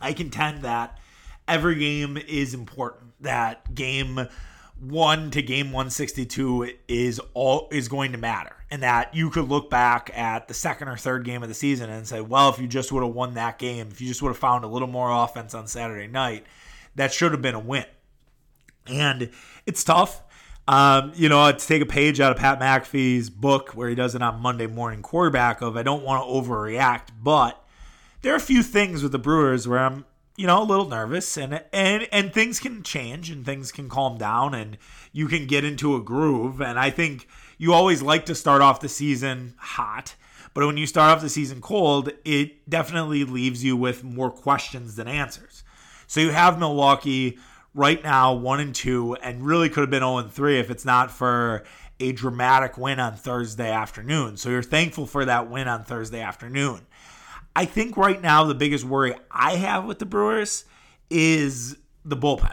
I 0.00 0.12
contend 0.12 0.62
that 0.62 0.98
every 1.48 1.76
game 1.76 2.16
is 2.16 2.54
important. 2.54 3.12
That 3.20 3.74
game 3.74 4.28
one 4.78 5.30
to 5.30 5.42
game 5.42 5.66
162 5.66 6.72
is 6.88 7.20
all 7.34 7.68
is 7.70 7.88
going 7.88 8.12
to 8.12 8.18
matter. 8.18 8.56
And 8.70 8.82
that 8.82 9.14
you 9.14 9.30
could 9.30 9.48
look 9.48 9.70
back 9.70 10.10
at 10.14 10.48
the 10.48 10.54
second 10.54 10.88
or 10.88 10.96
third 10.96 11.24
game 11.24 11.42
of 11.42 11.48
the 11.48 11.54
season 11.54 11.90
and 11.90 12.06
say, 12.06 12.20
well, 12.20 12.48
if 12.48 12.58
you 12.58 12.66
just 12.66 12.90
would 12.90 13.02
have 13.02 13.14
won 13.14 13.34
that 13.34 13.58
game, 13.58 13.88
if 13.90 14.00
you 14.00 14.08
just 14.08 14.22
would 14.22 14.30
have 14.30 14.38
found 14.38 14.64
a 14.64 14.68
little 14.68 14.88
more 14.88 15.10
offense 15.10 15.54
on 15.54 15.68
Saturday 15.68 16.06
night, 16.06 16.46
that 16.94 17.12
should 17.12 17.32
have 17.32 17.42
been 17.42 17.54
a 17.54 17.60
win. 17.60 17.84
And 18.86 19.30
it's 19.66 19.84
tough. 19.84 20.22
Um, 20.68 21.12
you 21.16 21.28
know, 21.28 21.50
to 21.50 21.66
take 21.66 21.82
a 21.82 21.86
page 21.86 22.20
out 22.20 22.30
of 22.30 22.38
Pat 22.38 22.60
McAfee's 22.60 23.30
book 23.30 23.70
where 23.70 23.88
he 23.88 23.96
does 23.96 24.14
it 24.14 24.22
on 24.22 24.40
Monday 24.40 24.68
morning 24.68 25.02
quarterback 25.02 25.60
of 25.60 25.76
I 25.76 25.82
don't 25.82 26.04
want 26.04 26.24
to 26.24 26.32
overreact, 26.32 27.08
but 27.20 27.64
there 28.22 28.32
are 28.32 28.36
a 28.36 28.40
few 28.40 28.62
things 28.62 29.02
with 29.02 29.10
the 29.10 29.18
Brewers 29.18 29.66
where 29.66 29.80
I'm, 29.80 30.04
you 30.36 30.46
know, 30.46 30.62
a 30.62 30.64
little 30.64 30.88
nervous 30.88 31.36
and 31.36 31.64
and 31.72 32.06
and 32.12 32.32
things 32.32 32.60
can 32.60 32.84
change 32.84 33.28
and 33.28 33.44
things 33.44 33.72
can 33.72 33.88
calm 33.88 34.18
down 34.18 34.54
and 34.54 34.78
you 35.12 35.26
can 35.26 35.48
get 35.48 35.64
into 35.64 35.96
a 35.96 36.00
groove. 36.00 36.60
And 36.60 36.78
I 36.78 36.90
think 36.90 37.26
you 37.58 37.72
always 37.72 38.00
like 38.00 38.26
to 38.26 38.34
start 38.34 38.62
off 38.62 38.80
the 38.80 38.88
season 38.88 39.54
hot. 39.58 40.14
But 40.54 40.66
when 40.66 40.76
you 40.76 40.86
start 40.86 41.16
off 41.16 41.22
the 41.22 41.28
season 41.28 41.60
cold, 41.60 42.10
it 42.24 42.68
definitely 42.70 43.24
leaves 43.24 43.64
you 43.64 43.76
with 43.76 44.04
more 44.04 44.30
questions 44.30 44.96
than 44.96 45.08
answers. 45.08 45.61
So 46.12 46.20
you 46.20 46.28
have 46.28 46.58
Milwaukee 46.58 47.38
right 47.72 48.04
now 48.04 48.34
one 48.34 48.60
and 48.60 48.74
two, 48.74 49.14
and 49.22 49.46
really 49.46 49.70
could 49.70 49.80
have 49.80 49.88
been 49.88 50.02
0 50.02 50.18
and 50.18 50.30
3 50.30 50.58
if 50.58 50.70
it's 50.70 50.84
not 50.84 51.10
for 51.10 51.64
a 52.00 52.12
dramatic 52.12 52.76
win 52.76 53.00
on 53.00 53.16
Thursday 53.16 53.70
afternoon. 53.70 54.36
So 54.36 54.50
you're 54.50 54.62
thankful 54.62 55.06
for 55.06 55.24
that 55.24 55.48
win 55.48 55.68
on 55.68 55.84
Thursday 55.84 56.20
afternoon. 56.20 56.82
I 57.56 57.64
think 57.64 57.96
right 57.96 58.20
now 58.20 58.44
the 58.44 58.54
biggest 58.54 58.84
worry 58.84 59.14
I 59.30 59.56
have 59.56 59.86
with 59.86 60.00
the 60.00 60.04
Brewers 60.04 60.66
is 61.08 61.78
the 62.04 62.18
bullpen. 62.18 62.52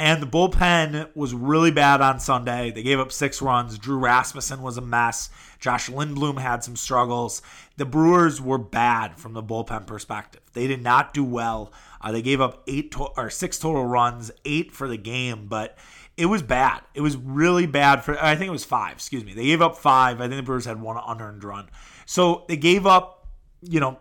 And 0.00 0.22
the 0.22 0.26
bullpen 0.26 1.14
was 1.14 1.34
really 1.34 1.70
bad 1.70 2.00
on 2.00 2.20
Sunday. 2.20 2.70
They 2.70 2.82
gave 2.82 2.98
up 2.98 3.12
six 3.12 3.42
runs. 3.42 3.76
Drew 3.76 3.98
Rasmussen 3.98 4.62
was 4.62 4.78
a 4.78 4.80
mess. 4.80 5.28
Josh 5.58 5.90
Lindblom 5.90 6.38
had 6.40 6.64
some 6.64 6.74
struggles. 6.74 7.42
The 7.76 7.84
Brewers 7.84 8.40
were 8.40 8.56
bad 8.56 9.18
from 9.18 9.34
the 9.34 9.42
bullpen 9.42 9.86
perspective. 9.86 10.40
They 10.54 10.66
did 10.66 10.82
not 10.82 11.12
do 11.12 11.22
well. 11.22 11.70
Uh, 12.00 12.12
they 12.12 12.22
gave 12.22 12.40
up 12.40 12.62
eight 12.66 12.92
to- 12.92 13.10
or 13.14 13.28
six 13.28 13.58
total 13.58 13.84
runs, 13.84 14.30
eight 14.46 14.72
for 14.72 14.88
the 14.88 14.96
game, 14.96 15.48
but 15.48 15.76
it 16.16 16.24
was 16.26 16.42
bad. 16.42 16.80
It 16.94 17.02
was 17.02 17.18
really 17.18 17.66
bad 17.66 18.02
for. 18.02 18.18
I 18.24 18.36
think 18.36 18.48
it 18.48 18.52
was 18.52 18.64
five. 18.64 18.94
Excuse 18.94 19.22
me. 19.22 19.34
They 19.34 19.44
gave 19.44 19.60
up 19.60 19.76
five. 19.76 20.18
I 20.22 20.28
think 20.28 20.36
the 20.36 20.42
Brewers 20.42 20.64
had 20.64 20.80
one 20.80 20.98
unearned 21.06 21.44
run. 21.44 21.68
So 22.06 22.46
they 22.48 22.56
gave 22.56 22.86
up, 22.86 23.26
you 23.60 23.80
know, 23.80 23.98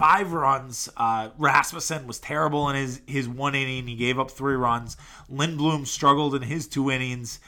five 0.00 0.32
runs. 0.32 0.88
Uh, 0.96 1.28
Rasmussen 1.36 2.06
was 2.06 2.18
terrible 2.18 2.70
in 2.70 2.76
his 2.76 3.02
his 3.06 3.28
one 3.28 3.54
inning. 3.54 3.86
He 3.86 3.96
gave 3.96 4.18
up 4.18 4.30
three 4.30 4.54
runs. 4.54 4.96
Lindblom 5.30 5.86
struggled 5.86 6.34
in 6.34 6.40
his 6.40 6.66
two 6.66 6.90
innings, 6.90 7.38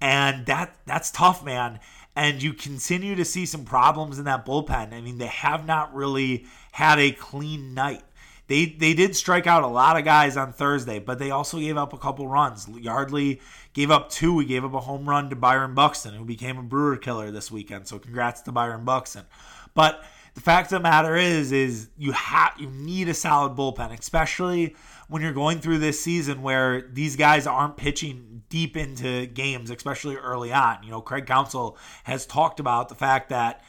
and 0.00 0.44
that 0.46 0.76
that's 0.86 1.12
tough, 1.12 1.44
man. 1.44 1.78
And 2.16 2.42
you 2.42 2.52
continue 2.52 3.14
to 3.14 3.24
see 3.24 3.46
some 3.46 3.64
problems 3.64 4.18
in 4.18 4.24
that 4.24 4.44
bullpen. 4.44 4.92
I 4.92 5.00
mean, 5.00 5.18
they 5.18 5.28
have 5.28 5.64
not 5.64 5.94
really 5.94 6.46
had 6.72 6.98
a 6.98 7.12
clean 7.12 7.74
night. 7.74 8.02
They 8.48 8.66
they 8.66 8.92
did 8.92 9.14
strike 9.14 9.46
out 9.46 9.62
a 9.62 9.68
lot 9.68 9.96
of 9.96 10.04
guys 10.04 10.36
on 10.36 10.52
Thursday, 10.52 10.98
but 10.98 11.20
they 11.20 11.30
also 11.30 11.60
gave 11.60 11.76
up 11.76 11.92
a 11.92 11.98
couple 11.98 12.26
runs. 12.26 12.68
Yardley 12.68 13.40
gave 13.72 13.92
up 13.92 14.10
two. 14.10 14.40
He 14.40 14.46
gave 14.46 14.64
up 14.64 14.74
a 14.74 14.80
home 14.80 15.08
run 15.08 15.30
to 15.30 15.36
Byron 15.36 15.74
Buxton, 15.74 16.14
who 16.14 16.24
became 16.24 16.58
a 16.58 16.62
Brewer 16.64 16.96
killer 16.96 17.30
this 17.30 17.52
weekend. 17.52 17.86
So 17.86 18.00
congrats 18.00 18.40
to 18.42 18.52
Byron 18.52 18.84
Buxton. 18.84 19.26
But 19.74 20.02
the 20.40 20.44
fact 20.44 20.72
of 20.72 20.78
the 20.78 20.80
matter 20.80 21.16
is, 21.16 21.52
is 21.52 21.90
you 21.98 22.12
have 22.12 22.54
you 22.58 22.70
need 22.70 23.10
a 23.10 23.14
solid 23.14 23.54
bullpen, 23.54 23.92
especially 23.98 24.74
when 25.08 25.20
you're 25.20 25.34
going 25.34 25.60
through 25.60 25.76
this 25.76 26.00
season 26.00 26.40
where 26.40 26.80
these 26.80 27.14
guys 27.14 27.46
aren't 27.46 27.76
pitching 27.76 28.42
deep 28.48 28.74
into 28.74 29.26
games, 29.26 29.70
especially 29.70 30.16
early 30.16 30.50
on. 30.50 30.82
You 30.82 30.92
know, 30.92 31.02
Craig 31.02 31.26
Counsell 31.26 31.76
has 32.04 32.24
talked 32.24 32.58
about 32.58 32.88
the 32.88 32.94
fact 32.94 33.28
that 33.28 33.62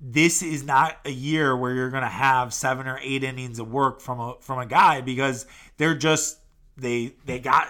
this 0.00 0.42
is 0.42 0.64
not 0.64 0.96
a 1.04 1.10
year 1.10 1.54
where 1.54 1.74
you're 1.74 1.90
going 1.90 2.02
to 2.02 2.08
have 2.08 2.54
seven 2.54 2.86
or 2.86 2.98
eight 3.02 3.22
innings 3.22 3.58
of 3.58 3.70
work 3.70 4.00
from 4.00 4.18
a 4.18 4.36
from 4.40 4.58
a 4.58 4.66
guy 4.66 5.02
because 5.02 5.44
they're 5.76 5.94
just 5.94 6.38
they 6.78 7.12
they 7.26 7.38
got 7.38 7.68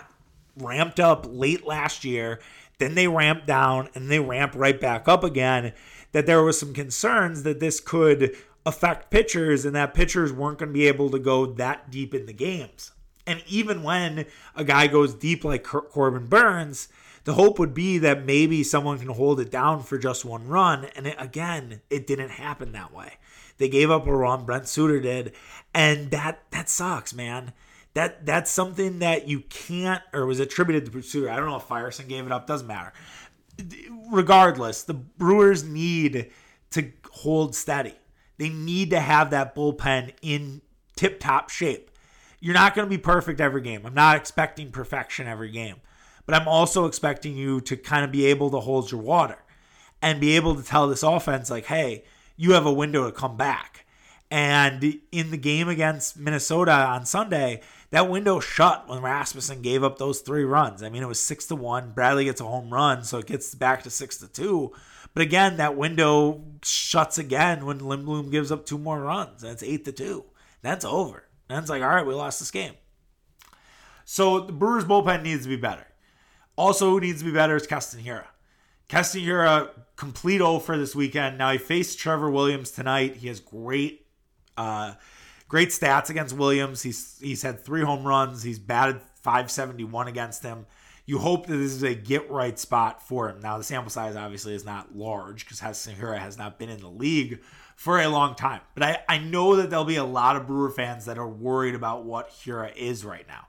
ramped 0.59 1.01
up 1.01 1.27
late 1.29 1.67
last 1.67 2.05
year, 2.05 2.39
then 2.79 2.95
they 2.95 3.09
ramp 3.09 3.47
down 3.47 3.89
and 3.97 4.09
they 4.09 4.21
ramp 4.21 4.53
right 4.55 4.81
back 4.81 5.09
up 5.09 5.25
again 5.25 5.73
that 6.15 6.27
there 6.27 6.45
was 6.45 6.59
some 6.59 6.73
concerns 6.73 7.43
that 7.43 7.59
this 7.59 7.81
could 7.81 8.37
affect 8.65 9.11
pitchers 9.11 9.65
and 9.65 9.75
that 9.75 9.95
pitchers 9.95 10.33
weren't 10.33 10.59
going 10.59 10.69
to 10.69 10.73
be 10.73 10.87
able 10.87 11.11
to 11.11 11.19
go 11.19 11.45
that 11.45 11.91
deep 11.91 12.15
in 12.15 12.27
the 12.27 12.33
games. 12.33 12.93
And 13.27 13.43
even 13.49 13.83
when 13.83 14.27
a 14.55 14.63
guy 14.63 14.87
goes 14.87 15.13
deep 15.13 15.45
like 15.45 15.65
Corbin 15.65 16.29
Burnes, 16.29 16.89
the 17.25 17.35
hope 17.35 17.59
would 17.59 17.75
be 17.75 17.99
that 17.99 18.25
maybe 18.25 18.63
someone 18.63 19.01
can 19.01 19.09
hold 19.09 19.41
it 19.41 19.51
down 19.51 19.83
for 19.83 19.99
just 19.99 20.25
one 20.25 20.47
run. 20.47 20.85
And 20.95 21.09
it, 21.09 21.17
again, 21.19 21.81
it 21.91 22.07
didn't 22.07 22.31
happen 22.31 22.71
that 22.73 22.95
way. 22.95 23.15
They 23.59 23.69
gave 23.69 23.91
up 23.91 24.07
a 24.07 24.15
run, 24.15 24.45
Brent 24.45 24.69
Suter 24.69 25.01
did, 25.01 25.33
and 25.75 26.11
that 26.11 26.43
that 26.51 26.69
sucks, 26.69 27.13
man. 27.13 27.53
That 27.95 28.27
that's 28.27 28.51
something 28.51 28.99
that 28.99 29.29
you 29.29 29.41
can't 29.41 30.03
or 30.13 30.27
was 30.27 30.41
attributed 30.41 30.91
to 30.91 31.03
Suter. 31.03 31.31
I 31.31 31.37
don't 31.37 31.47
know 31.47 31.57
if 31.57 31.69
Feyereisen 31.69 32.09
gave 32.09 32.27
it 32.27 32.33
up, 32.33 32.47
doesn't 32.47 32.67
matter 32.67 32.93
regardless, 34.11 34.83
the 34.83 34.95
Brewers 34.95 35.65
need 35.65 36.31
to 36.71 36.93
hold 37.11 37.55
steady. 37.55 37.95
They 38.39 38.49
need 38.49 38.91
to 38.91 39.01
have 39.01 39.31
that 39.31 39.55
bullpen 39.55 40.13
in 40.23 40.61
tip 40.97 41.21
top 41.21 41.51
shape. 41.51 41.91
You're 42.41 42.55
not 42.55 42.75
going 42.75 42.87
to 42.87 42.91
be 42.91 42.99
perfect 42.99 43.41
every 43.41 43.63
game. 43.63 43.87
I'm 43.87 43.95
not 43.95 44.17
expecting 44.17 44.71
perfection 44.71 45.27
every 45.27 45.51
game, 45.51 45.77
but 46.27 46.35
I'm 46.35 46.49
also 46.49 46.85
expecting 46.87 47.37
you 47.37 47.61
to 47.63 47.77
kind 47.77 48.05
of 48.05 48.13
be 48.13 48.27
able 48.27 48.51
to 48.51 48.61
hold 48.61 48.91
your 48.91 49.01
water 49.01 49.39
and 50.03 50.21
be 50.21 50.37
able 50.37 50.55
to 50.55 50.63
tell 50.63 50.87
this 50.89 51.03
offense, 51.03 51.51
like, 51.51 51.67
hey, 51.67 52.05
you 52.37 52.53
have 52.53 52.67
a 52.67 52.73
window 52.73 53.07
to 53.07 53.13
come 53.13 53.37
back. 53.37 53.87
And 54.31 55.01
in 55.13 55.31
the 55.31 55.39
game 55.39 55.69
against 55.69 56.19
Minnesota 56.19 56.73
on 56.73 57.07
Sunday, 57.07 57.63
that 57.91 58.11
window 58.11 58.41
shut 58.41 58.89
when 58.89 59.03
Rasmussen 59.03 59.63
gave 59.63 59.85
up 59.85 59.99
those 59.99 60.21
three 60.21 60.45
runs. 60.45 60.83
I 60.83 60.89
mean, 60.89 61.03
it 61.03 61.09
was 61.09 61.21
six 61.21 61.47
to 61.47 61.57
one. 61.57 61.93
Bradley 61.93 62.25
gets 62.25 62.41
a 62.41 62.45
home 62.45 62.73
run, 62.73 63.05
so 63.05 63.19
it 63.19 63.27
gets 63.27 63.55
back 63.55 63.83
to 63.85 63.91
six 63.91 64.19
to 64.19 64.29
two. 64.29 64.73
But 65.13 65.23
again, 65.23 65.59
that 65.59 65.77
window 65.77 66.45
shuts 66.63 67.19
again 67.19 67.67
when 67.67 67.79
Lindblom 67.81 68.31
gives 68.31 68.51
up 68.51 68.67
two 68.67 68.79
more 68.79 69.01
runs, 69.01 69.45
it's 69.45 69.63
eight 69.63 69.85
to 69.85 69.93
two. 69.93 70.25
That's 70.63 70.85
over. 70.85 71.25
And 71.49 71.59
it's 71.59 71.71
like, 71.71 71.83
all 71.83 71.89
right, 71.89 72.07
we 72.07 72.15
lost 72.15 72.41
this 72.41 72.51
game. 72.51 72.75
So 74.05 74.41
the 74.41 74.53
Brewers 74.53 74.85
bullpen 74.85 75.23
needs 75.23 75.45
to 75.45 75.49
be 75.49 75.57
better. 75.57 75.87
Also, 76.57 76.91
who 76.91 77.01
needs 77.01 77.21
to 77.21 77.25
be 77.25 77.33
better 77.33 77.57
is. 78.01 78.27
Keston 78.89 79.23
Hiura, 79.23 79.71
complete 79.97 80.41
O 80.41 80.59
for 80.59 80.77
this 80.77 80.95
weekend. 80.95 81.39
Now 81.39 81.53
he 81.53 81.59
faced 81.59 81.99
Trevor 81.99 82.31
Williams 82.31 82.71
tonight. 82.71 83.17
He 83.17 83.29
has 83.29 83.41
great 83.41 84.07
uh, 84.57 84.95
great 85.55 85.69
stats 85.69 86.11
against 86.11 86.37
Williams. 86.37 86.83
He's 86.83 87.17
he's 87.21 87.43
had 87.43 87.61
three 87.61 87.83
home 87.83 88.05
runs. 88.05 88.43
He's 88.43 88.59
batted 88.59 89.01
571 89.23 90.09
against 90.09 90.43
him. 90.43 90.67
You 91.07 91.19
hope 91.19 91.47
that 91.47 91.57
this 91.57 91.71
is 91.71 91.85
a 91.85 91.95
get 91.95 92.29
right 92.29 92.59
spot 92.59 93.07
for 93.07 93.29
him. 93.29 93.39
Now 93.39 93.57
the 93.57 93.63
sample 93.63 93.93
size 93.93 94.17
obviously 94.17 94.57
is 94.57 94.65
not 94.65 94.97
large 94.97 95.47
because 95.47 95.61
Hiura 95.61 96.19
has 96.19 96.37
not 96.37 96.59
been 96.59 96.71
in 96.71 96.81
the 96.81 96.89
league 96.89 97.41
for 97.77 98.01
a 98.01 98.09
long 98.09 98.35
time. 98.35 98.63
But 98.75 98.83
I, 98.83 98.99
I 99.09 99.19
know 99.19 99.55
that 99.55 99.71
there'll 99.71 99.85
be 99.85 99.95
a 99.95 100.03
lot 100.03 100.35
of 100.35 100.49
Brewer 100.49 100.71
fans 100.71 101.05
that 101.05 101.19
are 101.19 101.29
worried 101.29 101.77
about 101.77 102.05
what 102.05 102.31
Hiura 102.31 102.75
is 102.75 103.05
right 103.05 103.29
now. 103.29 103.47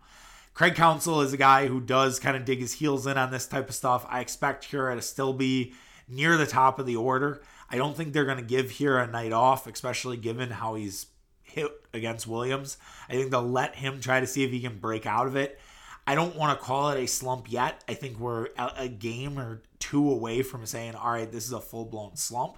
Craig 0.54 0.76
Counsell 0.76 1.22
is 1.22 1.34
a 1.34 1.38
guy 1.38 1.66
who 1.66 1.82
does 1.82 2.20
kind 2.20 2.38
of 2.38 2.46
dig 2.46 2.60
his 2.60 2.74
heels 2.74 3.08
in 3.08 3.18
on 3.18 3.32
this 3.32 3.48
type 3.48 3.68
of 3.68 3.74
stuff. 3.74 4.06
I 4.08 4.20
expect 4.20 4.72
Hiura 4.72 4.96
to 4.96 5.02
still 5.02 5.34
be 5.34 5.74
near 6.08 6.38
the 6.38 6.46
top 6.46 6.78
of 6.78 6.86
the 6.86 6.98
order. 6.98 7.42
I 7.68 7.78
don't 7.78 7.98
think 7.98 8.14
they're 8.14 8.26
going 8.26 8.38
to 8.38 8.44
give 8.44 8.68
Hiura 8.68 9.10
a 9.10 9.12
night 9.12 9.34
off, 9.34 9.66
especially 9.66 10.18
given 10.18 10.52
how 10.52 10.76
he's 10.76 11.08
hit 11.56 11.72
against 11.94 12.28
Williams. 12.28 12.78
I 13.10 13.14
think 13.14 13.32
they'll 13.32 13.42
let 13.42 13.76
him 13.76 14.02
try 14.02 14.20
to 14.20 14.28
see 14.28 14.44
if 14.44 14.52
he 14.52 14.60
can 14.60 14.78
break 14.78 15.06
out 15.06 15.28
of 15.28 15.36
it. 15.36 15.60
I 16.06 16.14
don't 16.14 16.36
want 16.36 16.58
to 16.58 16.64
call 16.64 16.92
it 16.92 17.04
a 17.04 17.08
slump 17.08 17.52
yet. 17.52 17.84
I 17.88 17.96
think 17.96 18.20
we're 18.20 18.50
a 18.58 18.88
game 18.88 19.40
or 19.40 19.64
two 19.80 20.12
away 20.12 20.44
from 20.44 20.66
saying, 20.66 20.94
all 20.94 21.12
right, 21.12 21.32
this 21.32 21.46
is 21.46 21.52
a 21.52 21.60
full 21.60 21.86
blown 21.86 22.16
slump. 22.16 22.58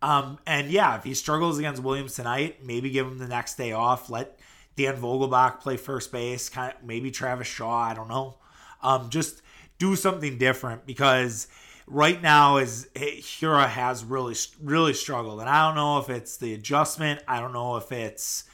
Um, 0.00 0.38
and 0.46 0.70
yeah, 0.70 0.96
if 0.96 1.02
he 1.02 1.14
struggles 1.14 1.58
against 1.58 1.82
Williams 1.82 2.14
tonight, 2.14 2.64
maybe 2.64 2.90
give 2.90 3.06
him 3.06 3.18
the 3.18 3.26
next 3.26 3.56
day 3.56 3.72
off. 3.72 4.10
Let 4.10 4.38
Dan 4.76 4.96
Vogelbach 4.96 5.58
play 5.58 5.76
first 5.76 6.12
base. 6.12 6.48
Kind 6.48 6.72
of 6.72 6.84
maybe 6.84 7.10
Travis 7.10 7.48
Shaw. 7.48 7.80
I 7.82 7.94
don't 7.94 8.08
know. 8.08 8.36
Um, 8.80 9.10
just 9.10 9.42
do 9.78 9.96
something 9.96 10.38
different 10.38 10.86
because 10.86 11.48
right 11.88 12.20
now 12.20 12.58
is 12.58 12.88
Hiura 12.94 13.68
has 13.68 14.04
really 14.04 14.36
really 14.62 14.94
struggled, 14.94 15.40
and 15.40 15.48
I 15.48 15.66
don't 15.66 15.76
know 15.76 15.98
if 15.98 16.10
it's 16.10 16.36
the 16.36 16.54
adjustment. 16.54 17.20
I 17.26 17.40
don't 17.40 17.52
know 17.52 17.76
if 17.76 17.92
it's 17.92 18.44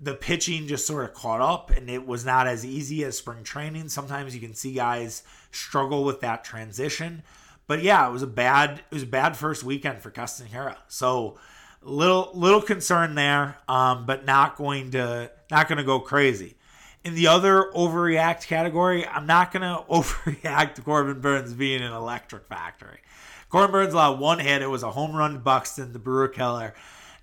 the 0.00 0.14
pitching 0.14 0.66
just 0.66 0.86
sort 0.86 1.04
of 1.04 1.12
caught 1.12 1.42
up 1.42 1.70
and 1.70 1.90
it 1.90 2.06
was 2.06 2.24
not 2.24 2.46
as 2.46 2.64
easy 2.64 3.04
as 3.04 3.18
spring 3.18 3.44
training. 3.44 3.88
Sometimes 3.90 4.34
you 4.34 4.40
can 4.40 4.54
see 4.54 4.72
guys 4.72 5.22
struggle 5.52 6.04
with 6.04 6.20
that 6.20 6.42
transition. 6.42 7.22
But 7.66 7.82
yeah, 7.82 8.08
it 8.08 8.10
was 8.10 8.22
a 8.22 8.26
bad 8.26 8.82
it 8.90 8.94
was 8.94 9.02
a 9.02 9.06
bad 9.06 9.36
first 9.36 9.62
weekend 9.62 10.00
for 10.00 10.10
Keston 10.10 10.48
Hiura. 10.48 10.76
So 10.88 11.38
little 11.82 12.30
little 12.34 12.62
concern 12.62 13.14
there, 13.14 13.58
um, 13.68 14.06
but 14.06 14.24
not 14.24 14.56
going 14.56 14.90
to 14.92 15.30
not 15.50 15.68
going 15.68 15.78
to 15.78 15.84
go 15.84 16.00
crazy. 16.00 16.56
In 17.02 17.14
the 17.14 17.28
other 17.28 17.70
overreact 17.74 18.46
category, 18.46 19.06
I'm 19.06 19.26
not 19.26 19.52
going 19.52 19.62
to 19.62 19.84
overreact 19.90 20.74
to 20.74 20.82
Corbin 20.82 21.20
Burnes 21.20 21.54
being 21.54 21.82
an 21.82 21.92
electric 21.92 22.46
factory. 22.46 23.00
Corbin 23.48 23.72
Burnes 23.72 23.94
allowed 23.94 24.20
one 24.20 24.38
hit. 24.38 24.62
It 24.62 24.68
was 24.68 24.82
a 24.82 24.90
home 24.90 25.14
run 25.14 25.34
to 25.34 25.38
Buxton, 25.38 25.92
the 25.92 25.98
Brewer 25.98 26.28
killer, 26.28 26.74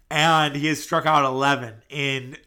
and 0.09 0.55
he 0.55 0.67
has 0.67 0.83
struck 0.83 1.05
out 1.05 1.23
11 1.23 1.83
in 1.89 2.37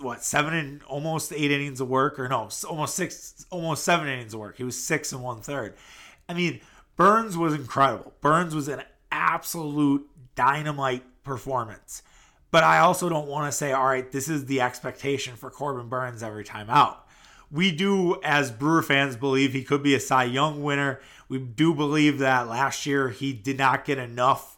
what 0.00 0.22
seven 0.22 0.54
and 0.54 0.82
almost 0.84 1.32
eight 1.32 1.50
innings 1.50 1.80
of 1.80 1.88
work, 1.88 2.18
or 2.18 2.28
no, 2.28 2.48
almost 2.68 2.94
six, 2.94 3.44
almost 3.50 3.82
seven 3.82 4.06
innings 4.06 4.34
of 4.34 4.40
work. 4.40 4.56
He 4.56 4.64
was 4.64 4.80
six 4.80 5.12
and 5.12 5.22
one 5.22 5.40
third. 5.40 5.74
I 6.28 6.34
mean, 6.34 6.60
Burnes 6.96 7.36
was 7.36 7.54
incredible. 7.54 8.12
Burnes 8.20 8.54
was 8.54 8.68
an 8.68 8.82
absolute 9.10 10.08
dynamite 10.36 11.02
performance. 11.24 12.02
But 12.50 12.64
I 12.64 12.78
also 12.78 13.08
don't 13.08 13.28
want 13.28 13.50
to 13.50 13.56
say, 13.56 13.72
all 13.72 13.86
right, 13.86 14.10
this 14.10 14.28
is 14.28 14.46
the 14.46 14.60
expectation 14.60 15.36
for 15.36 15.50
Corbin 15.50 15.88
Burnes 15.88 16.22
every 16.22 16.44
time 16.44 16.70
out. 16.70 17.06
We 17.50 17.72
do, 17.72 18.20
as 18.22 18.50
Brewer 18.50 18.82
fans, 18.82 19.16
believe 19.16 19.52
he 19.52 19.64
could 19.64 19.82
be 19.82 19.94
a 19.94 20.00
Cy 20.00 20.24
Young 20.24 20.62
winner. 20.62 21.00
We 21.28 21.38
do 21.38 21.74
believe 21.74 22.18
that 22.18 22.48
last 22.48 22.86
year 22.86 23.10
he 23.10 23.32
did 23.32 23.58
not 23.58 23.84
get 23.84 23.98
enough 23.98 24.56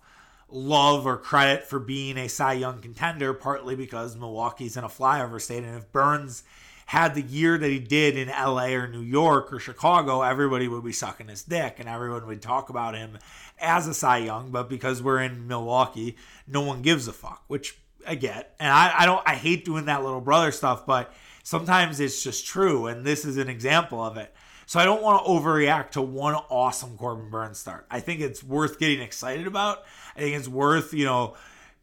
love 0.49 1.07
or 1.07 1.17
credit 1.17 1.65
for 1.65 1.79
being 1.79 2.17
a 2.17 2.29
Cy 2.29 2.55
Young 2.55 2.81
contender, 2.81 3.33
partly 3.33 3.77
because 3.77 4.17
Milwaukee's 4.17 4.77
in 4.77 4.85
a 4.85 4.89
flyover 4.89 5.41
state. 5.41 5.65
And 5.65 5.77
if 5.77 5.91
Burnes 5.93 6.43
had 6.87 7.15
the 7.15 7.23
year 7.23 7.57
that 7.57 7.71
he 7.71 7.79
did 7.79 8.17
in 8.17 8.27
LA 8.27 8.71
or 8.71 8.89
New 8.89 9.01
York 9.01 9.53
or 9.53 9.61
Chicago, 9.61 10.23
everybody 10.23 10.67
would 10.67 10.83
be 10.83 10.93
sucking 10.93 11.29
his 11.29 11.45
dick 11.45 11.77
and 11.79 11.89
everyone 11.89 12.27
would 12.27 12.43
talk 12.43 12.69
about 12.69 12.97
him 12.97 13.17
as 13.61 13.87
a 13.87 13.95
Cy 13.95 14.19
Young. 14.19 14.51
But 14.51 14.69
because 14.69 15.01
we're 15.01 15.21
in 15.21 15.47
Milwaukee, 15.47 16.17
no 16.49 16.61
one 16.63 16.83
gives 16.83 17.07
a 17.07 17.13
fuck, 17.13 17.45
which 17.47 17.79
I 18.07 18.15
get. 18.15 18.55
And 18.59 18.71
I, 18.71 18.95
I 19.01 19.07
don't 19.07 19.23
I 19.27 19.35
hate 19.35 19.65
doing 19.65 19.87
that 19.87 20.03
little 20.03 20.21
brother 20.21 20.53
stuff, 20.53 20.87
but 20.87 21.13
sometimes 21.43 22.01
it's 22.01 22.23
just 22.23 22.47
true. 22.47 22.87
And 22.87 23.05
this 23.05 23.25
is 23.25 23.37
an 23.37 23.49
example 23.49 24.03
of 24.03 24.17
it. 24.17 24.35
So 24.67 24.79
I 24.79 24.85
don't 24.85 25.03
want 25.03 25.25
to 25.25 25.31
overreact 25.31 25.91
to 25.93 26.03
one 26.03 26.35
awesome 26.35 26.97
Corbin 26.97 27.29
Burnes 27.29 27.59
start. 27.59 27.87
I 27.91 27.99
think 28.01 28.21
it's 28.21 28.43
worth 28.45 28.79
getting 28.79 29.01
excited 29.01 29.49
about. 29.49 29.83
I 30.15 30.21
think 30.21 30.37
it's 30.37 30.47
worth, 30.47 30.95
you 30.95 31.05
know, 31.05 31.35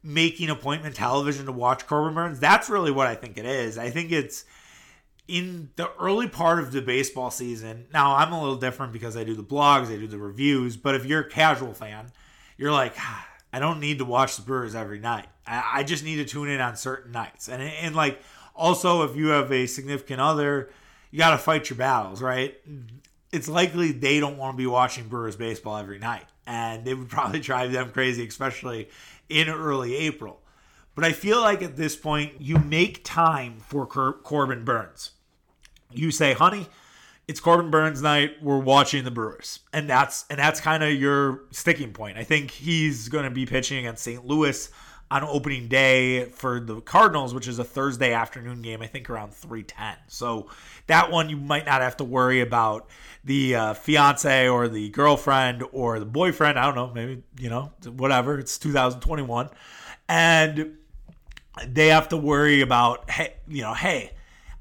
making 0.02 0.48
appointment 0.48 0.94
television 0.94 1.46
to 1.46 1.52
watch 1.52 1.86
Corbin 1.86 2.14
Burnes. 2.14 2.40
That's 2.40 2.70
really 2.70 2.90
what 2.90 3.06
I 3.06 3.14
think 3.14 3.36
it 3.36 3.44
is. 3.44 3.76
I 3.76 3.90
think 3.90 4.10
it's 4.10 4.44
in 5.28 5.68
the 5.76 5.92
early 6.00 6.26
part 6.26 6.58
of 6.58 6.72
the 6.72 6.80
baseball 6.80 7.30
season, 7.30 7.86
now 7.92 8.16
I'm 8.16 8.32
a 8.32 8.40
little 8.40 8.56
different 8.56 8.94
because 8.94 9.16
I 9.16 9.24
do 9.24 9.34
the 9.34 9.44
blogs, 9.44 9.88
I 9.88 9.98
do 9.98 10.06
the 10.06 10.18
reviews, 10.18 10.78
but 10.78 10.94
if 10.94 11.04
you're 11.04 11.20
a 11.20 11.28
casual 11.28 11.74
fan, 11.74 12.10
you're 12.56 12.72
like, 12.72 12.94
ah, 12.98 13.27
I 13.52 13.58
don't 13.58 13.80
need 13.80 13.98
to 13.98 14.04
watch 14.04 14.36
the 14.36 14.42
Brewers 14.42 14.74
every 14.74 14.98
night. 14.98 15.26
I, 15.46 15.70
I 15.76 15.82
just 15.82 16.04
need 16.04 16.16
to 16.16 16.24
tune 16.24 16.48
in 16.48 16.60
on 16.60 16.76
certain 16.76 17.12
nights. 17.12 17.48
And, 17.48 17.62
and 17.62 17.94
like, 17.94 18.20
also, 18.54 19.02
if 19.02 19.16
you 19.16 19.28
have 19.28 19.52
a 19.52 19.66
significant 19.66 20.20
other, 20.20 20.70
you 21.10 21.18
got 21.18 21.30
to 21.30 21.38
fight 21.38 21.70
your 21.70 21.76
battles, 21.76 22.20
right? 22.20 22.56
It's 23.32 23.48
likely 23.48 23.92
they 23.92 24.20
don't 24.20 24.36
want 24.36 24.54
to 24.54 24.58
be 24.58 24.66
watching 24.66 25.08
Brewers 25.08 25.36
baseball 25.36 25.76
every 25.76 25.98
night. 25.98 26.26
And 26.46 26.86
it 26.86 26.94
would 26.94 27.08
probably 27.10 27.40
drive 27.40 27.72
them 27.72 27.90
crazy, 27.90 28.26
especially 28.26 28.88
in 29.28 29.48
early 29.48 29.96
April. 29.96 30.40
But 30.94 31.04
I 31.04 31.12
feel 31.12 31.40
like 31.40 31.62
at 31.62 31.76
this 31.76 31.94
point, 31.94 32.40
you 32.40 32.58
make 32.58 33.04
time 33.04 33.60
for 33.60 33.86
Cor- 33.86 34.14
Corbin 34.14 34.64
Burnes. 34.64 35.12
you 35.92 36.10
say, 36.10 36.32
honey, 36.32 36.66
it's 37.28 37.40
Corbin 37.40 37.70
Burnes 37.70 38.00
night. 38.00 38.42
We're 38.42 38.58
watching 38.58 39.04
the 39.04 39.10
Brewers, 39.10 39.60
and 39.72 39.88
that's 39.88 40.24
and 40.30 40.38
that's 40.38 40.60
kind 40.60 40.82
of 40.82 40.94
your 40.94 41.42
sticking 41.50 41.92
point. 41.92 42.16
I 42.16 42.24
think 42.24 42.50
he's 42.50 43.10
going 43.10 43.24
to 43.24 43.30
be 43.30 43.44
pitching 43.44 43.78
against 43.78 44.02
St. 44.02 44.26
Louis 44.26 44.70
on 45.10 45.24
opening 45.24 45.68
day 45.68 46.24
for 46.26 46.58
the 46.58 46.80
Cardinals, 46.80 47.34
which 47.34 47.46
is 47.46 47.58
a 47.58 47.64
Thursday 47.64 48.12
afternoon 48.12 48.62
game. 48.62 48.80
I 48.80 48.86
think 48.86 49.10
around 49.10 49.34
three 49.34 49.62
ten. 49.62 49.96
So 50.08 50.48
that 50.86 51.10
one 51.10 51.28
you 51.28 51.36
might 51.36 51.66
not 51.66 51.82
have 51.82 51.98
to 51.98 52.04
worry 52.04 52.40
about 52.40 52.88
the 53.24 53.54
uh, 53.54 53.74
fiance 53.74 54.48
or 54.48 54.66
the 54.66 54.88
girlfriend 54.88 55.64
or 55.72 55.98
the 55.98 56.06
boyfriend. 56.06 56.58
I 56.58 56.64
don't 56.64 56.76
know, 56.76 56.92
maybe 56.94 57.22
you 57.38 57.50
know 57.50 57.72
whatever. 57.84 58.38
It's 58.38 58.58
2021, 58.58 59.50
and 60.08 60.78
they 61.66 61.88
have 61.88 62.08
to 62.08 62.16
worry 62.16 62.62
about 62.62 63.10
hey, 63.10 63.34
you 63.46 63.60
know, 63.60 63.74
hey 63.74 64.12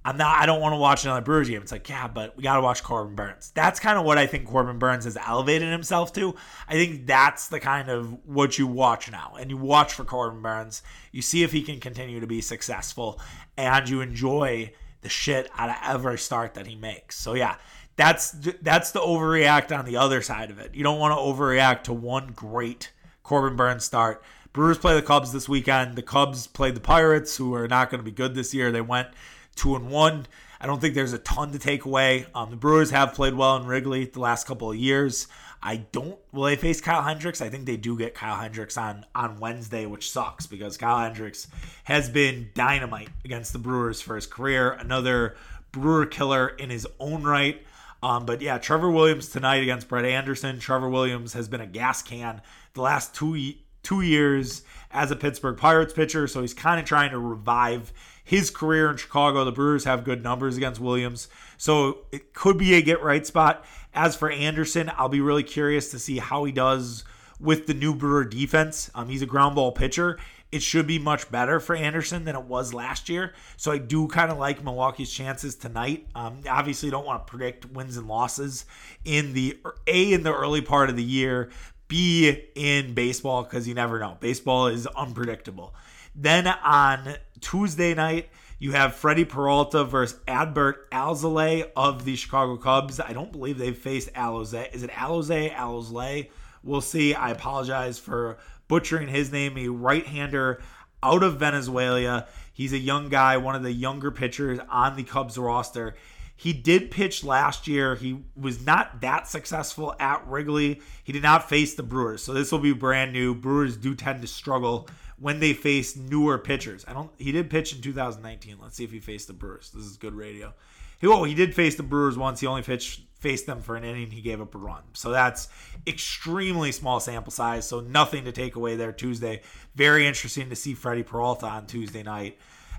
I'm 0.07 0.15
not. 0.15 0.37
I 0.37 0.45
don't 0.45 0.61
want 0.61 0.71
to 0.71 0.77
watch 0.77 1.03
another 1.03 1.19
Brewers 1.19 1.49
game. 1.49 1.61
It's 1.61 1.73
like, 1.73 1.89
yeah, 1.89 2.07
but 2.07 2.37
we 2.37 2.41
got 2.41 2.55
to 2.55 2.61
watch 2.61 2.81
Corbin 2.81 3.13
Burnes. 3.13 3.51
That's 3.53 3.77
kind 3.77 3.99
of 3.99 4.05
what 4.05 4.17
I 4.17 4.25
think 4.25 4.47
Corbin 4.47 4.79
Burnes 4.79 5.03
has 5.03 5.17
elevated 5.17 5.69
himself 5.69 6.13
to. 6.13 6.33
I 6.65 6.75
think 6.75 7.05
that's 7.05 7.49
the 7.49 7.59
kind 7.59 7.89
of 7.89 8.17
what 8.25 8.57
you 8.57 8.67
watch 8.67 9.11
now, 9.11 9.35
and 9.37 9.49
you 9.49 9.57
watch 9.57 9.91
for 9.91 10.05
Corbin 10.05 10.41
Burnes. 10.41 10.81
You 11.11 11.21
see 11.21 11.43
if 11.43 11.51
he 11.51 11.61
can 11.61 11.81
continue 11.81 12.21
to 12.21 12.25
be 12.25 12.39
successful, 12.39 13.19
and 13.57 13.89
you 13.89 13.99
enjoy 13.99 14.71
the 15.01 15.09
shit 15.09 15.51
out 15.57 15.71
of 15.71 15.75
every 15.83 16.17
start 16.17 16.53
that 16.53 16.67
he 16.67 16.77
makes. 16.77 17.19
So 17.19 17.33
yeah, 17.33 17.57
that's 17.97 18.31
that's 18.61 18.91
the 18.91 19.01
overreact 19.01 19.77
on 19.77 19.83
the 19.83 19.97
other 19.97 20.21
side 20.21 20.51
of 20.51 20.59
it. 20.59 20.73
You 20.73 20.85
don't 20.85 20.99
want 20.99 21.17
to 21.17 21.21
overreact 21.21 21.83
to 21.83 21.93
one 21.93 22.27
great 22.27 22.93
Corbin 23.23 23.57
Burnes 23.57 23.83
start. 23.83 24.23
Brewers 24.53 24.77
play 24.77 24.95
the 24.95 25.01
Cubs 25.01 25.33
this 25.33 25.49
weekend. 25.49 25.97
The 25.97 26.01
Cubs 26.01 26.47
played 26.47 26.75
the 26.75 26.79
Pirates, 26.79 27.35
who 27.35 27.53
are 27.55 27.67
not 27.67 27.89
going 27.89 27.99
to 27.99 28.05
be 28.05 28.11
good 28.11 28.35
this 28.35 28.53
year. 28.53 28.71
They 28.71 28.79
went 28.79 29.09
two 29.57 29.75
and 29.75 29.89
one. 29.89 30.27
I 30.59 30.65
don't 30.65 30.79
think 30.79 30.95
there's 30.95 31.13
a 31.13 31.19
ton 31.19 31.51
to 31.51 31.59
take 31.59 31.85
away. 31.85 32.25
Um, 32.33 32.49
the 32.49 32.55
Brewers 32.55 32.89
have 32.91 33.13
played 33.13 33.35
well 33.35 33.57
in 33.57 33.67
Wrigley 33.67 34.05
the 34.05 34.19
last 34.19 34.47
couple 34.47 34.71
of 34.71 34.77
years. 34.77 35.27
I 35.61 35.77
don't. 35.77 36.17
Will 36.31 36.43
they 36.43 36.55
face 36.55 36.81
Kyle 36.81 37.01
Hendricks? 37.01 37.41
I 37.41 37.49
think 37.49 37.65
they 37.65 37.77
do 37.77 37.97
get 37.97 38.13
Kyle 38.13 38.39
Hendricks 38.39 38.77
on 38.77 39.05
on 39.13 39.39
Wednesday, 39.39 39.85
which 39.85 40.11
sucks 40.11 40.47
because 40.47 40.77
Kyle 40.77 40.99
Hendricks 40.99 41.47
has 41.83 42.09
been 42.09 42.49
dynamite 42.53 43.09
against 43.25 43.53
the 43.53 43.59
Brewers 43.59 43.99
for 43.99 44.15
his 44.15 44.27
career. 44.27 44.71
Another 44.71 45.35
Brewer 45.71 46.05
killer 46.05 46.47
in 46.47 46.69
his 46.69 46.87
own 46.99 47.23
right. 47.23 47.61
Um, 48.03 48.25
but 48.25 48.41
yeah, 48.41 48.59
Trevor 48.59 48.91
Williams 48.91 49.29
tonight 49.29 49.63
against 49.63 49.87
Brett 49.87 50.05
Anderson. 50.05 50.59
Trevor 50.59 50.89
Williams 50.89 51.33
has 51.33 51.47
been 51.47 51.61
a 51.61 51.67
gas 51.67 52.01
can 52.03 52.41
the 52.73 52.81
last 52.81 53.15
two 53.15 53.53
two 53.83 54.01
years 54.01 54.63
as 54.91 55.11
a 55.11 55.15
Pittsburgh 55.15 55.57
Pirates 55.57 55.93
pitcher, 55.93 56.27
so 56.27 56.41
he's 56.41 56.53
kind 56.53 56.79
of 56.79 56.85
trying 56.85 57.11
to 57.11 57.19
revive 57.19 57.93
his 58.27 58.49
career 58.49 58.91
in 58.91 58.97
Chicago. 58.97 59.45
The 59.45 59.53
Brewers 59.53 59.85
have 59.85 60.03
good 60.03 60.21
numbers 60.21 60.57
against 60.57 60.81
Williams, 60.81 61.29
so 61.55 61.99
it 62.11 62.33
could 62.33 62.57
be 62.57 62.73
a 62.73 62.81
get 62.81 63.01
right 63.01 63.25
spot. 63.25 63.65
As 63.93 64.17
for 64.17 64.29
Anderson, 64.29 64.91
I'll 64.97 65.07
be 65.07 65.21
really 65.21 65.43
curious 65.43 65.91
to 65.91 65.99
see 65.99 66.17
how 66.17 66.43
he 66.43 66.51
does 66.51 67.05
with 67.39 67.67
the 67.67 67.73
new 67.73 67.95
Brewer 67.95 68.25
defense. 68.25 68.91
Um, 68.93 69.07
he's 69.07 69.21
a 69.21 69.25
ground 69.25 69.55
ball 69.55 69.71
pitcher. 69.71 70.19
It 70.51 70.61
should 70.61 70.87
be 70.87 70.99
much 70.99 71.31
better 71.31 71.61
for 71.61 71.73
Anderson 71.73 72.25
than 72.25 72.35
it 72.35 72.43
was 72.43 72.73
last 72.73 73.07
year. 73.07 73.33
So 73.55 73.71
I 73.71 73.77
do 73.77 74.07
kind 74.07 74.29
of 74.29 74.37
like 74.37 74.61
Milwaukee's 74.61 75.11
chances 75.11 75.55
tonight. 75.55 76.07
Um, 76.13 76.41
obviously, 76.49 76.89
don't 76.89 77.05
want 77.05 77.25
to 77.25 77.31
predict 77.31 77.71
wins 77.71 77.95
and 77.95 78.09
losses 78.09 78.65
in 79.05 79.33
the 79.33 79.57
a 79.87 80.11
in 80.11 80.23
the 80.23 80.33
early 80.33 80.61
part 80.61 80.89
of 80.89 80.97
the 80.97 81.03
year. 81.03 81.49
B 81.87 82.43
in 82.55 82.93
baseball 82.93 83.43
because 83.43 83.67
you 83.67 83.73
never 83.73 83.99
know. 83.99 84.17
Baseball 84.19 84.67
is 84.67 84.85
unpredictable. 84.87 85.73
Then 86.13 86.47
on 86.47 87.15
Tuesday 87.41 87.93
night, 87.93 88.29
you 88.59 88.71
have 88.71 88.95
Freddie 88.95 89.25
Peralta 89.25 89.83
versus 89.83 90.19
Adbert 90.27 90.89
Alzolay 90.91 91.69
of 91.75 92.05
the 92.05 92.15
Chicago 92.15 92.57
Cubs. 92.57 92.99
I 92.99 93.13
don't 93.13 93.31
believe 93.31 93.57
they've 93.57 93.77
faced 93.77 94.13
Alzolay. 94.13 94.73
Is 94.73 94.83
it 94.83 94.89
Alzolay? 94.91 95.53
Alzolay? 95.53 96.29
We'll 96.63 96.81
see. 96.81 97.13
I 97.13 97.29
apologize 97.29 97.99
for 97.99 98.37
butchering 98.67 99.07
his 99.07 99.31
name. 99.31 99.57
A 99.57 99.67
right-hander 99.67 100.61
out 101.03 101.23
of 101.23 101.37
Venezuela. 101.37 102.27
He's 102.51 102.73
a 102.73 102.79
young 102.79 103.09
guy, 103.09 103.37
one 103.37 103.55
of 103.55 103.63
the 103.63 103.71
younger 103.71 104.11
pitchers 104.11 104.59
on 104.69 104.95
the 104.95 105.03
Cubs 105.03 105.37
roster. 105.37 105.95
He 106.35 106.53
did 106.53 106.91
pitch 106.91 107.23
last 107.23 107.67
year. 107.67 107.95
He 107.95 108.23
was 108.35 108.65
not 108.65 109.01
that 109.01 109.27
successful 109.27 109.95
at 109.99 110.27
Wrigley. 110.27 110.81
He 111.03 111.11
did 111.11 111.23
not 111.23 111.49
face 111.49 111.73
the 111.73 111.83
Brewers, 111.83 112.23
so 112.23 112.33
this 112.33 112.51
will 112.51 112.59
be 112.59 112.73
brand 112.73 113.11
new. 113.11 113.33
Brewers 113.33 113.75
do 113.75 113.95
tend 113.95 114.21
to 114.21 114.27
struggle 114.27 114.87
when 115.19 115.39
they 115.39 115.53
face 115.53 115.95
newer 115.95 116.37
pitchers. 116.37 116.85
I 116.87 116.93
don't. 116.93 117.11
He 117.17 117.31
did 117.31 117.49
pitch 117.49 117.73
in 117.73 117.81
2019. 117.81 118.57
Let's 118.61 118.75
see 118.75 118.83
if 118.83 118.91
he 118.91 118.99
faced 118.99 119.27
the 119.27 119.33
Brewers. 119.33 119.71
This 119.73 119.85
is 119.85 119.97
good 119.97 120.13
radio. 120.13 120.53
He, 120.99 121.07
oh, 121.07 121.23
he 121.23 121.33
did 121.33 121.53
face 121.53 121.75
the 121.75 121.83
Brewers 121.83 122.17
once. 122.17 122.39
He 122.39 122.47
only 122.47 122.63
pitched 122.63 123.01
faced 123.19 123.45
them 123.47 123.61
for 123.61 123.75
an 123.75 123.83
inning. 123.83 124.11
He 124.11 124.21
gave 124.21 124.41
up 124.41 124.53
a 124.53 124.57
run. 124.57 124.83
So 124.93 125.11
that's 125.11 125.49
extremely 125.85 126.71
small 126.71 126.99
sample 126.99 127.31
size. 127.31 127.67
So 127.67 127.79
nothing 127.79 128.25
to 128.25 128.31
take 128.31 128.55
away 128.55 128.75
there 128.75 128.91
Tuesday. 128.91 129.41
Very 129.75 130.05
interesting 130.05 130.49
to 130.49 130.55
see 130.55 130.73
Freddie 130.73 131.03
Peralta 131.03 131.47
on 131.47 131.65
Tuesday 131.65 132.03
night. 132.03 132.37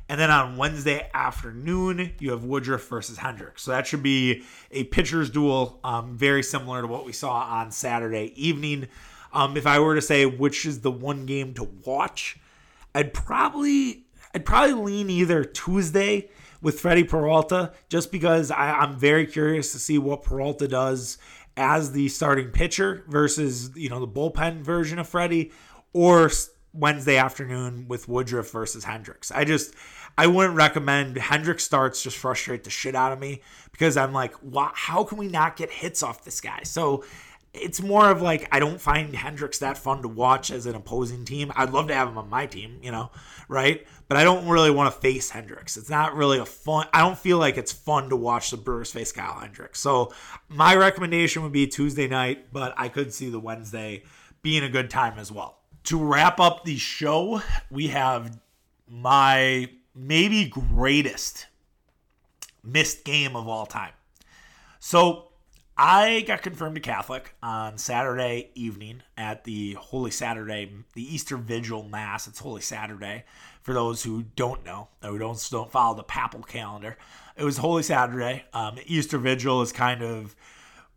And 0.09 0.18
then 0.18 0.31
on 0.31 0.57
Wednesday 0.57 1.11
afternoon, 1.12 2.14
you 2.18 2.31
have 2.31 2.44
Woodruff 2.44 2.88
versus 2.88 3.18
Hendricks. 3.18 3.62
So 3.62 3.72
that 3.72 3.87
should 3.87 4.03
be 4.03 4.44
a 4.70 4.85
pitcher's 4.85 5.29
duel, 5.29 5.81
um, 5.85 6.16
very 6.16 6.42
similar 6.42 6.81
to 6.81 6.87
what 6.87 7.05
we 7.05 7.12
saw 7.12 7.33
on 7.33 7.70
Saturday 7.70 8.33
evening. 8.35 8.88
Um, 9.38 9.57
if 9.57 9.68
I 9.68 9.79
were 9.79 9.94
to 9.94 10.03
say 10.03 10.27
which 10.27 10.66
is 10.66 10.81
the 10.81 10.90
one 10.90 11.24
game 11.24 11.55
to 11.55 11.68
watch, 11.85 12.40
I'd 12.92 13.14
probably 13.14 14.07
I'd 14.35 14.44
probably 14.44 14.72
lean 14.72 15.11
either 15.11 15.44
Tuesday 15.44 16.29
with 16.61 16.81
Freddie 16.81 17.05
Peralta, 17.05 17.72
just 17.88 18.11
because 18.11 18.51
I, 18.51 18.72
I'm 18.72 18.98
very 18.98 19.27
curious 19.27 19.70
to 19.72 19.79
see 19.79 19.96
what 19.96 20.24
Peralta 20.24 20.66
does 20.66 21.18
as 21.57 21.92
the 21.92 22.09
starting 22.09 22.51
pitcher 22.51 23.05
versus 23.07 23.70
you 23.77 23.88
know 23.88 24.01
the 24.01 24.09
bullpen 24.09 24.62
version 24.62 24.98
of 24.98 25.09
Freddie, 25.09 25.53
or 25.92 26.33
Wednesday 26.72 27.16
afternoon 27.16 27.87
with 27.87 28.09
Woodruff 28.09 28.51
versus 28.51 28.83
Hendricks. 28.83 29.31
I 29.31 29.44
just 29.44 29.72
I 30.16 30.27
wouldn't 30.27 30.57
recommend 30.57 31.16
Hendricks 31.16 31.62
starts 31.62 32.03
just 32.03 32.16
frustrate 32.16 32.64
the 32.64 32.70
shit 32.70 32.96
out 32.96 33.12
of 33.12 33.20
me 33.20 33.42
because 33.70 33.96
I'm 33.96 34.12
like, 34.12 34.35
wow, 34.42 34.72
how 34.74 35.05
can 35.05 35.16
we 35.16 35.29
not 35.29 35.55
get 35.55 35.70
hits 35.70 36.03
off 36.03 36.24
this 36.24 36.40
guy? 36.40 36.62
So 36.64 37.05
it's 37.54 37.80
more 37.80 38.11
of 38.11 38.22
like 38.22 38.48
I 38.52 38.58
don't 38.58 38.80
find 38.80 39.14
Hendricks 39.14 39.58
that 39.58 39.78
fun 39.78 40.02
to 40.02 40.08
watch 40.08 40.50
as 40.50 40.66
an 40.66 40.74
opposing 40.74 41.24
team. 41.24 41.52
I'd 41.56 41.70
love 41.70 41.88
to 41.88 41.94
have 41.94 42.08
him 42.08 42.18
on 42.18 42.28
my 42.28 42.46
team, 42.46 42.78
you 42.82 42.90
know, 42.90 43.11
right? 43.48 43.87
But 44.06 44.16
I 44.16 44.24
don't 44.24 44.48
really 44.48 44.70
want 44.70 44.92
to 44.92 45.00
face 45.00 45.30
Hendricks. 45.30 45.76
It's 45.76 45.90
not 45.90 46.14
really 46.14 46.38
a 46.38 46.46
fun. 46.46 46.87
I 46.92 47.00
don't 47.00 47.18
feel 47.18 47.38
like 47.38 47.56
it's 47.56 47.72
fun 47.72 48.11
to 48.11 48.16
watch 48.16 48.50
the 48.50 48.56
Brewers 48.56 48.92
face 48.92 49.12
Kyle 49.12 49.38
Hendricks. 49.38 49.80
So 49.80 50.12
my 50.48 50.76
recommendation 50.76 51.42
would 51.42 51.52
be 51.52 51.66
Tuesday 51.66 52.08
night, 52.08 52.52
but 52.52 52.74
I 52.76 52.88
could 52.88 53.12
see 53.12 53.30
the 53.30 53.40
Wednesday 53.40 54.04
being 54.42 54.62
a 54.62 54.68
good 54.68 54.90
time 54.90 55.18
as 55.18 55.32
well. 55.32 55.58
To 55.84 55.98
wrap 55.98 56.40
up 56.40 56.64
the 56.64 56.76
show, 56.76 57.42
we 57.70 57.88
have 57.88 58.38
my 58.87 59.70
maybe 59.94 60.46
greatest 60.46 61.46
missed 62.62 63.04
game 63.04 63.34
of 63.34 63.48
all 63.48 63.66
time. 63.66 63.92
So 64.78 65.27
I 65.80 66.22
got 66.22 66.42
confirmed 66.42 66.76
a 66.76 66.80
Catholic 66.80 67.36
on 67.40 67.78
Saturday 67.78 68.50
evening 68.56 69.02
at 69.16 69.44
the 69.44 69.74
Holy 69.74 70.10
Saturday, 70.10 70.72
the 70.94 71.14
Easter 71.14 71.36
Vigil 71.36 71.84
Mass. 71.84 72.26
It's 72.26 72.40
Holy 72.40 72.62
Saturday 72.62 73.22
for 73.62 73.72
those 73.72 74.02
who 74.02 74.24
don't 74.34 74.64
know, 74.64 74.88
who 75.00 75.18
don't 75.20 75.48
don't 75.52 75.70
follow 75.70 75.94
the 75.94 76.02
papal 76.02 76.42
calendar. 76.42 76.98
It 77.36 77.44
was 77.44 77.58
Holy 77.58 77.84
Saturday. 77.84 78.44
Um, 78.52 78.78
Easter 78.86 79.18
Vigil 79.18 79.62
is 79.62 79.70
kind 79.70 80.02
of 80.02 80.34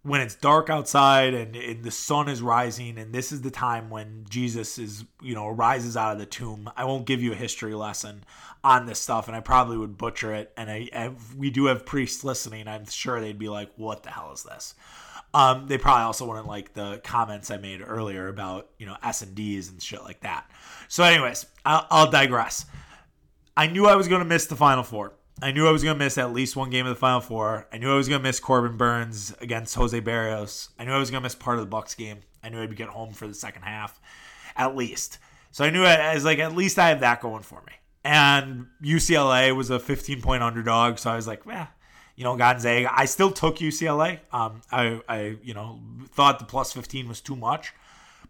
when 0.04 0.20
it's 0.20 0.36
dark 0.36 0.70
outside 0.70 1.34
and, 1.34 1.56
and, 1.56 1.84
the 1.84 1.92
sun 1.92 2.28
is 2.28 2.42
rising 2.42 2.98
and 2.98 3.14
this 3.14 3.32
is 3.32 3.42
the 3.42 3.52
time 3.52 3.90
when 3.90 4.26
jesus 4.30 4.78
is 4.78 5.06
you 5.22 5.36
know 5.36 5.48
rises 5.50 5.96
out 5.96 6.14
of 6.14 6.20
the 6.20 6.26
tomb 6.26 6.70
i 6.76 6.84
won't 6.84 7.06
give 7.06 7.22
you 7.22 7.32
a 7.32 7.36
history 7.36 7.74
lesson 7.74 8.24
on 8.64 8.86
this 8.86 9.00
stuff 9.00 9.28
and 9.28 9.36
i 9.36 9.40
probably 9.40 9.78
would 9.78 9.98
butcher 9.98 10.34
it 10.34 10.52
and 10.58 10.70
I, 10.70 10.90
I 10.94 11.12
we 11.38 11.50
do 11.50 11.66
have 11.66 11.86
priests 11.86 12.24
listening 12.24 12.68
i'm 12.68 12.86
sure 12.86 13.20
they'd 13.20 13.38
be 13.38 13.50
like 13.50 13.72
what 13.76 14.04
the 14.04 14.10
hell 14.10 14.32
is 14.34 14.44
this? 14.44 14.76
Um, 15.34 15.68
they 15.68 15.78
probably 15.78 16.04
also 16.04 16.28
wouldn't 16.28 16.48
like 16.48 16.74
the 16.74 17.00
comments 17.06 17.52
i 17.52 17.58
made 17.58 17.82
earlier 17.86 18.28
about 18.28 18.70
you 18.78 18.86
know 18.86 18.98
s 19.02 19.22
and 19.22 19.34
d's 19.34 19.70
and 19.70 19.82
shit 19.82 20.04
like 20.04 20.22
that. 20.22 20.50
So 20.88 21.04
anyways 21.04 21.46
i'll, 21.66 21.88
I'll 21.90 22.12
digress. 22.12 22.66
I 23.56 23.68
knew 23.68 23.86
i 23.86 23.96
was 23.96 24.08
going 24.08 24.20
to 24.20 24.28
miss 24.28 24.48
the 24.48 24.56
final 24.56 24.84
four 24.84 25.14
I 25.42 25.52
knew 25.52 25.68
I 25.68 25.72
was 25.72 25.84
going 25.84 25.98
to 25.98 26.04
miss 26.04 26.18
at 26.20 26.34
least 26.34 26.56
one 26.56 26.70
game 26.70 26.86
of 26.86 26.92
the 26.92 27.00
Final 27.00 27.20
Four. 27.20 27.68
I 27.74 27.80
knew 27.80 27.92
I 27.92 27.96
was 27.96 28.08
going 28.08 28.22
to 28.22 28.24
miss 28.28 28.40
Corbin 28.40 28.78
Burnes 28.78 29.34
against 29.42 29.74
Jose 29.74 30.00
Berrios. 30.00 30.70
I 30.78 30.86
knew 30.86 30.92
I 30.92 31.00
was 31.00 31.10
going 31.10 31.22
to 31.22 31.26
miss 31.26 31.34
part 31.34 31.58
of 31.58 31.64
the 31.64 31.70
Bucks 31.70 31.96
game. 31.96 32.20
I 32.44 32.50
knew 32.50 32.62
I'd 32.62 32.76
getting 32.76 32.94
home 32.94 33.14
for 33.14 33.28
the 33.28 33.34
second 33.34 33.64
half, 33.64 34.00
at 34.56 34.76
least. 34.76 35.18
So 35.52 35.66
I 35.66 35.72
knew 35.72 35.84
I 35.84 36.14
was 36.14 36.24
like, 36.24 36.40
at 36.40 36.56
least 36.56 36.78
I 36.78 36.90
have 36.90 37.00
that 37.00 37.22
going 37.22 37.42
for 37.42 37.62
me. 37.66 37.74
And 38.04 38.68
UCLA 38.84 39.56
was 39.56 39.70
a 39.70 39.80
15 39.80 40.22
point 40.22 40.44
underdog, 40.44 41.00
so 41.00 41.12
I 41.12 41.16
was 41.16 41.28
like, 41.28 41.42
yeah, 41.48 41.68
you 42.16 42.24
know, 42.24 42.38
Gonzaga. 42.38 42.92
I 42.96 43.06
still 43.06 43.32
took 43.32 43.58
UCLA. 43.58 44.20
Um, 44.32 44.62
I, 44.72 45.02
I, 45.10 45.38
you 45.44 45.54
know, 45.54 45.80
thought 46.10 46.40
the 46.40 46.46
plus 46.46 46.72
15 46.72 47.08
was 47.08 47.20
too 47.20 47.36
much, 47.36 47.74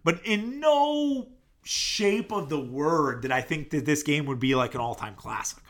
but 0.03 0.25
in 0.25 0.59
no 0.59 1.27
shape 1.63 2.31
of 2.31 2.49
the 2.49 2.59
word 2.59 3.21
did 3.21 3.31
I 3.31 3.41
think 3.41 3.69
that 3.69 3.85
this 3.85 4.01
game 4.01 4.25
would 4.25 4.39
be 4.39 4.55
like 4.55 4.73
an 4.73 4.81
all 4.81 4.95
time 4.95 5.15
classic 5.15 5.60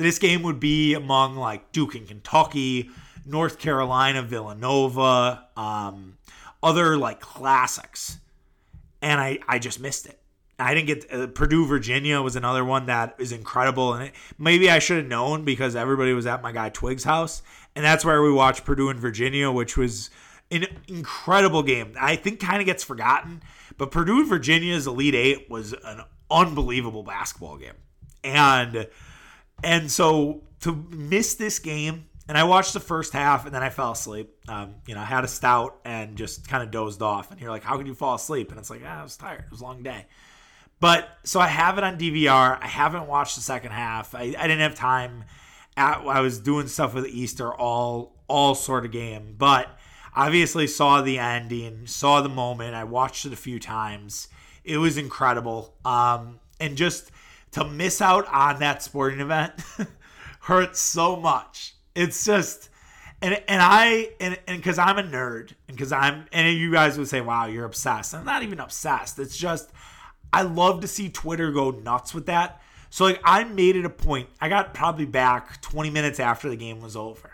this 0.00 0.18
game 0.18 0.42
would 0.42 0.60
be 0.60 0.94
among 0.94 1.36
like 1.36 1.72
Duke 1.72 1.94
and 1.94 2.06
Kentucky, 2.06 2.90
North 3.26 3.58
Carolina, 3.58 4.22
Villanova, 4.22 5.46
um, 5.56 6.18
other 6.62 6.96
like 6.96 7.20
classics. 7.20 8.18
And 9.02 9.20
I, 9.20 9.38
I 9.48 9.58
just 9.58 9.80
missed 9.80 10.06
it. 10.06 10.20
I 10.58 10.74
didn't 10.74 10.86
get 10.88 11.12
uh, 11.12 11.26
Purdue, 11.28 11.66
Virginia 11.66 12.20
was 12.20 12.36
another 12.36 12.64
one 12.64 12.86
that 12.86 13.14
is 13.18 13.32
incredible. 13.32 13.94
And 13.94 14.08
it, 14.08 14.14
maybe 14.38 14.70
I 14.70 14.78
should 14.78 14.98
have 14.98 15.06
known 15.06 15.44
because 15.44 15.74
everybody 15.74 16.12
was 16.12 16.26
at 16.26 16.42
my 16.42 16.52
guy 16.52 16.68
Twig's 16.68 17.04
house. 17.04 17.42
And 17.74 17.84
that's 17.84 18.04
where 18.04 18.22
we 18.22 18.32
watched 18.32 18.64
Purdue 18.64 18.90
and 18.90 19.00
Virginia, 19.00 19.50
which 19.50 19.76
was 19.76 20.10
an 20.50 20.66
incredible 20.88 21.62
game. 21.62 21.94
I 21.98 22.16
think 22.16 22.40
kind 22.40 22.60
of 22.60 22.66
gets 22.66 22.84
forgotten. 22.84 23.42
But 23.78 23.90
Purdue 23.90 24.26
Virginia's 24.26 24.86
Elite 24.86 25.14
Eight 25.14 25.50
was 25.50 25.72
an 25.72 26.02
unbelievable 26.30 27.02
basketball 27.02 27.56
game. 27.56 27.74
And 28.22 28.86
and 29.62 29.90
so 29.90 30.42
to 30.60 30.86
miss 30.90 31.34
this 31.34 31.58
game, 31.58 32.06
and 32.30 32.38
I 32.38 32.44
watched 32.44 32.74
the 32.74 32.80
first 32.80 33.12
half 33.12 33.44
and 33.44 33.52
then 33.52 33.62
I 33.62 33.70
fell 33.70 33.90
asleep. 33.90 34.32
Um, 34.48 34.76
you 34.86 34.94
know, 34.94 35.00
I 35.00 35.04
had 35.04 35.24
a 35.24 35.28
stout 35.28 35.80
and 35.84 36.16
just 36.16 36.48
kind 36.48 36.62
of 36.62 36.70
dozed 36.70 37.02
off. 37.02 37.32
And 37.32 37.40
you're 37.40 37.50
like, 37.50 37.64
how 37.64 37.76
can 37.76 37.86
you 37.86 37.94
fall 37.94 38.14
asleep? 38.14 38.50
And 38.50 38.60
it's 38.60 38.70
like, 38.70 38.82
ah, 38.86 39.00
I 39.00 39.02
was 39.02 39.16
tired. 39.16 39.40
It 39.46 39.50
was 39.50 39.62
a 39.62 39.64
long 39.64 39.82
day. 39.82 40.06
But 40.78 41.08
so 41.24 41.40
I 41.40 41.48
have 41.48 41.76
it 41.76 41.82
on 41.82 41.98
DVR. 41.98 42.56
I 42.60 42.66
haven't 42.68 43.08
watched 43.08 43.34
the 43.34 43.42
second 43.42 43.72
half. 43.72 44.14
I, 44.14 44.34
I 44.38 44.46
didn't 44.46 44.60
have 44.60 44.76
time. 44.76 45.24
At, 45.76 46.06
I 46.06 46.20
was 46.20 46.38
doing 46.38 46.68
stuff 46.68 46.94
with 46.94 47.06
Easter 47.06 47.52
all 47.52 48.14
all 48.28 48.54
sort 48.54 48.84
of 48.84 48.92
game, 48.92 49.34
but 49.36 49.76
obviously 50.14 50.68
saw 50.68 51.02
the 51.02 51.18
ending, 51.18 51.88
saw 51.88 52.20
the 52.20 52.28
moment. 52.28 52.76
I 52.76 52.84
watched 52.84 53.26
it 53.26 53.32
a 53.32 53.36
few 53.36 53.58
times. 53.58 54.28
It 54.62 54.76
was 54.78 54.96
incredible. 54.96 55.74
Um, 55.84 56.38
and 56.60 56.76
just 56.76 57.10
to 57.52 57.64
miss 57.64 58.00
out 58.00 58.26
on 58.28 58.60
that 58.60 58.82
sporting 58.82 59.20
event 59.20 59.52
hurts 60.40 60.80
so 60.80 61.16
much. 61.16 61.74
It's 61.94 62.24
just 62.24 62.68
and 63.22 63.34
and 63.48 63.62
I 63.62 64.10
and 64.20 64.38
and 64.46 64.56
because 64.58 64.78
I'm 64.78 64.98
a 64.98 65.02
nerd 65.02 65.52
and 65.68 65.76
because 65.76 65.92
I'm 65.92 66.26
and 66.32 66.56
you 66.56 66.72
guys 66.72 66.98
would 66.98 67.08
say, 67.08 67.20
"Wow, 67.20 67.46
you're 67.46 67.64
obsessed." 67.64 68.14
I'm 68.14 68.24
not 68.24 68.42
even 68.42 68.60
obsessed. 68.60 69.18
It's 69.18 69.36
just 69.36 69.70
I 70.32 70.42
love 70.42 70.80
to 70.80 70.88
see 70.88 71.08
Twitter 71.08 71.50
go 71.50 71.70
nuts 71.70 72.14
with 72.14 72.26
that. 72.26 72.62
So 72.88 73.04
like 73.04 73.20
I 73.24 73.44
made 73.44 73.76
it 73.76 73.84
a 73.84 73.90
point. 73.90 74.28
I 74.40 74.48
got 74.48 74.74
probably 74.74 75.06
back 75.06 75.60
20 75.60 75.90
minutes 75.90 76.20
after 76.20 76.48
the 76.48 76.56
game 76.56 76.80
was 76.80 76.96
over. 76.96 77.30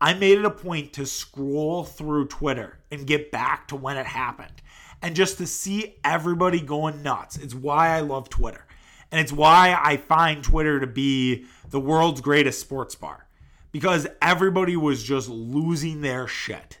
I 0.00 0.14
made 0.14 0.38
it 0.38 0.44
a 0.44 0.50
point 0.50 0.92
to 0.94 1.06
scroll 1.06 1.84
through 1.84 2.28
Twitter 2.28 2.78
and 2.90 3.06
get 3.06 3.32
back 3.32 3.66
to 3.68 3.76
when 3.76 3.96
it 3.96 4.06
happened 4.06 4.62
and 5.02 5.16
just 5.16 5.38
to 5.38 5.46
see 5.46 5.96
everybody 6.04 6.60
going 6.60 7.02
nuts. 7.02 7.36
It's 7.36 7.54
why 7.54 7.88
I 7.88 8.00
love 8.00 8.28
Twitter. 8.28 8.64
And 9.10 9.20
it's 9.20 9.32
why 9.32 9.78
I 9.82 9.96
find 9.96 10.42
Twitter 10.42 10.80
to 10.80 10.86
be 10.86 11.46
the 11.70 11.80
world's 11.80 12.20
greatest 12.20 12.60
sports 12.60 12.94
bar 12.94 13.26
because 13.72 14.06
everybody 14.20 14.76
was 14.76 15.02
just 15.02 15.28
losing 15.28 16.00
their 16.00 16.26
shit. 16.26 16.78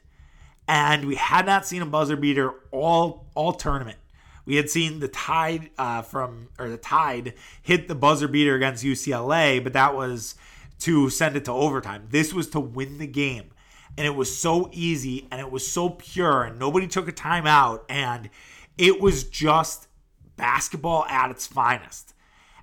And 0.66 1.06
we 1.06 1.14
had 1.14 1.46
not 1.46 1.66
seen 1.66 1.80
a 1.80 1.86
buzzer 1.86 2.16
beater 2.16 2.54
all 2.70 3.26
all 3.34 3.52
tournament. 3.52 3.98
We 4.44 4.56
had 4.56 4.70
seen 4.70 5.00
the 5.00 5.08
Tide 5.08 5.70
uh, 5.78 6.02
from 6.02 6.48
or 6.58 6.68
the 6.68 6.76
Tide 6.76 7.34
hit 7.62 7.88
the 7.88 7.94
buzzer 7.94 8.28
beater 8.28 8.54
against 8.54 8.84
UCLA, 8.84 9.62
but 9.62 9.72
that 9.74 9.94
was 9.94 10.34
to 10.80 11.10
send 11.10 11.36
it 11.36 11.44
to 11.46 11.52
overtime. 11.52 12.06
This 12.10 12.32
was 12.32 12.48
to 12.50 12.60
win 12.60 12.98
the 12.98 13.06
game. 13.06 13.50
And 13.96 14.06
it 14.06 14.14
was 14.14 14.34
so 14.34 14.70
easy 14.72 15.26
and 15.30 15.40
it 15.40 15.50
was 15.50 15.70
so 15.70 15.90
pure 15.90 16.44
and 16.44 16.58
nobody 16.58 16.86
took 16.86 17.08
a 17.08 17.12
timeout 17.12 17.80
and 17.88 18.30
it 18.76 19.00
was 19.00 19.24
just 19.24 19.88
basketball 20.36 21.04
at 21.06 21.30
its 21.30 21.46
finest. 21.46 22.14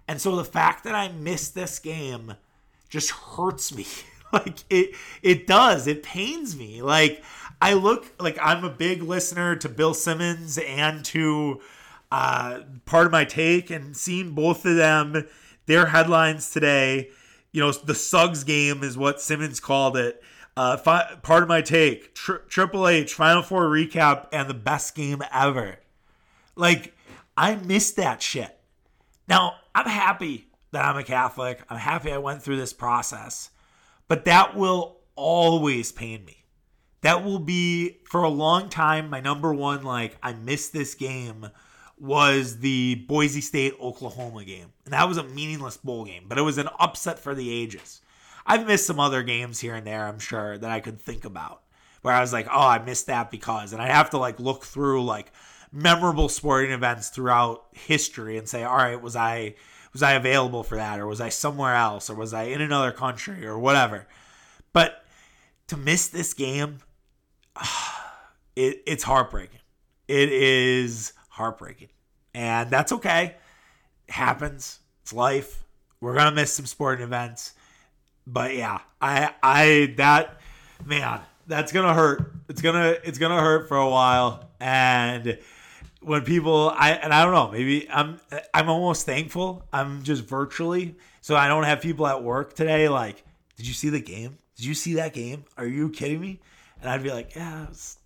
And 0.08 0.22
so 0.22 0.36
the 0.36 0.46
fact 0.46 0.84
that 0.84 0.96
I 0.96 1.10
missed 1.10 1.56
this 1.56 1.80
game 1.80 2.36
just 2.89 3.12
hurts 3.12 3.74
me. 3.74 3.88
like 4.34 4.63
it 4.70 4.96
it 5.22 5.48
does. 5.48 5.88
It 5.88 6.04
pains 6.04 6.56
me. 6.56 6.82
Like 6.82 7.24
I 7.62 7.74
look 7.74 8.13
like 8.20 8.38
I'm 8.41 8.63
a 8.63 8.70
big 8.70 9.02
listener 9.02 9.56
to 9.58 9.70
Bill 9.70 9.94
Simmons 9.94 10.58
and 10.58 11.04
to 11.06 11.62
uh, 12.12 12.62
Pardon 12.86 13.12
My 13.12 13.26
Take 13.26 13.70
and 13.70 13.96
seeing 13.96 14.32
both 14.32 14.65
of 14.65 14.76
them 14.76 15.28
their 15.65 15.88
headlines 15.88 16.52
today, 16.52 17.10
you 17.52 17.62
know, 17.62 17.72
the 17.72 17.96
Suggs 17.96 18.44
game 18.44 18.84
is 18.84 18.98
what 18.98 19.22
Simmons 19.22 19.60
called 19.60 19.98
it. 19.98 20.22
Uh, 20.56 20.78
fi- 20.78 21.15
Pardon 21.24 21.50
My 21.50 21.62
Take: 21.62 22.13
Tri- 22.13 22.39
Triple 22.48 22.88
H 22.88 23.13
Final 23.13 23.41
Four 23.41 23.65
recap 23.65 24.28
and 24.32 24.50
the 24.50 24.54
best 24.54 24.96
game 24.96 25.22
ever. 25.34 25.80
Like 26.56 26.94
I 27.36 27.56
missed 27.56 27.96
that 27.98 28.22
shit. 28.22 28.58
Now 29.28 29.56
I'm 29.76 29.86
happy 29.86 30.48
that 30.72 30.86
I'm 30.86 30.96
a 30.96 31.04
Catholic. 31.04 31.62
I'm 31.70 31.78
happy 31.78 32.10
I 32.10 32.18
went 32.18 32.42
through 32.42 32.56
this 32.56 32.72
process, 32.72 33.50
but 34.08 34.24
that 34.24 34.56
will 34.56 35.02
always 35.16 35.92
pain 35.92 36.24
me. 36.24 36.46
That 37.02 37.26
will 37.26 37.40
be 37.40 37.98
for 38.06 38.24
a 38.24 38.30
long 38.30 38.70
time 38.70 39.10
my 39.10 39.20
number 39.20 39.54
one. 39.54 39.84
Like 39.84 40.18
I 40.24 40.32
missed 40.32 40.72
this 40.72 40.96
game 40.96 41.50
was 42.00 42.60
the 42.60 42.96
Boise 43.08 43.42
State 43.42 43.74
Oklahoma 43.82 44.46
game, 44.46 44.72
and 44.86 44.94
that 44.94 45.10
was 45.10 45.18
a 45.18 45.24
meaningless 45.24 45.76
bowl 45.76 46.06
game, 46.06 46.24
but 46.28 46.38
it 46.38 46.44
was 46.44 46.58
an 46.58 46.70
upset 46.80 47.20
for 47.20 47.36
the 47.36 47.52
ages. 47.52 48.02
I've 48.46 48.66
missed 48.66 48.88
some 48.88 49.00
other 49.00 49.24
games 49.24 49.60
here 49.60 49.76
and 49.76 49.86
there, 49.86 50.08
I'm 50.08 50.20
sure, 50.20 50.58
that 50.58 50.72
I 50.72 50.80
could 50.80 51.02
think 51.02 51.26
about 51.26 51.64
where 52.02 52.14
I 52.14 52.22
was 52.22 52.32
like, 52.32 52.48
oh, 52.50 52.68
I 52.68 52.80
missed 52.80 53.08
that 53.08 53.30
because, 53.30 53.74
and 53.74 53.82
I 53.82 53.88
have 53.88 54.12
to 54.12 54.18
like 54.18 54.40
look 54.40 54.64
through 54.64 55.04
like 55.04 55.32
memorable 55.71 56.30
sporting 56.30 56.71
events 56.71 57.10
throughout 57.10 57.65
history 57.71 58.38
and 58.38 58.47
say, 58.47 58.63
all 58.63 58.78
right, 58.78 59.01
was 59.01 59.15
I 59.15 59.56
was 59.93 60.04
I 60.04 60.13
available 60.13 60.63
for 60.63 60.75
that, 60.75 60.99
or 60.99 61.08
was 61.08 61.21
I 61.21 61.30
somewhere 61.30 61.75
else, 61.75 62.10
or 62.10 62.15
was 62.15 62.34
I 62.34 62.43
in 62.43 62.62
another 62.62 62.91
country, 62.91 63.45
or 63.45 63.58
whatever. 63.58 64.08
But 64.73 65.06
to 65.67 65.78
miss 65.78 66.08
this 66.08 66.34
game, 66.34 66.80
it, 68.56 68.84
it's 68.86 69.04
heartbreaking. 69.04 69.60
It 70.08 70.32
is 70.32 71.13
heartbreaking, 71.30 71.89
and 72.34 72.69
that's 72.69 72.91
okay. 72.91 73.36
It 74.08 74.13
happens. 74.13 74.80
It's 75.01 75.13
life. 75.13 75.63
We're 76.01 76.15
gonna 76.15 76.36
miss 76.36 76.54
some 76.54 76.65
sporting 76.65 77.04
events 77.04 77.54
but 78.28 78.56
yeah, 78.56 78.80
I 79.01 79.34
I 79.41 79.93
that 79.97 80.39
man, 80.84 81.21
that's 81.47 81.71
gonna 81.71 81.93
hurt. 81.93 82.34
It's 82.49 82.62
gonna 82.62 82.95
it's 83.04 83.17
gonna 83.17 83.39
hurt 83.39 83.67
for 83.67 83.78
a 83.78 83.89
while. 83.89 84.49
And 84.60 85.38
when 86.06 86.22
people 86.22 86.72
I 86.76 86.91
and 86.91 87.12
I 87.12 87.24
don't 87.24 87.34
know, 87.34 87.52
maybe 87.52 87.89
I'm 87.89 88.20
I'm 88.54 88.70
almost 88.70 89.06
thankful. 89.06 89.65
I'm 89.74 90.04
just 90.04 90.24
virtually 90.24 90.96
so 91.22 91.36
I 91.36 91.48
don't 91.48 91.63
have 91.63 91.82
people 91.82 92.06
at 92.06 92.24
work 92.24 92.54
today 92.54 92.88
like, 92.88 93.24
did 93.58 93.68
you 93.68 93.74
see 93.74 93.89
the 93.89 94.00
game? 94.00 94.38
Did 94.56 94.65
you 94.65 94.76
see 94.76 94.94
that 94.96 95.13
game? 95.13 95.46
Are 95.58 95.65
you 95.65 95.89
kidding 95.89 96.22
me? 96.22 96.39
And 96.80 96.89
I'd 96.89 97.02
be 97.02 97.12
like, 97.12 97.36
yeah, 97.36 97.65
I 97.65 97.70
was 97.70 97.98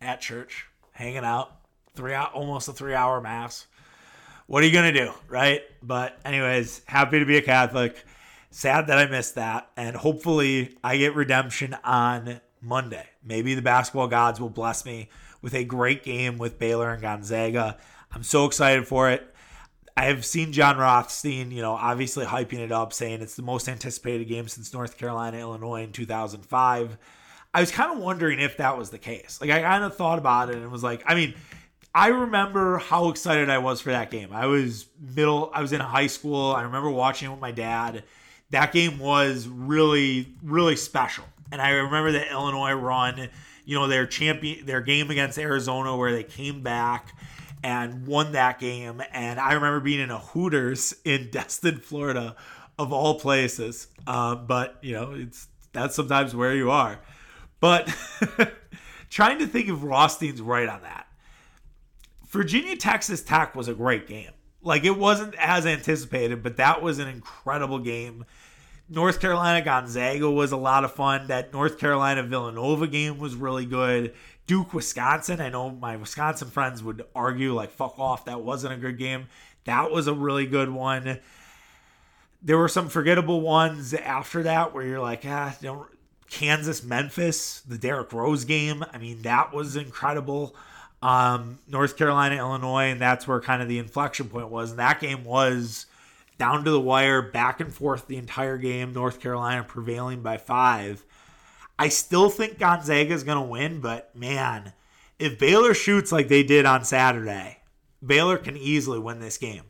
at 0.00 0.20
church, 0.20 0.66
hanging 0.90 1.24
out, 1.24 1.52
three 1.94 2.12
out 2.12 2.32
almost 2.34 2.68
a 2.68 2.72
three 2.72 2.94
hour 2.94 3.20
mass. 3.20 3.66
What 4.46 4.64
are 4.64 4.66
you 4.66 4.72
gonna 4.72 4.92
do, 4.92 5.12
right? 5.28 5.62
But 5.82 6.18
anyways, 6.24 6.82
happy 6.86 7.20
to 7.20 7.24
be 7.24 7.36
a 7.36 7.42
Catholic 7.42 8.04
sad 8.50 8.88
that 8.88 8.98
I 8.98 9.06
missed 9.06 9.36
that. 9.36 9.70
And 9.76 9.94
hopefully 9.94 10.76
I 10.82 10.96
get 10.96 11.14
redemption 11.14 11.76
on 11.84 12.40
Monday. 12.60 13.06
Maybe 13.24 13.54
the 13.54 13.62
basketball 13.62 14.08
gods 14.08 14.40
will 14.40 14.50
bless 14.50 14.84
me 14.84 15.10
with 15.42 15.54
a 15.54 15.64
great 15.64 16.02
game 16.02 16.38
with 16.38 16.58
Baylor 16.58 16.90
and 16.90 17.02
Gonzaga. 17.02 17.78
I'm 18.12 18.22
so 18.22 18.46
excited 18.46 18.86
for 18.86 19.10
it. 19.10 19.34
I 19.96 20.04
have 20.04 20.24
seen 20.24 20.52
Jon 20.52 20.78
Rothstein, 20.78 21.50
you 21.50 21.60
know, 21.60 21.72
obviously 21.72 22.24
hyping 22.24 22.60
it 22.60 22.70
up, 22.70 22.92
saying 22.92 23.20
it's 23.20 23.34
the 23.34 23.42
most 23.42 23.68
anticipated 23.68 24.28
game 24.28 24.46
since 24.46 24.72
North 24.72 24.96
Carolina, 24.96 25.38
Illinois 25.38 25.82
in 25.82 25.92
2005. 25.92 26.98
I 27.52 27.60
was 27.60 27.72
kind 27.72 27.92
of 27.92 27.98
wondering 27.98 28.38
if 28.38 28.58
that 28.58 28.78
was 28.78 28.90
the 28.90 28.98
case. 28.98 29.38
Like, 29.40 29.50
I 29.50 29.62
kind 29.62 29.82
of 29.82 29.96
thought 29.96 30.18
about 30.18 30.50
it 30.50 30.56
and 30.56 30.70
was 30.70 30.84
like, 30.84 31.02
I 31.06 31.14
mean, 31.14 31.34
I 31.94 32.08
remember 32.08 32.78
how 32.78 33.08
excited 33.08 33.50
I 33.50 33.58
was 33.58 33.80
for 33.80 33.90
that 33.90 34.10
game. 34.10 34.32
I 34.32 34.46
was 34.46 34.86
middle, 35.00 35.50
I 35.52 35.62
was 35.62 35.72
in 35.72 35.80
high 35.80 36.06
school. 36.06 36.52
I 36.52 36.62
remember 36.62 36.90
watching 36.90 37.28
it 37.28 37.32
with 37.32 37.40
my 37.40 37.50
dad 37.50 38.04
that 38.50 38.72
game 38.72 38.98
was 38.98 39.46
really 39.48 40.34
really 40.42 40.76
special. 40.76 41.24
And 41.50 41.62
I 41.62 41.70
remember 41.70 42.12
the 42.12 42.30
Illinois 42.30 42.72
run, 42.72 43.28
you 43.68 43.74
know, 43.74 43.86
their 43.86 44.06
champion 44.06 44.64
their 44.64 44.80
game 44.80 45.10
against 45.10 45.38
Arizona 45.38 45.94
where 45.94 46.10
they 46.10 46.22
came 46.24 46.62
back 46.62 47.14
and 47.62 48.06
won 48.06 48.32
that 48.32 48.58
game. 48.58 49.02
And 49.12 49.38
I 49.38 49.52
remember 49.52 49.78
being 49.78 50.00
in 50.00 50.10
a 50.10 50.18
Hooters 50.18 50.94
in 51.04 51.28
Destin, 51.30 51.76
Florida, 51.76 52.34
of 52.78 52.94
all 52.94 53.20
places. 53.20 53.88
Um, 54.06 54.46
but 54.46 54.78
you 54.80 54.94
know, 54.94 55.12
it's 55.12 55.48
that's 55.74 55.94
sometimes 55.94 56.34
where 56.34 56.54
you 56.54 56.70
are. 56.70 56.98
But 57.60 57.94
trying 59.10 59.38
to 59.40 59.46
think 59.46 59.68
if 59.68 59.82
Rothstein's 59.82 60.40
right 60.40 60.68
on 60.68 60.80
that. 60.80 61.06
Virginia 62.28 62.74
Texas 62.74 63.22
Tech 63.22 63.54
was 63.54 63.68
a 63.68 63.74
great 63.74 64.06
game. 64.06 64.30
Like 64.62 64.84
it 64.86 64.96
wasn't 64.96 65.34
as 65.38 65.66
anticipated, 65.66 66.42
but 66.42 66.56
that 66.56 66.80
was 66.80 67.00
an 67.00 67.08
incredible 67.08 67.80
game. 67.80 68.24
North 68.88 69.20
Carolina 69.20 69.62
Gonzaga 69.62 70.30
was 70.30 70.52
a 70.52 70.56
lot 70.56 70.84
of 70.84 70.92
fun. 70.92 71.26
That 71.26 71.52
North 71.52 71.78
Carolina 71.78 72.22
Villanova 72.22 72.86
game 72.86 73.18
was 73.18 73.34
really 73.34 73.66
good. 73.66 74.14
Duke 74.46 74.72
Wisconsin, 74.72 75.40
I 75.40 75.50
know 75.50 75.70
my 75.70 75.96
Wisconsin 75.96 76.48
friends 76.48 76.82
would 76.82 77.04
argue 77.14 77.52
like 77.52 77.70
fuck 77.70 77.98
off, 77.98 78.24
that 78.24 78.40
wasn't 78.40 78.72
a 78.72 78.78
good 78.78 78.96
game. 78.96 79.28
That 79.64 79.90
was 79.90 80.06
a 80.06 80.14
really 80.14 80.46
good 80.46 80.70
one. 80.70 81.20
There 82.40 82.56
were 82.56 82.68
some 82.68 82.88
forgettable 82.88 83.42
ones 83.42 83.92
after 83.92 84.44
that 84.44 84.72
where 84.72 84.86
you're 84.86 85.00
like, 85.00 85.24
ah, 85.26 85.54
don't 85.60 85.86
Kansas 86.30 86.82
Memphis, 86.82 87.60
the 87.60 87.76
Derrick 87.76 88.12
Rose 88.12 88.44
game. 88.44 88.84
I 88.92 88.98
mean, 88.98 89.22
that 89.22 89.52
was 89.52 89.76
incredible. 89.76 90.54
Um, 91.02 91.58
North 91.68 91.96
Carolina, 91.96 92.36
Illinois, 92.36 92.90
and 92.90 93.00
that's 93.00 93.26
where 93.26 93.40
kind 93.40 93.62
of 93.62 93.68
the 93.68 93.78
inflection 93.78 94.28
point 94.28 94.48
was. 94.48 94.70
And 94.70 94.78
that 94.78 95.00
game 95.00 95.24
was 95.24 95.86
down 96.38 96.64
to 96.64 96.70
the 96.70 96.80
wire, 96.80 97.20
back 97.20 97.60
and 97.60 97.72
forth 97.72 98.06
the 98.06 98.16
entire 98.16 98.56
game. 98.56 98.92
North 98.92 99.20
Carolina 99.20 99.64
prevailing 99.64 100.22
by 100.22 100.36
five. 100.36 101.04
I 101.78 101.88
still 101.88 102.30
think 102.30 102.58
Gonzaga 102.58 103.12
is 103.12 103.24
going 103.24 103.38
to 103.38 103.42
win, 103.42 103.80
but 103.80 104.14
man, 104.16 104.72
if 105.18 105.38
Baylor 105.38 105.74
shoots 105.74 106.10
like 106.10 106.28
they 106.28 106.42
did 106.42 106.64
on 106.64 106.84
Saturday, 106.84 107.58
Baylor 108.04 108.38
can 108.38 108.56
easily 108.56 108.98
win 108.98 109.20
this 109.20 109.38
game. 109.38 109.64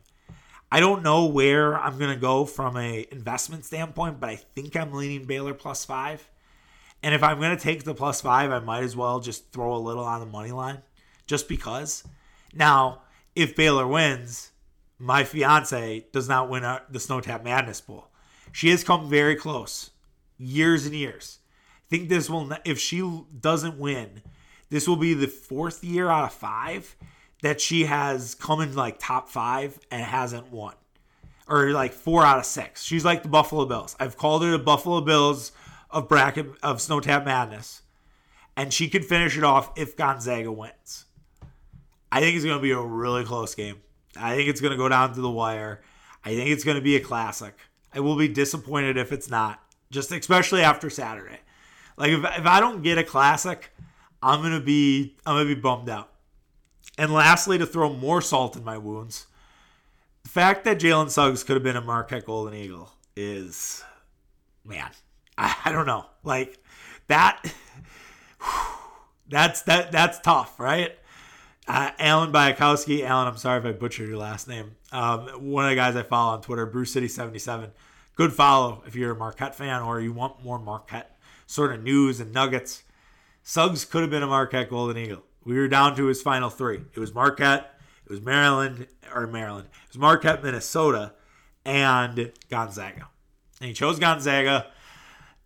I 0.71 0.79
don't 0.79 1.03
know 1.03 1.25
where 1.25 1.77
I'm 1.77 1.97
going 1.97 2.13
to 2.13 2.19
go 2.19 2.45
from 2.45 2.77
a 2.77 3.07
investment 3.11 3.65
standpoint, 3.65 4.19
but 4.19 4.29
I 4.29 4.35
think 4.35 4.75
I'm 4.75 4.93
leaning 4.93 5.25
Baylor 5.25 5.55
plus 5.55 5.83
five. 5.83 6.29
And 7.01 7.15
if 7.15 7.23
I'm 7.23 7.39
going 7.39 7.55
to 7.55 7.63
take 7.63 7.83
the 7.83 7.95
plus 7.95 8.21
five, 8.21 8.51
I 8.51 8.59
might 8.59 8.83
as 8.83 8.95
well 8.95 9.19
just 9.19 9.51
throw 9.51 9.75
a 9.75 9.77
little 9.77 10.03
on 10.03 10.19
the 10.19 10.25
money 10.27 10.51
line 10.51 10.79
just 11.25 11.47
because. 11.47 12.03
Now, 12.53 13.03
if 13.35 13.55
Baylor 13.55 13.87
wins, 13.87 14.48
my 14.99 15.23
fiance 15.23 16.05
does 16.11 16.27
not 16.27 16.49
win 16.49 16.63
the 16.89 16.99
Snow 16.99 17.21
Tap 17.21 17.43
Madness 17.43 17.79
Bowl. 17.79 18.09
She 18.51 18.69
has 18.69 18.83
come 18.83 19.09
very 19.09 19.35
close, 19.35 19.91
years 20.37 20.85
and 20.85 20.93
years. 20.93 21.39
I 21.87 21.89
think 21.89 22.09
this 22.09 22.29
will, 22.29 22.51
if 22.65 22.77
she 22.77 23.23
doesn't 23.39 23.79
win, 23.79 24.21
this 24.69 24.87
will 24.87 24.97
be 24.97 25.13
the 25.13 25.27
fourth 25.27 25.83
year 25.83 26.09
out 26.09 26.25
of 26.25 26.33
five 26.33 26.95
that 27.41 27.61
she 27.61 27.85
has 27.85 28.35
come 28.35 28.59
in 28.59 28.75
like 28.75 28.99
top 28.99 29.29
five 29.29 29.79
and 29.89 30.03
hasn't 30.03 30.51
won, 30.51 30.75
or 31.47 31.71
like 31.71 31.93
four 31.93 32.25
out 32.25 32.37
of 32.37 32.45
six. 32.45 32.83
She's 32.83 33.05
like 33.05 33.23
the 33.23 33.29
Buffalo 33.29 33.65
Bills. 33.65 33.95
I've 33.99 34.17
called 34.17 34.43
her 34.43 34.51
the 34.51 34.59
Buffalo 34.59 35.01
Bills 35.01 35.53
of 35.89 36.09
bracket 36.09 36.47
of 36.61 36.81
Snow 36.81 36.99
Tap 36.99 37.25
Madness, 37.25 37.81
and 38.57 38.73
she 38.73 38.89
could 38.89 39.05
finish 39.05 39.37
it 39.37 39.43
off 39.43 39.71
if 39.77 39.95
Gonzaga 39.95 40.51
wins. 40.51 41.05
I 42.11 42.19
think 42.19 42.35
it's 42.35 42.45
going 42.45 42.57
to 42.57 42.61
be 42.61 42.71
a 42.71 42.81
really 42.81 43.23
close 43.23 43.55
game. 43.55 43.77
I 44.19 44.35
think 44.35 44.49
it's 44.49 44.61
going 44.61 44.71
to 44.71 44.77
go 44.77 44.89
down 44.89 45.13
to 45.13 45.21
the 45.21 45.29
wire. 45.29 45.81
I 46.23 46.35
think 46.35 46.49
it's 46.49 46.63
going 46.63 46.75
to 46.75 46.81
be 46.81 46.95
a 46.95 46.99
classic. 46.99 47.55
I 47.93 47.99
will 48.01 48.17
be 48.17 48.27
disappointed 48.27 48.97
if 48.97 49.11
it's 49.11 49.29
not, 49.29 49.63
just 49.89 50.11
especially 50.11 50.61
after 50.61 50.89
Saturday. 50.89 51.39
Like 51.97 52.11
if, 52.11 52.23
if 52.23 52.45
I 52.45 52.59
don't 52.59 52.81
get 52.81 52.97
a 52.97 53.03
classic, 53.03 53.71
I'm 54.21 54.41
gonna 54.41 54.59
be 54.59 55.15
I'm 55.25 55.35
gonna 55.35 55.53
be 55.53 55.59
bummed 55.59 55.89
out. 55.89 56.11
And 56.97 57.13
lastly, 57.13 57.57
to 57.57 57.65
throw 57.65 57.93
more 57.93 58.21
salt 58.21 58.55
in 58.55 58.63
my 58.63 58.77
wounds, 58.77 59.27
the 60.23 60.29
fact 60.29 60.63
that 60.65 60.79
Jalen 60.79 61.09
Suggs 61.09 61.43
could 61.43 61.55
have 61.55 61.63
been 61.63 61.77
a 61.77 61.81
Marquette 61.81 62.25
Golden 62.25 62.53
Eagle 62.53 62.91
is, 63.15 63.83
man, 64.65 64.89
I, 65.37 65.55
I 65.65 65.71
don't 65.71 65.85
know. 65.85 66.05
Like 66.23 66.57
that, 67.07 67.53
that's 69.29 69.61
that 69.63 69.91
that's 69.91 70.19
tough, 70.19 70.59
right? 70.59 70.97
Uh, 71.69 71.91
Alan 71.99 72.31
Bayakowski. 72.31 73.03
Alan, 73.03 73.27
I'm 73.27 73.37
sorry 73.37 73.59
if 73.59 73.65
I 73.65 73.71
butchered 73.73 74.09
your 74.09 74.17
last 74.17 74.47
name. 74.47 74.75
Um, 74.91 75.27
one 75.51 75.65
of 75.65 75.69
the 75.69 75.75
guys 75.75 75.95
I 75.95 76.01
follow 76.01 76.33
on 76.33 76.41
Twitter, 76.41 76.65
Brew 76.65 76.83
City 76.83 77.07
77 77.07 77.71
Good 78.15 78.33
follow 78.33 78.83
if 78.85 78.95
you're 78.97 79.11
a 79.13 79.15
Marquette 79.15 79.55
fan 79.55 79.81
or 79.81 80.01
you 80.01 80.11
want 80.11 80.43
more 80.43 80.59
Marquette 80.59 81.17
sort 81.47 81.73
of 81.73 81.81
news 81.81 82.19
and 82.19 82.33
nuggets. 82.33 82.83
Suggs 83.43 83.85
could 83.85 84.01
have 84.01 84.09
been 84.09 84.23
a 84.23 84.27
Marquette 84.27 84.69
Golden 84.69 84.97
Eagle. 84.97 85.23
We 85.45 85.57
were 85.57 85.69
down 85.69 85.95
to 85.95 86.07
his 86.07 86.21
final 86.21 86.49
three. 86.49 86.81
It 86.93 86.99
was 86.99 87.13
Marquette, 87.13 87.79
it 88.03 88.11
was 88.11 88.19
Maryland, 88.19 88.87
or 89.15 89.25
Maryland. 89.25 89.69
It 89.71 89.89
was 89.93 89.97
Marquette, 89.99 90.43
Minnesota, 90.43 91.13
and 91.63 92.33
Gonzaga. 92.49 93.07
And 93.61 93.69
he 93.69 93.73
chose 93.73 93.99
Gonzaga. 93.99 94.67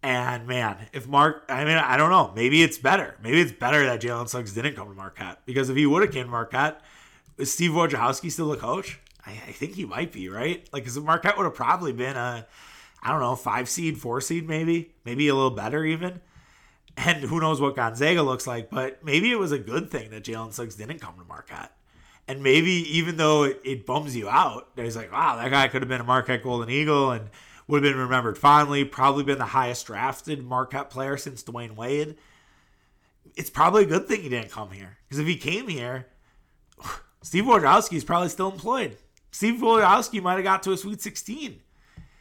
And 0.03 0.45
man, 0.45 0.75
if 0.91 1.07
Mark, 1.07 1.45
I 1.47 1.63
mean, 1.63 1.77
I 1.77 1.95
don't 1.95 2.11
know. 2.11 2.33
Maybe 2.35 2.61
it's 2.61 2.77
better. 2.77 3.15
Maybe 3.23 3.39
it's 3.39 3.53
better 3.53 3.85
that 3.85 4.01
Jalen 4.01 4.27
Suggs 4.27 4.53
didn't 4.53 4.75
come 4.75 4.89
to 4.89 4.93
Marquette 4.93 5.39
because 5.45 5.69
if 5.69 5.77
he 5.77 5.85
would 5.85 6.03
have 6.03 6.11
came 6.11 6.25
to 6.25 6.31
Marquette, 6.31 6.81
is 7.37 7.53
Steve 7.53 7.71
Wojciechowski 7.71 8.29
still 8.29 8.49
the 8.49 8.57
coach? 8.57 8.99
I, 9.25 9.31
I 9.31 9.51
think 9.53 9.75
he 9.75 9.85
might 9.85 10.11
be, 10.11 10.27
right? 10.27 10.67
Like, 10.73 10.83
because 10.83 10.99
Marquette 10.99 11.37
would 11.37 11.45
have 11.45 11.55
probably 11.55 11.93
been 11.93 12.17
a, 12.17 12.45
I 13.01 13.09
don't 13.11 13.21
know, 13.21 13.37
five 13.37 13.69
seed, 13.69 13.97
four 13.97 14.19
seed, 14.19 14.45
maybe, 14.45 14.91
maybe 15.05 15.29
a 15.29 15.35
little 15.35 15.51
better 15.51 15.85
even. 15.85 16.19
And 16.97 17.23
who 17.23 17.39
knows 17.39 17.61
what 17.61 17.77
Gonzaga 17.77 18.23
looks 18.23 18.45
like, 18.45 18.69
but 18.69 19.03
maybe 19.05 19.31
it 19.31 19.39
was 19.39 19.53
a 19.53 19.57
good 19.57 19.89
thing 19.89 20.09
that 20.11 20.25
Jalen 20.25 20.51
Suggs 20.51 20.75
didn't 20.75 20.99
come 20.99 21.15
to 21.17 21.23
Marquette. 21.23 21.71
And 22.27 22.43
maybe 22.43 22.71
even 22.97 23.15
though 23.15 23.43
it, 23.43 23.61
it 23.63 23.85
bums 23.85 24.15
you 24.15 24.27
out, 24.29 24.69
he's 24.75 24.97
like, 24.97 25.11
wow, 25.13 25.37
that 25.37 25.49
guy 25.49 25.69
could 25.69 25.81
have 25.81 25.89
been 25.89 26.01
a 26.01 26.05
Marquette 26.05 26.43
Golden 26.43 26.69
Eagle 26.69 27.11
and 27.11 27.29
would 27.67 27.83
have 27.83 27.93
been 27.93 28.01
remembered 28.01 28.37
fondly, 28.37 28.83
probably 28.83 29.23
been 29.23 29.37
the 29.37 29.45
highest 29.45 29.87
drafted 29.87 30.43
Marquette 30.43 30.89
player 30.89 31.17
since 31.17 31.43
Dwyane 31.43 31.75
Wade. 31.75 32.15
It's 33.35 33.49
probably 33.49 33.83
a 33.83 33.87
good 33.87 34.07
thing 34.07 34.21
he 34.21 34.29
didn't 34.29 34.51
come 34.51 34.71
here. 34.71 34.97
Because 35.07 35.19
if 35.19 35.27
he 35.27 35.37
came 35.37 35.67
here, 35.67 36.07
Steve 37.21 37.45
Wojciechowski 37.45 37.93
is 37.93 38.03
probably 38.03 38.29
still 38.29 38.51
employed. 38.51 38.97
Steve 39.31 39.61
Wojciechowski 39.61 40.21
might 40.21 40.35
have 40.35 40.43
got 40.43 40.63
to 40.63 40.71
a 40.71 40.77
Sweet 40.77 41.01
16. 41.01 41.61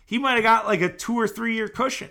He 0.07 0.19
might 0.19 0.35
have 0.35 0.43
got 0.43 0.67
like 0.67 0.81
a 0.81 0.89
two 0.89 1.19
or 1.19 1.29
three 1.29 1.55
year 1.55 1.69
cushion. 1.69 2.11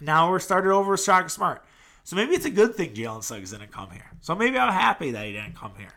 Now 0.00 0.30
we're 0.30 0.38
started 0.38 0.72
over 0.72 0.92
with 0.92 1.02
Shaka 1.02 1.28
Smart. 1.28 1.64
So 2.04 2.14
maybe 2.16 2.34
it's 2.34 2.44
a 2.44 2.50
good 2.50 2.74
thing 2.74 2.94
Jalen 2.94 3.24
Suggs 3.24 3.50
didn't 3.50 3.72
come 3.72 3.90
here. 3.90 4.10
So 4.20 4.34
maybe 4.34 4.58
I'm 4.58 4.72
happy 4.72 5.10
that 5.12 5.26
he 5.26 5.32
didn't 5.32 5.56
come 5.56 5.72
here. 5.76 5.92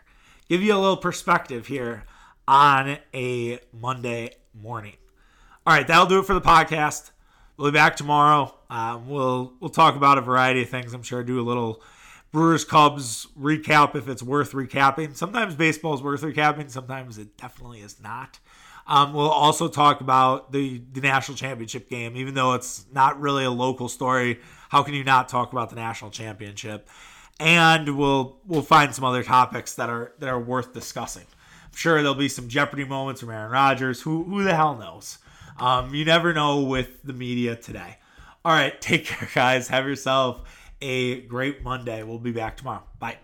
Give 0.48 0.62
you 0.62 0.74
a 0.74 0.78
little 0.78 0.96
perspective 0.96 1.66
here 1.66 2.04
on 2.48 2.98
a 3.14 3.60
Monday 3.72 4.30
morning. 4.52 4.96
All 5.70 5.76
right, 5.76 5.86
that'll 5.86 6.06
do 6.06 6.18
it 6.18 6.24
for 6.26 6.34
the 6.34 6.40
podcast. 6.40 7.12
We'll 7.56 7.70
be 7.70 7.76
back 7.76 7.94
tomorrow. 7.94 8.52
Um, 8.68 9.08
we'll 9.08 9.52
we'll 9.60 9.70
talk 9.70 9.94
about 9.94 10.18
a 10.18 10.20
variety 10.20 10.62
of 10.62 10.68
things. 10.68 10.92
I'm 10.92 11.04
sure 11.04 11.20
I 11.20 11.22
do 11.22 11.38
a 11.38 11.46
little 11.46 11.80
Brewers 12.32 12.64
Cubs 12.64 13.28
recap 13.38 13.94
if 13.94 14.08
it's 14.08 14.20
worth 14.20 14.50
recapping. 14.50 15.14
Sometimes 15.14 15.54
baseball 15.54 15.94
is 15.94 16.02
worth 16.02 16.22
recapping. 16.22 16.72
Sometimes 16.72 17.18
it 17.18 17.36
definitely 17.36 17.82
is 17.82 18.02
not. 18.02 18.40
Um, 18.88 19.12
we'll 19.12 19.30
also 19.30 19.68
talk 19.68 20.00
about 20.00 20.50
the 20.50 20.82
the 20.92 21.02
national 21.02 21.36
championship 21.36 21.88
game, 21.88 22.16
even 22.16 22.34
though 22.34 22.54
it's 22.54 22.86
not 22.92 23.20
really 23.20 23.44
a 23.44 23.50
local 23.52 23.88
story. 23.88 24.40
How 24.70 24.82
can 24.82 24.94
you 24.94 25.04
not 25.04 25.28
talk 25.28 25.52
about 25.52 25.70
the 25.70 25.76
national 25.76 26.10
championship? 26.10 26.88
And 27.38 27.96
we'll 27.96 28.40
we'll 28.44 28.62
find 28.62 28.92
some 28.92 29.04
other 29.04 29.22
topics 29.22 29.74
that 29.76 29.88
are 29.88 30.14
that 30.18 30.28
are 30.28 30.40
worth 30.40 30.74
discussing. 30.74 31.26
I'm 31.66 31.76
sure 31.76 31.98
there'll 31.98 32.16
be 32.16 32.26
some 32.28 32.48
Jeopardy 32.48 32.84
moments 32.84 33.20
from 33.20 33.30
Aaron 33.30 33.52
Rodgers. 33.52 34.02
Who 34.02 34.24
who 34.24 34.42
the 34.42 34.56
hell 34.56 34.74
knows? 34.76 35.18
Um, 35.60 35.94
you 35.94 36.04
never 36.04 36.32
know 36.32 36.62
with 36.62 37.02
the 37.04 37.12
media 37.12 37.54
today. 37.54 37.98
All 38.44 38.52
right, 38.52 38.80
take 38.80 39.04
care, 39.04 39.28
guys. 39.34 39.68
Have 39.68 39.86
yourself 39.86 40.42
a 40.80 41.20
great 41.22 41.62
Monday. 41.62 42.02
We'll 42.02 42.18
be 42.18 42.32
back 42.32 42.56
tomorrow. 42.56 42.82
Bye. 42.98 43.18